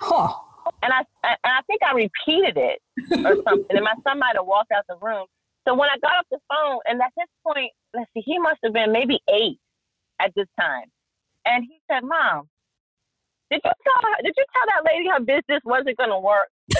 Huh. 0.00 0.34
And 0.82 0.92
I, 0.92 1.04
and 1.22 1.38
I 1.44 1.60
think 1.66 1.80
I 1.82 1.92
repeated 1.92 2.56
it 2.56 2.80
or 3.24 3.36
something. 3.48 3.76
and 3.76 3.84
my 3.84 3.94
son 4.02 4.18
might 4.18 4.36
have 4.36 4.46
walked 4.46 4.72
out 4.72 4.84
the 4.88 4.96
room. 5.00 5.26
So 5.66 5.74
when 5.74 5.88
I 5.88 5.98
got 6.00 6.16
off 6.18 6.26
the 6.30 6.38
phone, 6.48 6.78
and 6.86 7.00
at 7.00 7.12
this 7.16 7.28
point, 7.46 7.72
let's 7.94 8.10
see, 8.14 8.22
he 8.24 8.38
must 8.38 8.58
have 8.64 8.72
been 8.72 8.92
maybe 8.92 9.20
eight 9.28 9.58
at 10.20 10.32
this 10.34 10.46
time. 10.58 10.84
And 11.44 11.64
he 11.64 11.80
said, 11.90 12.02
Mom, 12.02 12.48
did 13.50 13.60
you 13.64 13.72
tell 13.84 14.00
her, 14.02 14.16
did 14.24 14.34
you 14.36 14.44
tell 14.54 14.66
that 14.74 14.84
lady 14.86 15.08
her 15.08 15.20
business 15.20 15.62
wasn't 15.64 15.96
going 15.98 16.10
to 16.10 16.20
work? 16.20 16.48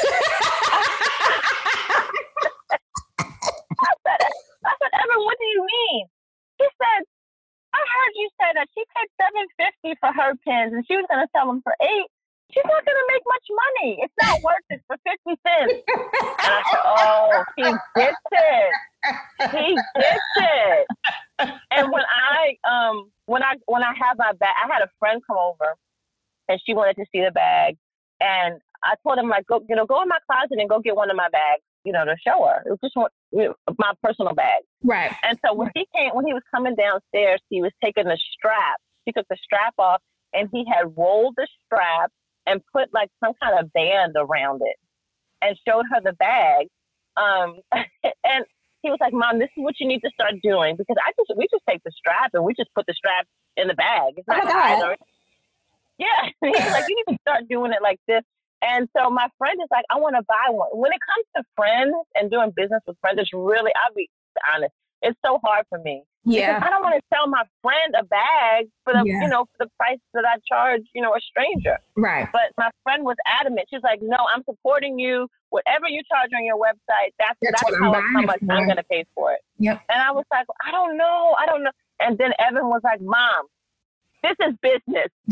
I 3.80 3.92
said, 4.04 4.20
I 4.66 4.72
said, 4.82 4.92
Evan, 4.94 5.20
what 5.24 5.38
do 5.38 5.46
you 5.46 5.62
mean? 5.66 6.06
He 6.58 6.66
said, 6.78 7.02
I 7.74 7.78
heard 7.78 8.12
you 8.16 8.28
say 8.40 8.50
that 8.56 8.68
she 8.74 8.82
paid 8.96 9.08
seven 9.20 9.44
fifty 9.58 9.92
for 10.00 10.10
her 10.12 10.34
pins 10.42 10.74
and 10.74 10.84
she 10.88 10.96
was 10.96 11.06
going 11.10 11.22
to 11.22 11.30
sell 11.36 11.46
them 11.46 11.62
for 11.62 11.74
eight. 11.82 12.08
She's 12.52 12.66
not 12.66 12.84
going 12.84 12.98
to 12.98 13.08
make 13.12 13.24
much 13.26 13.46
money. 13.52 13.90
It's 14.02 14.14
not 14.18 14.42
worth 14.42 14.66
it 14.70 14.82
for 14.88 14.96
fifty 15.06 15.38
cents. 15.46 15.76
And 16.44 16.52
I 16.54 16.62
said, 16.70 16.82
Oh, 16.84 17.44
he 17.56 17.82
gets 17.96 18.18
it. 18.32 18.78
He 19.52 19.84
gets 19.98 20.30
it. 20.36 20.88
And 21.70 21.92
when 21.92 22.02
I 22.08 22.56
um 22.68 23.10
when 23.26 23.42
I 23.42 23.54
when 23.66 23.82
I 23.82 23.92
have 24.00 24.18
my 24.18 24.32
back 24.34 24.54
I 24.62 24.72
had 24.72 24.82
a 24.82 24.90
friend 24.98 25.22
come 25.26 25.38
over 25.38 25.76
and 26.48 26.60
she 26.64 26.74
wanted 26.74 26.96
to 26.96 27.04
see 27.12 27.22
the 27.24 27.30
bag. 27.30 27.76
And 28.20 28.60
I 28.84 28.94
told 29.02 29.18
him 29.18 29.28
like, 29.28 29.46
go, 29.46 29.62
you 29.68 29.76
know, 29.76 29.86
go 29.86 30.02
in 30.02 30.08
my 30.08 30.18
closet 30.30 30.58
and 30.58 30.68
go 30.68 30.80
get 30.80 30.96
one 30.96 31.10
of 31.10 31.16
my 31.16 31.28
bags, 31.30 31.62
you 31.84 31.92
know, 31.92 32.04
to 32.04 32.16
show 32.26 32.44
her. 32.46 32.62
It 32.64 32.70
was 32.70 32.78
just 32.82 32.96
one, 32.96 33.10
you 33.32 33.44
know, 33.44 33.54
my 33.78 33.92
personal 34.02 34.34
bag. 34.34 34.62
Right. 34.82 35.12
And 35.22 35.38
so 35.44 35.54
when 35.54 35.70
he 35.74 35.86
came, 35.94 36.10
when 36.14 36.26
he 36.26 36.32
was 36.32 36.42
coming 36.54 36.74
downstairs, 36.74 37.40
he 37.50 37.60
was 37.60 37.72
taking 37.82 38.04
the 38.04 38.18
strap. 38.32 38.78
He 39.04 39.12
took 39.12 39.26
the 39.28 39.36
strap 39.42 39.74
off 39.78 40.00
and 40.32 40.48
he 40.52 40.64
had 40.66 40.92
rolled 40.96 41.34
the 41.36 41.46
strap 41.66 42.10
and 42.46 42.60
put 42.72 42.92
like 42.92 43.10
some 43.22 43.32
kind 43.42 43.58
of 43.58 43.72
band 43.72 44.14
around 44.16 44.62
it 44.64 44.76
and 45.42 45.56
showed 45.66 45.84
her 45.92 46.00
the 46.02 46.12
bag. 46.12 46.66
Um, 47.16 47.60
and 47.72 48.44
he 48.82 48.90
was 48.90 48.98
like, 49.00 49.12
"Mom, 49.12 49.38
this 49.38 49.48
is 49.56 49.64
what 49.64 49.74
you 49.80 49.88
need 49.88 50.00
to 50.00 50.10
start 50.14 50.34
doing 50.42 50.76
because 50.76 50.96
I 51.04 51.12
just 51.18 51.36
we 51.36 51.46
just 51.50 51.64
take 51.68 51.82
the 51.84 51.90
strap 51.96 52.30
and 52.34 52.44
we 52.44 52.54
just 52.54 52.70
put 52.74 52.86
the 52.86 52.94
strap 52.94 53.26
in 53.56 53.68
the 53.68 53.74
bag. 53.74 54.14
It's 54.16 54.28
not 54.28 54.44
oh 54.44 54.94
yeah. 55.98 56.28
He's 56.42 56.72
like, 56.72 56.84
you 56.88 56.96
need 56.96 57.14
to 57.14 57.18
start 57.22 57.44
doing 57.48 57.72
it 57.72 57.82
like 57.82 58.00
this. 58.06 58.22
And 58.62 58.88
so 58.96 59.10
my 59.10 59.28
friend 59.38 59.58
is 59.62 59.68
like, 59.70 59.84
I 59.90 59.98
want 59.98 60.16
to 60.16 60.22
buy 60.22 60.50
one. 60.50 60.68
When 60.72 60.90
it 60.92 60.98
comes 61.04 61.26
to 61.36 61.42
friends 61.54 61.94
and 62.14 62.30
doing 62.30 62.52
business 62.56 62.80
with 62.86 62.96
friends, 63.00 63.18
it's 63.20 63.30
really, 63.32 63.70
I'll 63.76 63.94
be 63.94 64.08
honest, 64.54 64.72
it's 65.02 65.18
so 65.24 65.38
hard 65.44 65.66
for 65.68 65.78
me. 65.78 66.04
Yeah. 66.24 66.58
I 66.60 66.70
don't 66.70 66.82
want 66.82 66.96
to 66.96 67.02
sell 67.14 67.28
my 67.28 67.44
friend 67.62 67.94
a 67.94 68.04
bag 68.04 68.66
for 68.82 68.92
the, 68.92 69.04
yeah. 69.06 69.22
you 69.22 69.28
know, 69.28 69.44
for 69.44 69.66
the 69.66 69.70
price 69.78 70.00
that 70.14 70.24
I 70.26 70.42
charge, 70.48 70.82
you 70.94 71.00
know, 71.00 71.14
a 71.14 71.20
stranger. 71.20 71.78
Right. 71.96 72.26
But 72.32 72.50
my 72.58 72.70
friend 72.82 73.04
was 73.04 73.14
adamant. 73.26 73.68
She's 73.70 73.82
like, 73.84 74.00
no, 74.02 74.16
I'm 74.34 74.42
supporting 74.42 74.98
you. 74.98 75.28
Whatever 75.50 75.86
you 75.86 76.02
charge 76.10 76.30
on 76.34 76.44
your 76.44 76.56
website, 76.56 77.14
that's, 77.18 77.38
that's, 77.40 77.62
that's 77.62 77.78
how, 77.78 77.92
how 77.94 78.22
much 78.22 78.40
I'm 78.42 78.66
going 78.66 78.76
to 78.76 78.88
pay 78.90 79.04
for 79.14 79.32
it. 79.32 79.40
Yep. 79.58 79.82
And 79.88 80.02
I 80.02 80.10
was 80.10 80.24
like, 80.32 80.46
I 80.66 80.72
don't 80.72 80.96
know. 80.96 81.36
I 81.38 81.46
don't 81.46 81.62
know. 81.62 81.70
And 82.00 82.18
then 82.18 82.32
Evan 82.40 82.66
was 82.66 82.80
like, 82.82 83.00
Mom, 83.00 83.46
this 84.22 84.36
is 84.46 84.54
business. 84.62 85.10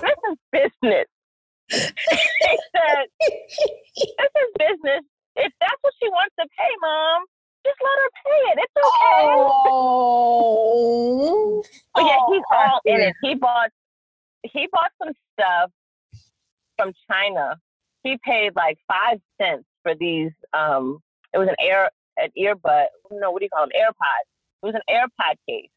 this 0.00 0.18
is 0.30 0.38
business. 0.52 1.06
he 1.70 1.78
said, 2.74 3.06
this 3.20 4.32
is 4.36 4.50
business. 4.58 5.02
If 5.36 5.52
that's 5.60 5.80
what 5.82 5.94
she 6.02 6.08
wants 6.08 6.34
to 6.38 6.46
pay, 6.58 6.74
mom, 6.82 7.24
just 7.64 7.78
let 7.82 7.98
her 8.02 8.10
pay 8.26 8.42
it. 8.52 8.58
It's 8.64 8.76
okay. 8.76 9.26
Oh. 9.72 11.62
But 11.94 12.04
yeah, 12.04 12.18
he's 12.28 12.42
all 12.50 12.80
in 12.84 13.00
it. 13.00 13.14
He 13.22 13.34
bought 13.34 13.70
he 14.42 14.66
bought 14.72 14.90
some 15.02 15.12
stuff 15.34 15.70
from 16.76 16.92
China. 17.10 17.56
He 18.02 18.18
paid 18.24 18.56
like 18.56 18.78
five 18.88 19.20
cents 19.40 19.64
for 19.82 19.94
these 19.94 20.32
um 20.52 20.98
it 21.34 21.38
was 21.38 21.48
an 21.48 21.56
air 21.60 21.90
an 22.16 22.30
earbud 22.38 22.86
no, 23.10 23.30
what 23.30 23.40
do 23.40 23.44
you 23.44 23.50
call 23.50 23.64
them? 23.66 23.72
AirPods. 23.76 24.28
It 24.62 24.66
was 24.66 24.74
an 24.74 24.82
AirPod 24.88 25.36
case. 25.48 25.70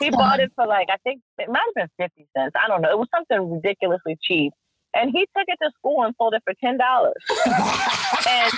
He 0.00 0.10
bought 0.10 0.40
it 0.40 0.52
for 0.54 0.66
like 0.66 0.88
I 0.90 0.96
think 1.04 1.22
it 1.38 1.48
might 1.48 1.62
have 1.74 1.88
been 1.88 1.90
fifty 1.96 2.28
cents. 2.36 2.54
I 2.54 2.68
don't 2.68 2.82
know. 2.82 2.90
It 2.90 2.98
was 2.98 3.08
something 3.14 3.50
ridiculously 3.50 4.18
cheap, 4.20 4.52
and 4.94 5.10
he 5.10 5.20
took 5.36 5.46
it 5.46 5.58
to 5.62 5.70
school 5.78 6.04
and 6.04 6.14
sold 6.18 6.34
it 6.34 6.42
for 6.44 6.52
ten 6.62 6.76
dollars. 6.76 7.14
and 8.28 8.52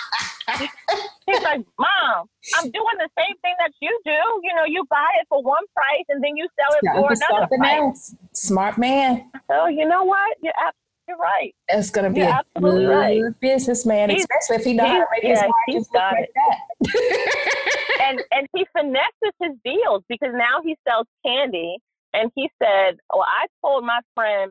he's 1.27 1.43
like, 1.43 1.61
"Mom, 1.79 2.27
I'm 2.57 2.71
doing 2.71 2.99
the 2.99 3.09
same 3.17 3.37
thing 3.43 3.55
that 3.59 3.71
you 3.81 4.01
do. 4.05 4.19
You 4.43 4.55
know, 4.57 4.65
you 4.67 4.85
buy 4.91 5.07
it 5.21 5.27
for 5.29 5.43
one 5.43 5.63
price 5.77 6.05
and 6.09 6.23
then 6.25 6.37
you 6.37 6.49
sell 6.59 6.77
it 6.77 7.01
for 7.01 7.13
another 7.13 7.47
price." 7.57 7.79
Else. 7.79 8.15
Smart 8.33 8.79
man. 8.79 9.31
So 9.49 9.69
you 9.69 9.87
know 9.87 10.03
what? 10.03 10.37
You're 10.43 10.53
absolutely 10.59 10.88
right. 11.17 11.55
It's 11.69 11.91
going 11.91 12.05
to 12.07 12.11
be 12.11 12.21
You're 12.21 12.29
a 12.29 12.45
absolutely 12.55 12.85
good 12.85 13.23
right. 13.25 13.41
businessman, 13.41 14.11
he's, 14.11 14.27
especially 14.31 14.57
if 14.57 14.65
he 14.65 14.73
knows 14.75 14.89
how 14.89 14.99
to 14.99 15.07
make 15.13 15.23
yeah, 15.23 15.31
his 15.31 15.51
margins 15.69 15.89
look 15.93 16.03
like 16.03 16.31
that. 16.35 17.59
and 18.09 18.23
and 18.33 18.49
he 18.55 18.67
finesses 18.73 19.35
his 19.41 19.53
deals 19.65 20.03
because 20.09 20.31
now 20.33 20.63
he 20.63 20.77
sells 20.87 21.07
candy. 21.25 21.79
And 22.15 22.31
he 22.35 22.51
said, 22.63 22.97
"Well, 23.13 23.27
I 23.27 23.47
told 23.63 23.85
my 23.85 24.01
friend 24.15 24.51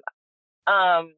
um, 0.68 1.14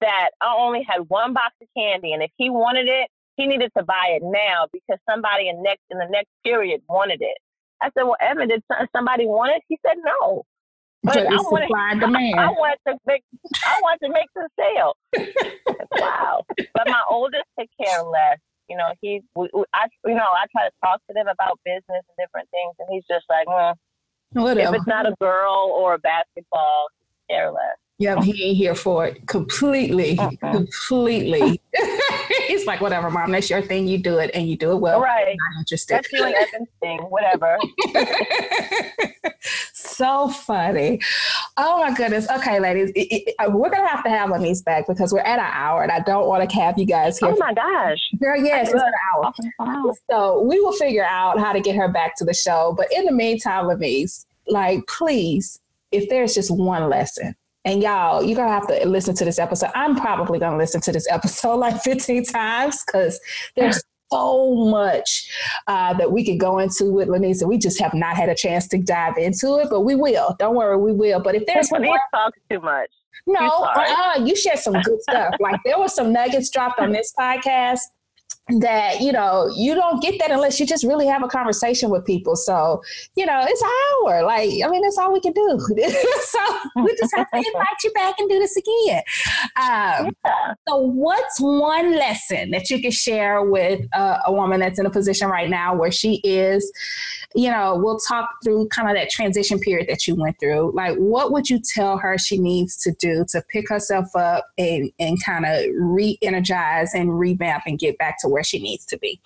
that 0.00 0.30
I 0.40 0.54
only 0.56 0.82
had 0.88 1.08
one 1.08 1.34
box 1.34 1.54
of 1.60 1.68
candy, 1.76 2.12
and 2.12 2.22
if 2.22 2.30
he 2.36 2.48
wanted 2.48 2.88
it, 2.88 3.08
he 3.36 3.46
needed 3.46 3.70
to 3.76 3.84
buy 3.84 4.16
it 4.16 4.22
now 4.24 4.66
because 4.72 4.98
somebody 5.08 5.48
in 5.48 5.62
next 5.62 5.82
in 5.90 5.98
the 5.98 6.08
next 6.10 6.30
period 6.44 6.80
wanted 6.88 7.20
it." 7.20 7.36
I 7.82 7.90
said, 7.94 8.04
"Well, 8.04 8.16
Evan, 8.20 8.48
did 8.48 8.62
somebody 8.96 9.26
want 9.26 9.52
it?" 9.54 9.62
He 9.68 9.78
said, 9.86 9.96
"No." 10.02 10.44
But 11.02 11.18
I 11.18 11.36
wanted, 11.36 11.68
demand. 12.00 12.38
I, 12.38 12.46
I 12.46 12.48
wanted 12.50 12.78
to 12.86 12.98
make 13.06 13.24
I 13.64 13.80
want 13.82 14.00
to 14.02 14.08
make 14.08 14.28
the 14.34 14.48
sale. 14.58 14.96
wow. 15.98 16.44
But 16.74 16.86
my 16.86 17.02
oldest 17.10 17.44
took 17.58 17.68
care 17.82 18.02
less 18.02 18.38
You 18.68 18.76
know, 18.76 18.92
he, 19.00 19.20
we, 19.34 19.48
we, 19.52 19.64
I, 19.74 19.88
you 20.06 20.14
know, 20.14 20.22
I 20.22 20.46
try 20.52 20.68
to 20.68 20.74
talk 20.84 21.00
to 21.08 21.14
them 21.14 21.26
about 21.26 21.58
business 21.64 21.82
and 22.06 22.16
different 22.18 22.48
things, 22.50 22.74
and 22.78 22.88
he's 22.92 23.04
just 23.10 23.26
like, 23.28 23.48
well, 23.48 23.78
Whatever. 24.32 24.76
if 24.76 24.80
it's 24.80 24.86
not 24.86 25.06
a 25.06 25.14
girl 25.20 25.74
or 25.74 25.94
a 25.94 25.98
basketball, 25.98 26.86
care 27.28 27.50
less. 27.50 27.81
Yep, 28.02 28.24
he 28.24 28.48
ain't 28.48 28.56
here 28.56 28.74
for 28.74 29.06
it 29.06 29.28
completely, 29.28 30.18
uh-uh. 30.18 30.50
completely. 30.50 31.60
He's 32.48 32.66
like, 32.66 32.80
whatever, 32.80 33.10
mom, 33.10 33.30
that's 33.30 33.48
your 33.48 33.62
thing. 33.62 33.86
You 33.86 33.96
do 33.96 34.18
it, 34.18 34.32
and 34.34 34.48
you 34.48 34.56
do 34.56 34.72
it 34.72 34.78
well. 34.78 35.00
Right. 35.00 35.28
I'm 35.28 35.54
not 35.54 35.60
interested. 35.60 35.98
That's 35.98 36.12
you 36.12 36.24
Evan's 36.24 36.68
thing. 36.80 36.98
Whatever. 37.02 37.58
so 39.72 40.30
funny. 40.30 41.00
Oh 41.56 41.78
my 41.78 41.94
goodness. 41.94 42.28
Okay, 42.28 42.58
ladies, 42.58 42.90
it, 42.96 43.34
it, 43.38 43.52
we're 43.52 43.70
gonna 43.70 43.86
have 43.86 44.02
to 44.02 44.10
have 44.10 44.30
Lenise 44.30 44.64
back 44.64 44.88
because 44.88 45.12
we're 45.12 45.20
at 45.20 45.38
an 45.38 45.50
hour, 45.52 45.84
and 45.84 45.92
I 45.92 46.00
don't 46.00 46.26
want 46.26 46.48
to 46.48 46.56
have 46.56 46.76
you 46.76 46.86
guys 46.86 47.20
here. 47.20 47.28
Oh 47.28 47.36
my 47.38 47.54
gosh, 47.54 48.00
girl, 48.20 48.42
yes, 48.42 48.72
it's 48.72 48.82
an 48.82 48.92
hour. 49.60 49.94
So 50.10 50.42
we 50.42 50.58
will 50.58 50.72
figure 50.72 51.04
out 51.04 51.38
how 51.38 51.52
to 51.52 51.60
get 51.60 51.76
her 51.76 51.86
back 51.86 52.16
to 52.16 52.24
the 52.24 52.34
show. 52.34 52.74
But 52.76 52.88
in 52.92 53.04
the 53.04 53.12
meantime, 53.12 53.66
Lenise, 53.66 54.26
like, 54.48 54.84
please, 54.88 55.60
if 55.92 56.08
there's 56.08 56.34
just 56.34 56.50
one 56.50 56.88
lesson 56.88 57.36
and 57.64 57.82
y'all, 57.82 58.22
you're 58.22 58.36
gonna 58.36 58.50
have 58.50 58.66
to 58.68 58.86
listen 58.86 59.14
to 59.16 59.24
this 59.24 59.38
episode. 59.38 59.70
I'm 59.74 59.96
probably 59.96 60.38
gonna 60.38 60.58
listen 60.58 60.80
to 60.82 60.92
this 60.92 61.06
episode 61.10 61.56
like 61.56 61.80
15 61.82 62.24
times 62.24 62.82
because 62.84 63.20
there's 63.56 63.82
so 64.10 64.54
much 64.54 65.30
uh, 65.66 65.94
that 65.94 66.12
we 66.12 66.24
could 66.24 66.38
go 66.38 66.58
into 66.58 66.92
with 66.92 67.08
Lenise, 67.08 67.40
and 67.40 67.48
we 67.48 67.58
just 67.58 67.80
have 67.80 67.94
not 67.94 68.16
had 68.16 68.28
a 68.28 68.34
chance 68.34 68.68
to 68.68 68.78
dive 68.78 69.16
into 69.16 69.58
it, 69.58 69.68
but 69.70 69.80
we 69.82 69.94
will. 69.94 70.36
Don't 70.38 70.54
worry, 70.54 70.76
we 70.76 70.92
will. 70.92 71.20
But 71.20 71.34
if 71.34 71.46
there's 71.46 71.70
Lenise 71.70 71.98
talks 72.12 72.38
too 72.50 72.60
much. 72.60 72.90
No, 73.26 73.68
uh, 73.76 74.20
you 74.24 74.34
shared 74.34 74.58
some 74.58 74.74
good 74.82 75.00
stuff. 75.02 75.34
Like 75.38 75.60
there 75.64 75.78
were 75.78 75.88
some 75.88 76.12
nuggets 76.12 76.50
dropped 76.50 76.80
on 76.80 76.90
this 76.90 77.12
podcast 77.16 77.78
that 78.60 79.00
you 79.00 79.12
know 79.12 79.50
you 79.56 79.74
don't 79.74 80.02
get 80.02 80.18
that 80.18 80.30
unless 80.30 80.58
you 80.58 80.66
just 80.66 80.84
really 80.84 81.06
have 81.06 81.22
a 81.22 81.28
conversation 81.28 81.90
with 81.90 82.04
people. 82.04 82.36
So 82.36 82.82
you 83.14 83.24
know 83.24 83.44
it's 83.46 83.62
our 83.62 84.24
like 84.24 84.50
i 84.64 84.68
mean 84.68 84.82
that's 84.82 84.98
all 84.98 85.12
we 85.12 85.20
can 85.20 85.32
do. 85.32 85.58
So 86.22 86.38
we 86.76 86.96
just 86.96 87.14
have 87.16 87.30
to 87.30 87.36
invite 87.36 87.76
you 87.84 87.90
back 87.92 88.14
and 88.18 88.28
do 88.28 88.38
this 88.38 88.56
again. 88.56 89.02
Um, 89.56 90.14
yeah. 90.24 90.54
so 90.66 90.78
what's 90.78 91.40
one 91.40 91.94
lesson 91.96 92.50
that 92.52 92.70
you 92.70 92.80
can 92.80 92.90
share 92.90 93.44
with 93.44 93.86
uh, 93.92 94.18
a 94.26 94.32
woman 94.32 94.60
that's 94.60 94.78
in 94.78 94.86
a 94.86 94.90
position 94.90 95.28
right 95.28 95.50
now 95.50 95.74
where 95.74 95.92
she 95.92 96.20
is 96.24 96.72
you 97.34 97.50
know 97.50 97.76
we'll 97.76 97.98
talk 97.98 98.28
through 98.44 98.68
kind 98.68 98.88
of 98.88 98.94
that 98.94 99.10
transition 99.10 99.58
period 99.58 99.88
that 99.88 100.06
you 100.06 100.14
went 100.14 100.38
through 100.38 100.72
like 100.74 100.96
what 100.96 101.32
would 101.32 101.48
you 101.48 101.60
tell 101.74 101.98
her 101.98 102.18
she 102.18 102.38
needs 102.38 102.76
to 102.76 102.92
do 102.98 103.24
to 103.28 103.42
pick 103.50 103.68
herself 103.68 104.14
up 104.16 104.46
and 104.58 104.90
and 104.98 105.22
kind 105.24 105.44
of 105.44 105.64
re-energize 105.78 106.94
and 106.94 107.18
revamp 107.18 107.64
and 107.66 107.78
get 107.78 107.98
back 107.98 108.16
to 108.20 108.28
where 108.28 108.44
she 108.44 108.58
needs 108.58 108.84
to 108.86 108.98
be? 108.98 109.20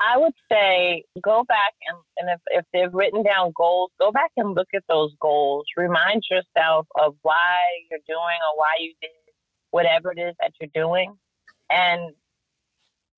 I 0.00 0.16
would 0.16 0.32
say 0.50 1.04
go 1.22 1.44
back 1.44 1.74
and, 1.86 1.98
and 2.16 2.30
if, 2.30 2.40
if 2.46 2.64
they've 2.72 2.92
written 2.92 3.22
down 3.22 3.52
goals, 3.54 3.90
go 3.98 4.10
back 4.10 4.30
and 4.38 4.54
look 4.54 4.68
at 4.74 4.82
those 4.88 5.14
goals. 5.20 5.66
Remind 5.76 6.24
yourself 6.30 6.86
of 6.98 7.16
why 7.20 7.60
you're 7.90 8.00
doing 8.08 8.18
or 8.18 8.58
why 8.58 8.72
you 8.80 8.94
did 9.02 9.10
whatever 9.72 10.10
it 10.10 10.18
is 10.18 10.34
that 10.40 10.52
you're 10.58 10.70
doing. 10.74 11.14
And 11.68 12.14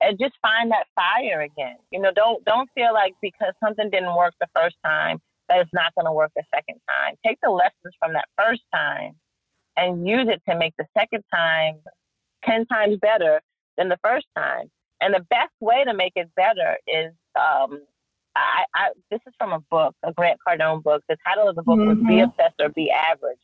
and 0.02 0.18
just 0.18 0.34
find 0.42 0.70
that 0.70 0.86
fire 0.94 1.42
again. 1.42 1.76
You 1.90 2.00
know, 2.00 2.10
don't 2.14 2.44
don't 2.44 2.68
feel 2.74 2.92
like 2.92 3.14
because 3.22 3.52
something 3.62 3.88
didn't 3.90 4.14
work 4.16 4.34
the 4.40 4.48
first 4.54 4.76
time 4.84 5.18
that 5.48 5.60
it's 5.60 5.70
not 5.72 5.94
going 5.94 6.06
to 6.06 6.12
work 6.12 6.32
the 6.36 6.42
second 6.54 6.80
time. 6.88 7.14
Take 7.24 7.38
the 7.42 7.50
lessons 7.50 7.94
from 8.00 8.12
that 8.14 8.26
first 8.38 8.62
time 8.74 9.14
and 9.76 10.06
use 10.06 10.28
it 10.28 10.42
to 10.48 10.58
make 10.58 10.74
the 10.78 10.86
second 10.96 11.24
time 11.34 11.76
10 12.44 12.66
times 12.66 12.96
better 13.00 13.40
than 13.76 13.88
the 13.88 13.98
first 14.02 14.26
time. 14.36 14.70
And 15.00 15.14
the 15.14 15.24
best 15.30 15.52
way 15.60 15.84
to 15.84 15.94
make 15.94 16.12
it 16.16 16.30
better 16.36 16.76
is 16.86 17.12
um, 17.36 17.82
I, 18.36 18.64
I, 18.74 18.88
this 19.10 19.20
is 19.26 19.34
from 19.38 19.52
a 19.52 19.60
book, 19.70 19.94
a 20.04 20.12
Grant 20.12 20.38
Cardone 20.46 20.82
book. 20.82 21.02
The 21.08 21.16
title 21.26 21.48
of 21.48 21.56
the 21.56 21.62
book 21.62 21.78
mm-hmm. 21.78 22.06
was 22.06 22.06
Be 22.06 22.20
Obsessed 22.20 22.60
or 22.60 22.68
Be 22.70 22.90
Average. 22.90 23.38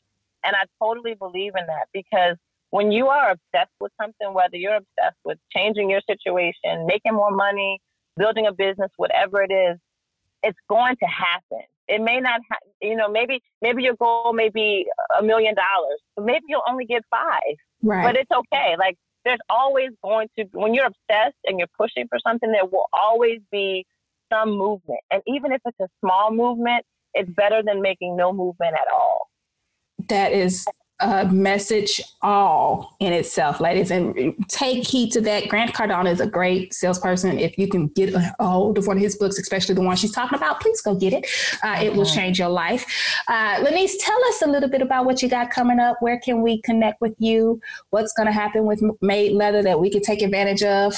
And 0.44 0.54
I 0.54 0.64
totally 0.82 1.14
believe 1.14 1.52
in 1.59 1.66
that 1.66 1.88
because 1.92 2.36
when 2.70 2.92
you 2.92 3.08
are 3.08 3.30
obsessed 3.30 3.72
with 3.80 3.92
something, 4.00 4.34
whether 4.34 4.56
you're 4.56 4.76
obsessed 4.76 5.18
with 5.24 5.38
changing 5.54 5.88
your 5.90 6.02
situation, 6.08 6.86
making 6.86 7.14
more 7.14 7.30
money, 7.30 7.80
building 8.16 8.46
a 8.46 8.52
business, 8.52 8.90
whatever 8.96 9.42
it 9.42 9.52
is, 9.52 9.78
it's 10.42 10.58
going 10.68 10.96
to 10.96 11.06
happen. 11.06 11.64
It 11.88 12.02
may 12.02 12.20
not, 12.20 12.40
ha- 12.50 12.58
you 12.82 12.96
know, 12.96 13.08
maybe 13.08 13.40
maybe 13.62 13.82
your 13.82 13.94
goal 13.94 14.32
may 14.34 14.50
be 14.50 14.86
a 15.18 15.22
million 15.22 15.54
dollars, 15.54 16.00
but 16.14 16.26
maybe 16.26 16.44
you'll 16.48 16.62
only 16.68 16.84
get 16.84 17.02
five. 17.10 17.56
Right. 17.82 18.04
But 18.04 18.16
it's 18.16 18.30
okay. 18.30 18.76
Like 18.78 18.96
there's 19.24 19.38
always 19.48 19.90
going 20.02 20.28
to 20.38 20.44
when 20.52 20.74
you're 20.74 20.86
obsessed 20.86 21.36
and 21.44 21.58
you're 21.58 21.68
pushing 21.78 22.06
for 22.08 22.18
something, 22.26 22.52
there 22.52 22.66
will 22.66 22.88
always 22.92 23.40
be 23.50 23.86
some 24.30 24.50
movement. 24.50 25.00
And 25.10 25.22
even 25.26 25.52
if 25.52 25.62
it's 25.64 25.80
a 25.80 25.88
small 26.00 26.30
movement, 26.30 26.84
it's 27.14 27.30
better 27.30 27.62
than 27.64 27.80
making 27.80 28.16
no 28.16 28.32
movement 28.32 28.74
at 28.74 28.92
all. 28.92 29.28
That 30.08 30.32
is 30.32 30.66
a 31.01 31.26
message 31.26 32.01
all 32.22 32.96
in 32.99 33.12
itself, 33.12 33.61
ladies, 33.61 33.90
and 33.90 34.34
take 34.49 34.86
heed 34.86 35.12
to 35.12 35.20
that. 35.20 35.49
Grant 35.49 35.72
Cardone 35.72 36.11
is 36.11 36.20
a 36.20 36.26
great 36.26 36.74
salesperson. 36.74 37.38
If 37.38 37.57
you 37.57 37.68
can 37.68 37.86
get 37.88 38.14
a 38.14 38.34
hold 38.40 38.78
of 38.78 38.86
one 38.86 38.96
of 38.96 39.03
his 39.03 39.16
books, 39.16 39.38
especially 39.38 39.74
the 39.74 39.80
one 39.80 39.96
she's 39.96 40.12
talking 40.12 40.36
about, 40.36 40.61
please 40.61 40.80
go 40.80 40.94
get 40.94 41.12
it. 41.12 41.26
Uh, 41.62 41.78
it 41.80 41.94
will 41.94 42.05
mm-hmm. 42.05 42.16
change 42.16 42.38
your 42.38 42.49
life. 42.49 42.84
Uh, 43.28 43.57
Lenise, 43.64 43.94
tell 44.01 44.24
us 44.26 44.42
a 44.42 44.46
little 44.46 44.68
bit 44.68 44.82
about 44.82 45.05
what 45.05 45.22
you 45.22 45.28
got 45.28 45.51
coming 45.51 45.78
up. 45.78 45.96
Where 46.01 46.18
can 46.18 46.42
we 46.42 46.61
connect 46.62 47.01
with 47.01 47.14
you? 47.18 47.61
What's 47.90 48.12
going 48.12 48.26
to 48.26 48.32
happen 48.32 48.64
with 48.64 48.82
Made 49.01 49.32
Leather 49.32 49.62
that 49.62 49.78
we 49.78 49.90
can 49.90 50.03
take 50.03 50.22
advantage 50.22 50.62
of? 50.62 50.94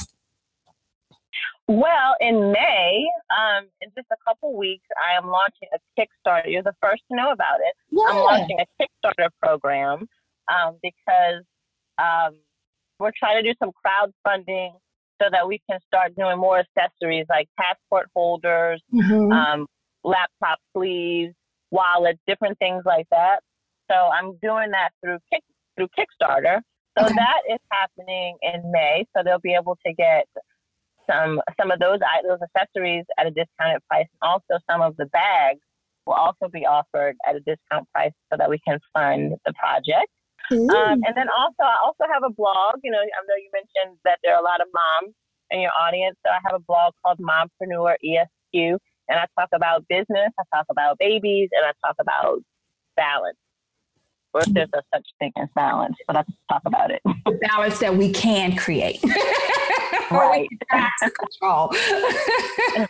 Well, 1.70 2.16
in 2.18 2.50
May, 2.50 3.06
um, 3.30 3.68
in 3.80 3.90
just 3.96 4.08
a 4.10 4.16
couple 4.26 4.58
weeks, 4.58 4.86
I 4.98 5.16
am 5.16 5.30
launching 5.30 5.68
a 5.72 5.78
Kickstarter. 5.94 6.50
You're 6.50 6.64
the 6.64 6.74
first 6.82 7.04
to 7.08 7.16
know 7.16 7.30
about 7.30 7.60
it. 7.60 7.74
Yeah. 7.90 8.06
I'm 8.08 8.16
launching 8.16 8.58
a 8.58 8.66
Kickstarter 8.82 9.28
program 9.40 10.08
um, 10.50 10.78
because 10.82 11.44
um, 11.96 12.34
we're 12.98 13.12
trying 13.16 13.40
to 13.40 13.48
do 13.48 13.54
some 13.62 13.70
crowdfunding 13.70 14.72
so 15.22 15.28
that 15.30 15.46
we 15.46 15.60
can 15.70 15.78
start 15.86 16.16
doing 16.16 16.38
more 16.38 16.58
accessories 16.58 17.26
like 17.30 17.48
passport 17.56 18.08
holders, 18.16 18.82
mm-hmm. 18.92 19.30
Um, 19.30 19.66
laptop 20.02 20.58
sleeves, 20.76 21.34
wallets, 21.70 22.18
different 22.26 22.58
things 22.58 22.82
like 22.84 23.06
that. 23.12 23.42
So 23.88 23.94
I'm 23.94 24.36
doing 24.42 24.72
that 24.72 24.90
through 25.04 25.18
Kick, 25.32 25.44
through 25.76 25.86
Kickstarter. 25.96 26.62
So 26.98 27.04
okay. 27.04 27.14
that 27.14 27.42
is 27.48 27.60
happening 27.70 28.38
in 28.42 28.72
May. 28.72 29.06
So 29.16 29.22
they'll 29.24 29.38
be 29.38 29.54
able 29.54 29.78
to 29.86 29.92
get 29.92 30.26
some 31.10 31.40
some 31.60 31.70
of 31.70 31.78
those 31.78 31.98
those 32.28 32.38
accessories 32.42 33.04
at 33.18 33.26
a 33.26 33.30
discounted 33.30 33.82
price, 33.88 34.06
and 34.20 34.22
also 34.22 34.62
some 34.70 34.80
of 34.82 34.96
the 34.96 35.06
bags 35.06 35.60
will 36.06 36.14
also 36.14 36.48
be 36.52 36.66
offered 36.66 37.16
at 37.26 37.36
a 37.36 37.40
discount 37.40 37.88
price 37.92 38.12
so 38.30 38.36
that 38.38 38.48
we 38.48 38.58
can 38.66 38.78
fund 38.92 39.34
the 39.44 39.52
project. 39.54 40.08
Um, 40.50 41.02
and 41.06 41.14
then 41.14 41.28
also, 41.30 41.62
I 41.62 41.76
also 41.84 42.04
have 42.12 42.22
a 42.26 42.32
blog. 42.32 42.80
You 42.82 42.90
know, 42.90 42.98
I 42.98 43.20
know 43.28 43.36
you 43.36 43.50
mentioned 43.52 43.98
that 44.04 44.18
there 44.22 44.34
are 44.34 44.40
a 44.40 44.44
lot 44.44 44.60
of 44.60 44.66
moms 44.74 45.14
in 45.50 45.60
your 45.60 45.72
audience, 45.78 46.16
so 46.24 46.30
I 46.32 46.38
have 46.44 46.54
a 46.54 46.64
blog 46.64 46.94
called 47.04 47.18
Mompreneur 47.18 47.94
ESQ, 48.02 48.78
and 49.08 49.18
I 49.18 49.26
talk 49.38 49.50
about 49.52 49.86
business, 49.88 50.30
I 50.38 50.42
talk 50.54 50.66
about 50.70 50.98
babies, 50.98 51.50
and 51.52 51.66
I 51.66 51.72
talk 51.86 51.96
about 52.00 52.40
balance 52.96 53.38
or 54.32 54.42
if 54.42 54.52
there's 54.52 54.68
a 54.74 54.82
such 54.94 55.06
thing 55.18 55.32
as 55.36 55.48
balance, 55.54 55.96
but 56.06 56.16
let's 56.16 56.30
talk 56.48 56.62
about 56.64 56.90
it. 56.90 57.02
balance 57.48 57.78
that 57.78 57.96
we 57.96 58.12
can 58.12 58.56
create. 58.56 59.02
right. 60.10 60.48
control. 61.00 61.72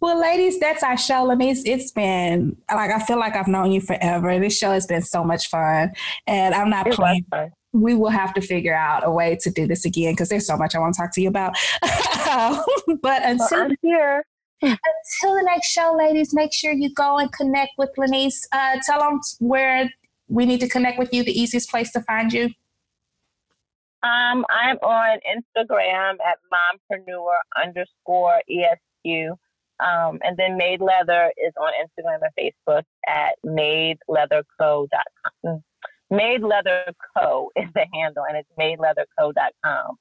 well, 0.00 0.20
ladies, 0.20 0.58
that's 0.58 0.82
our 0.82 0.96
show. 0.96 1.26
Lenise, 1.26 1.62
it's 1.64 1.90
been 1.92 2.56
like 2.72 2.90
I 2.90 2.98
feel 3.00 3.18
like 3.18 3.36
I've 3.36 3.48
known 3.48 3.72
you 3.72 3.80
forever. 3.80 4.38
This 4.38 4.56
show 4.56 4.72
has 4.72 4.86
been 4.86 5.02
so 5.02 5.24
much 5.24 5.48
fun, 5.48 5.92
and 6.26 6.54
I'm 6.54 6.70
not 6.70 6.86
it 6.86 6.94
playing. 6.94 7.24
We 7.72 7.94
will 7.94 8.10
have 8.10 8.32
to 8.34 8.40
figure 8.40 8.74
out 8.74 9.06
a 9.06 9.10
way 9.10 9.36
to 9.42 9.50
do 9.50 9.66
this 9.66 9.84
again 9.84 10.14
because 10.14 10.30
there's 10.30 10.46
so 10.46 10.56
much 10.56 10.74
I 10.74 10.78
want 10.78 10.94
to 10.94 11.00
talk 11.00 11.12
to 11.14 11.20
you 11.20 11.28
about. 11.28 11.54
but 13.02 13.22
until 13.24 13.66
well, 13.66 13.70
here. 13.82 14.24
Until 14.60 15.36
the 15.36 15.42
next 15.44 15.68
show, 15.68 15.94
ladies, 15.96 16.34
make 16.34 16.52
sure 16.52 16.72
you 16.72 16.92
go 16.92 17.18
and 17.18 17.30
connect 17.32 17.72
with 17.78 17.90
Lenise. 17.96 18.40
Uh, 18.50 18.78
tell 18.84 18.98
them 18.98 19.20
where 19.38 19.88
we 20.28 20.46
need 20.46 20.60
to 20.60 20.68
connect 20.68 20.98
with 20.98 21.12
you, 21.12 21.22
the 21.24 21.38
easiest 21.38 21.70
place 21.70 21.92
to 21.92 22.00
find 22.02 22.32
you? 22.32 22.46
Um, 24.02 24.46
I'm 24.48 24.76
on 24.76 25.18
Instagram 25.26 26.18
at 26.24 26.38
mompreneur 26.52 27.34
underscore 27.60 28.40
ESQ. 28.48 29.36
Um, 29.80 30.20
and 30.22 30.36
then 30.36 30.56
Made 30.56 30.80
Leather 30.80 31.32
is 31.36 31.52
on 31.60 31.72
Instagram 31.82 32.20
and 32.22 32.32
Facebook 32.38 32.84
at 33.06 33.34
madeleatherco.com. 33.44 35.64
Made 36.10 36.42
Leather 36.42 36.84
Co 37.16 37.50
is 37.56 37.68
the 37.74 37.86
handle, 37.92 38.24
and 38.28 38.36
it's 38.36 38.48
madeleatherco.com 38.58 39.96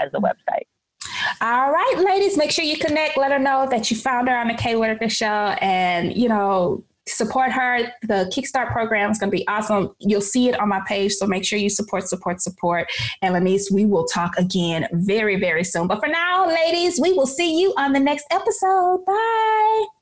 as 0.00 0.10
the 0.12 0.20
website. 0.20 0.66
All 1.40 1.70
right, 1.70 1.94
ladies, 2.04 2.36
make 2.36 2.50
sure 2.50 2.64
you 2.64 2.76
connect. 2.76 3.16
Let 3.16 3.30
her 3.32 3.38
know 3.38 3.66
that 3.70 3.90
you 3.90 3.96
found 3.96 4.28
her 4.28 4.36
on 4.36 4.48
the 4.48 4.54
Kay 4.54 4.76
Whitaker 4.76 5.08
Show, 5.08 5.56
and 5.60 6.14
you 6.16 6.28
know 6.28 6.84
support 7.08 7.52
her. 7.52 7.92
The 8.02 8.30
Kickstart 8.34 8.72
program 8.72 9.10
is 9.10 9.18
going 9.18 9.30
to 9.30 9.36
be 9.36 9.46
awesome. 9.48 9.94
You'll 9.98 10.20
see 10.20 10.48
it 10.48 10.58
on 10.60 10.68
my 10.68 10.80
page. 10.86 11.12
So 11.12 11.26
make 11.26 11.44
sure 11.44 11.58
you 11.58 11.70
support, 11.70 12.08
support, 12.08 12.40
support. 12.40 12.88
And 13.22 13.34
Lenise, 13.34 13.70
we 13.72 13.84
will 13.84 14.06
talk 14.06 14.36
again 14.36 14.86
very, 14.92 15.36
very 15.36 15.64
soon. 15.64 15.86
But 15.86 16.00
for 16.00 16.08
now, 16.08 16.48
ladies, 16.48 17.00
we 17.00 17.12
will 17.12 17.26
see 17.26 17.60
you 17.60 17.74
on 17.76 17.92
the 17.92 18.00
next 18.00 18.26
episode. 18.30 19.04
Bye. 19.06 19.99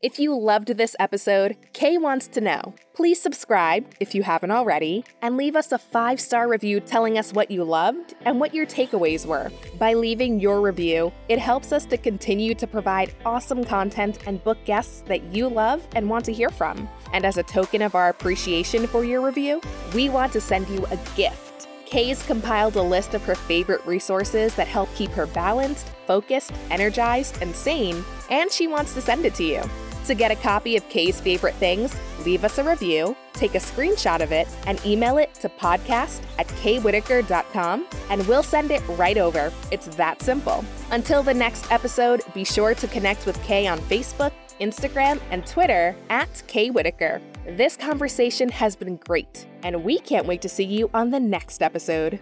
If 0.00 0.20
you 0.20 0.38
loved 0.38 0.76
this 0.76 0.94
episode, 1.00 1.56
Kay 1.72 1.98
wants 1.98 2.28
to 2.28 2.40
know. 2.40 2.72
Please 2.94 3.20
subscribe 3.20 3.84
if 3.98 4.14
you 4.14 4.22
haven't 4.22 4.52
already, 4.52 5.04
and 5.22 5.36
leave 5.36 5.56
us 5.56 5.72
a 5.72 5.78
five 5.78 6.20
star 6.20 6.46
review 6.46 6.78
telling 6.78 7.18
us 7.18 7.32
what 7.32 7.50
you 7.50 7.64
loved 7.64 8.14
and 8.24 8.38
what 8.38 8.54
your 8.54 8.64
takeaways 8.64 9.26
were. 9.26 9.50
By 9.76 9.94
leaving 9.94 10.38
your 10.38 10.60
review, 10.60 11.12
it 11.28 11.40
helps 11.40 11.72
us 11.72 11.84
to 11.86 11.96
continue 11.96 12.54
to 12.54 12.66
provide 12.68 13.12
awesome 13.26 13.64
content 13.64 14.20
and 14.24 14.44
book 14.44 14.64
guests 14.64 15.02
that 15.08 15.34
you 15.34 15.48
love 15.48 15.84
and 15.96 16.08
want 16.08 16.24
to 16.26 16.32
hear 16.32 16.50
from. 16.50 16.88
And 17.12 17.24
as 17.24 17.36
a 17.36 17.42
token 17.42 17.82
of 17.82 17.96
our 17.96 18.08
appreciation 18.08 18.86
for 18.86 19.02
your 19.02 19.20
review, 19.20 19.60
we 19.94 20.10
want 20.10 20.32
to 20.34 20.40
send 20.40 20.68
you 20.68 20.86
a 20.92 20.98
gift. 21.16 21.66
Kay's 21.86 22.22
compiled 22.22 22.76
a 22.76 22.82
list 22.82 23.14
of 23.14 23.24
her 23.24 23.34
favorite 23.34 23.84
resources 23.84 24.54
that 24.54 24.68
help 24.68 24.94
keep 24.94 25.10
her 25.10 25.26
balanced, 25.26 25.88
focused, 26.06 26.52
energized, 26.70 27.42
and 27.42 27.52
sane, 27.56 28.04
and 28.30 28.52
she 28.52 28.68
wants 28.68 28.94
to 28.94 29.00
send 29.00 29.26
it 29.26 29.34
to 29.34 29.42
you. 29.42 29.62
To 30.08 30.14
get 30.14 30.30
a 30.30 30.36
copy 30.36 30.74
of 30.78 30.88
Kay's 30.88 31.20
favorite 31.20 31.54
things, 31.56 31.94
leave 32.24 32.42
us 32.42 32.56
a 32.56 32.64
review, 32.64 33.14
take 33.34 33.54
a 33.54 33.58
screenshot 33.58 34.22
of 34.22 34.32
it, 34.32 34.48
and 34.66 34.80
email 34.86 35.18
it 35.18 35.34
to 35.34 35.50
podcast 35.50 36.22
at 36.38 36.48
kaywhitaker.com, 36.48 37.86
and 38.08 38.26
we'll 38.26 38.42
send 38.42 38.70
it 38.70 38.80
right 38.88 39.18
over. 39.18 39.52
It's 39.70 39.86
that 39.96 40.22
simple. 40.22 40.64
Until 40.92 41.22
the 41.22 41.34
next 41.34 41.70
episode, 41.70 42.22
be 42.32 42.42
sure 42.42 42.74
to 42.74 42.88
connect 42.88 43.26
with 43.26 43.38
Kay 43.42 43.66
on 43.66 43.80
Facebook, 43.80 44.32
Instagram, 44.62 45.20
and 45.30 45.46
Twitter 45.46 45.94
at 46.08 46.42
Kay 46.46 46.70
Whitaker. 46.70 47.20
This 47.46 47.76
conversation 47.76 48.48
has 48.48 48.76
been 48.76 48.96
great, 48.96 49.46
and 49.62 49.84
we 49.84 49.98
can't 49.98 50.26
wait 50.26 50.40
to 50.40 50.48
see 50.48 50.64
you 50.64 50.88
on 50.94 51.10
the 51.10 51.20
next 51.20 51.60
episode. 51.60 52.18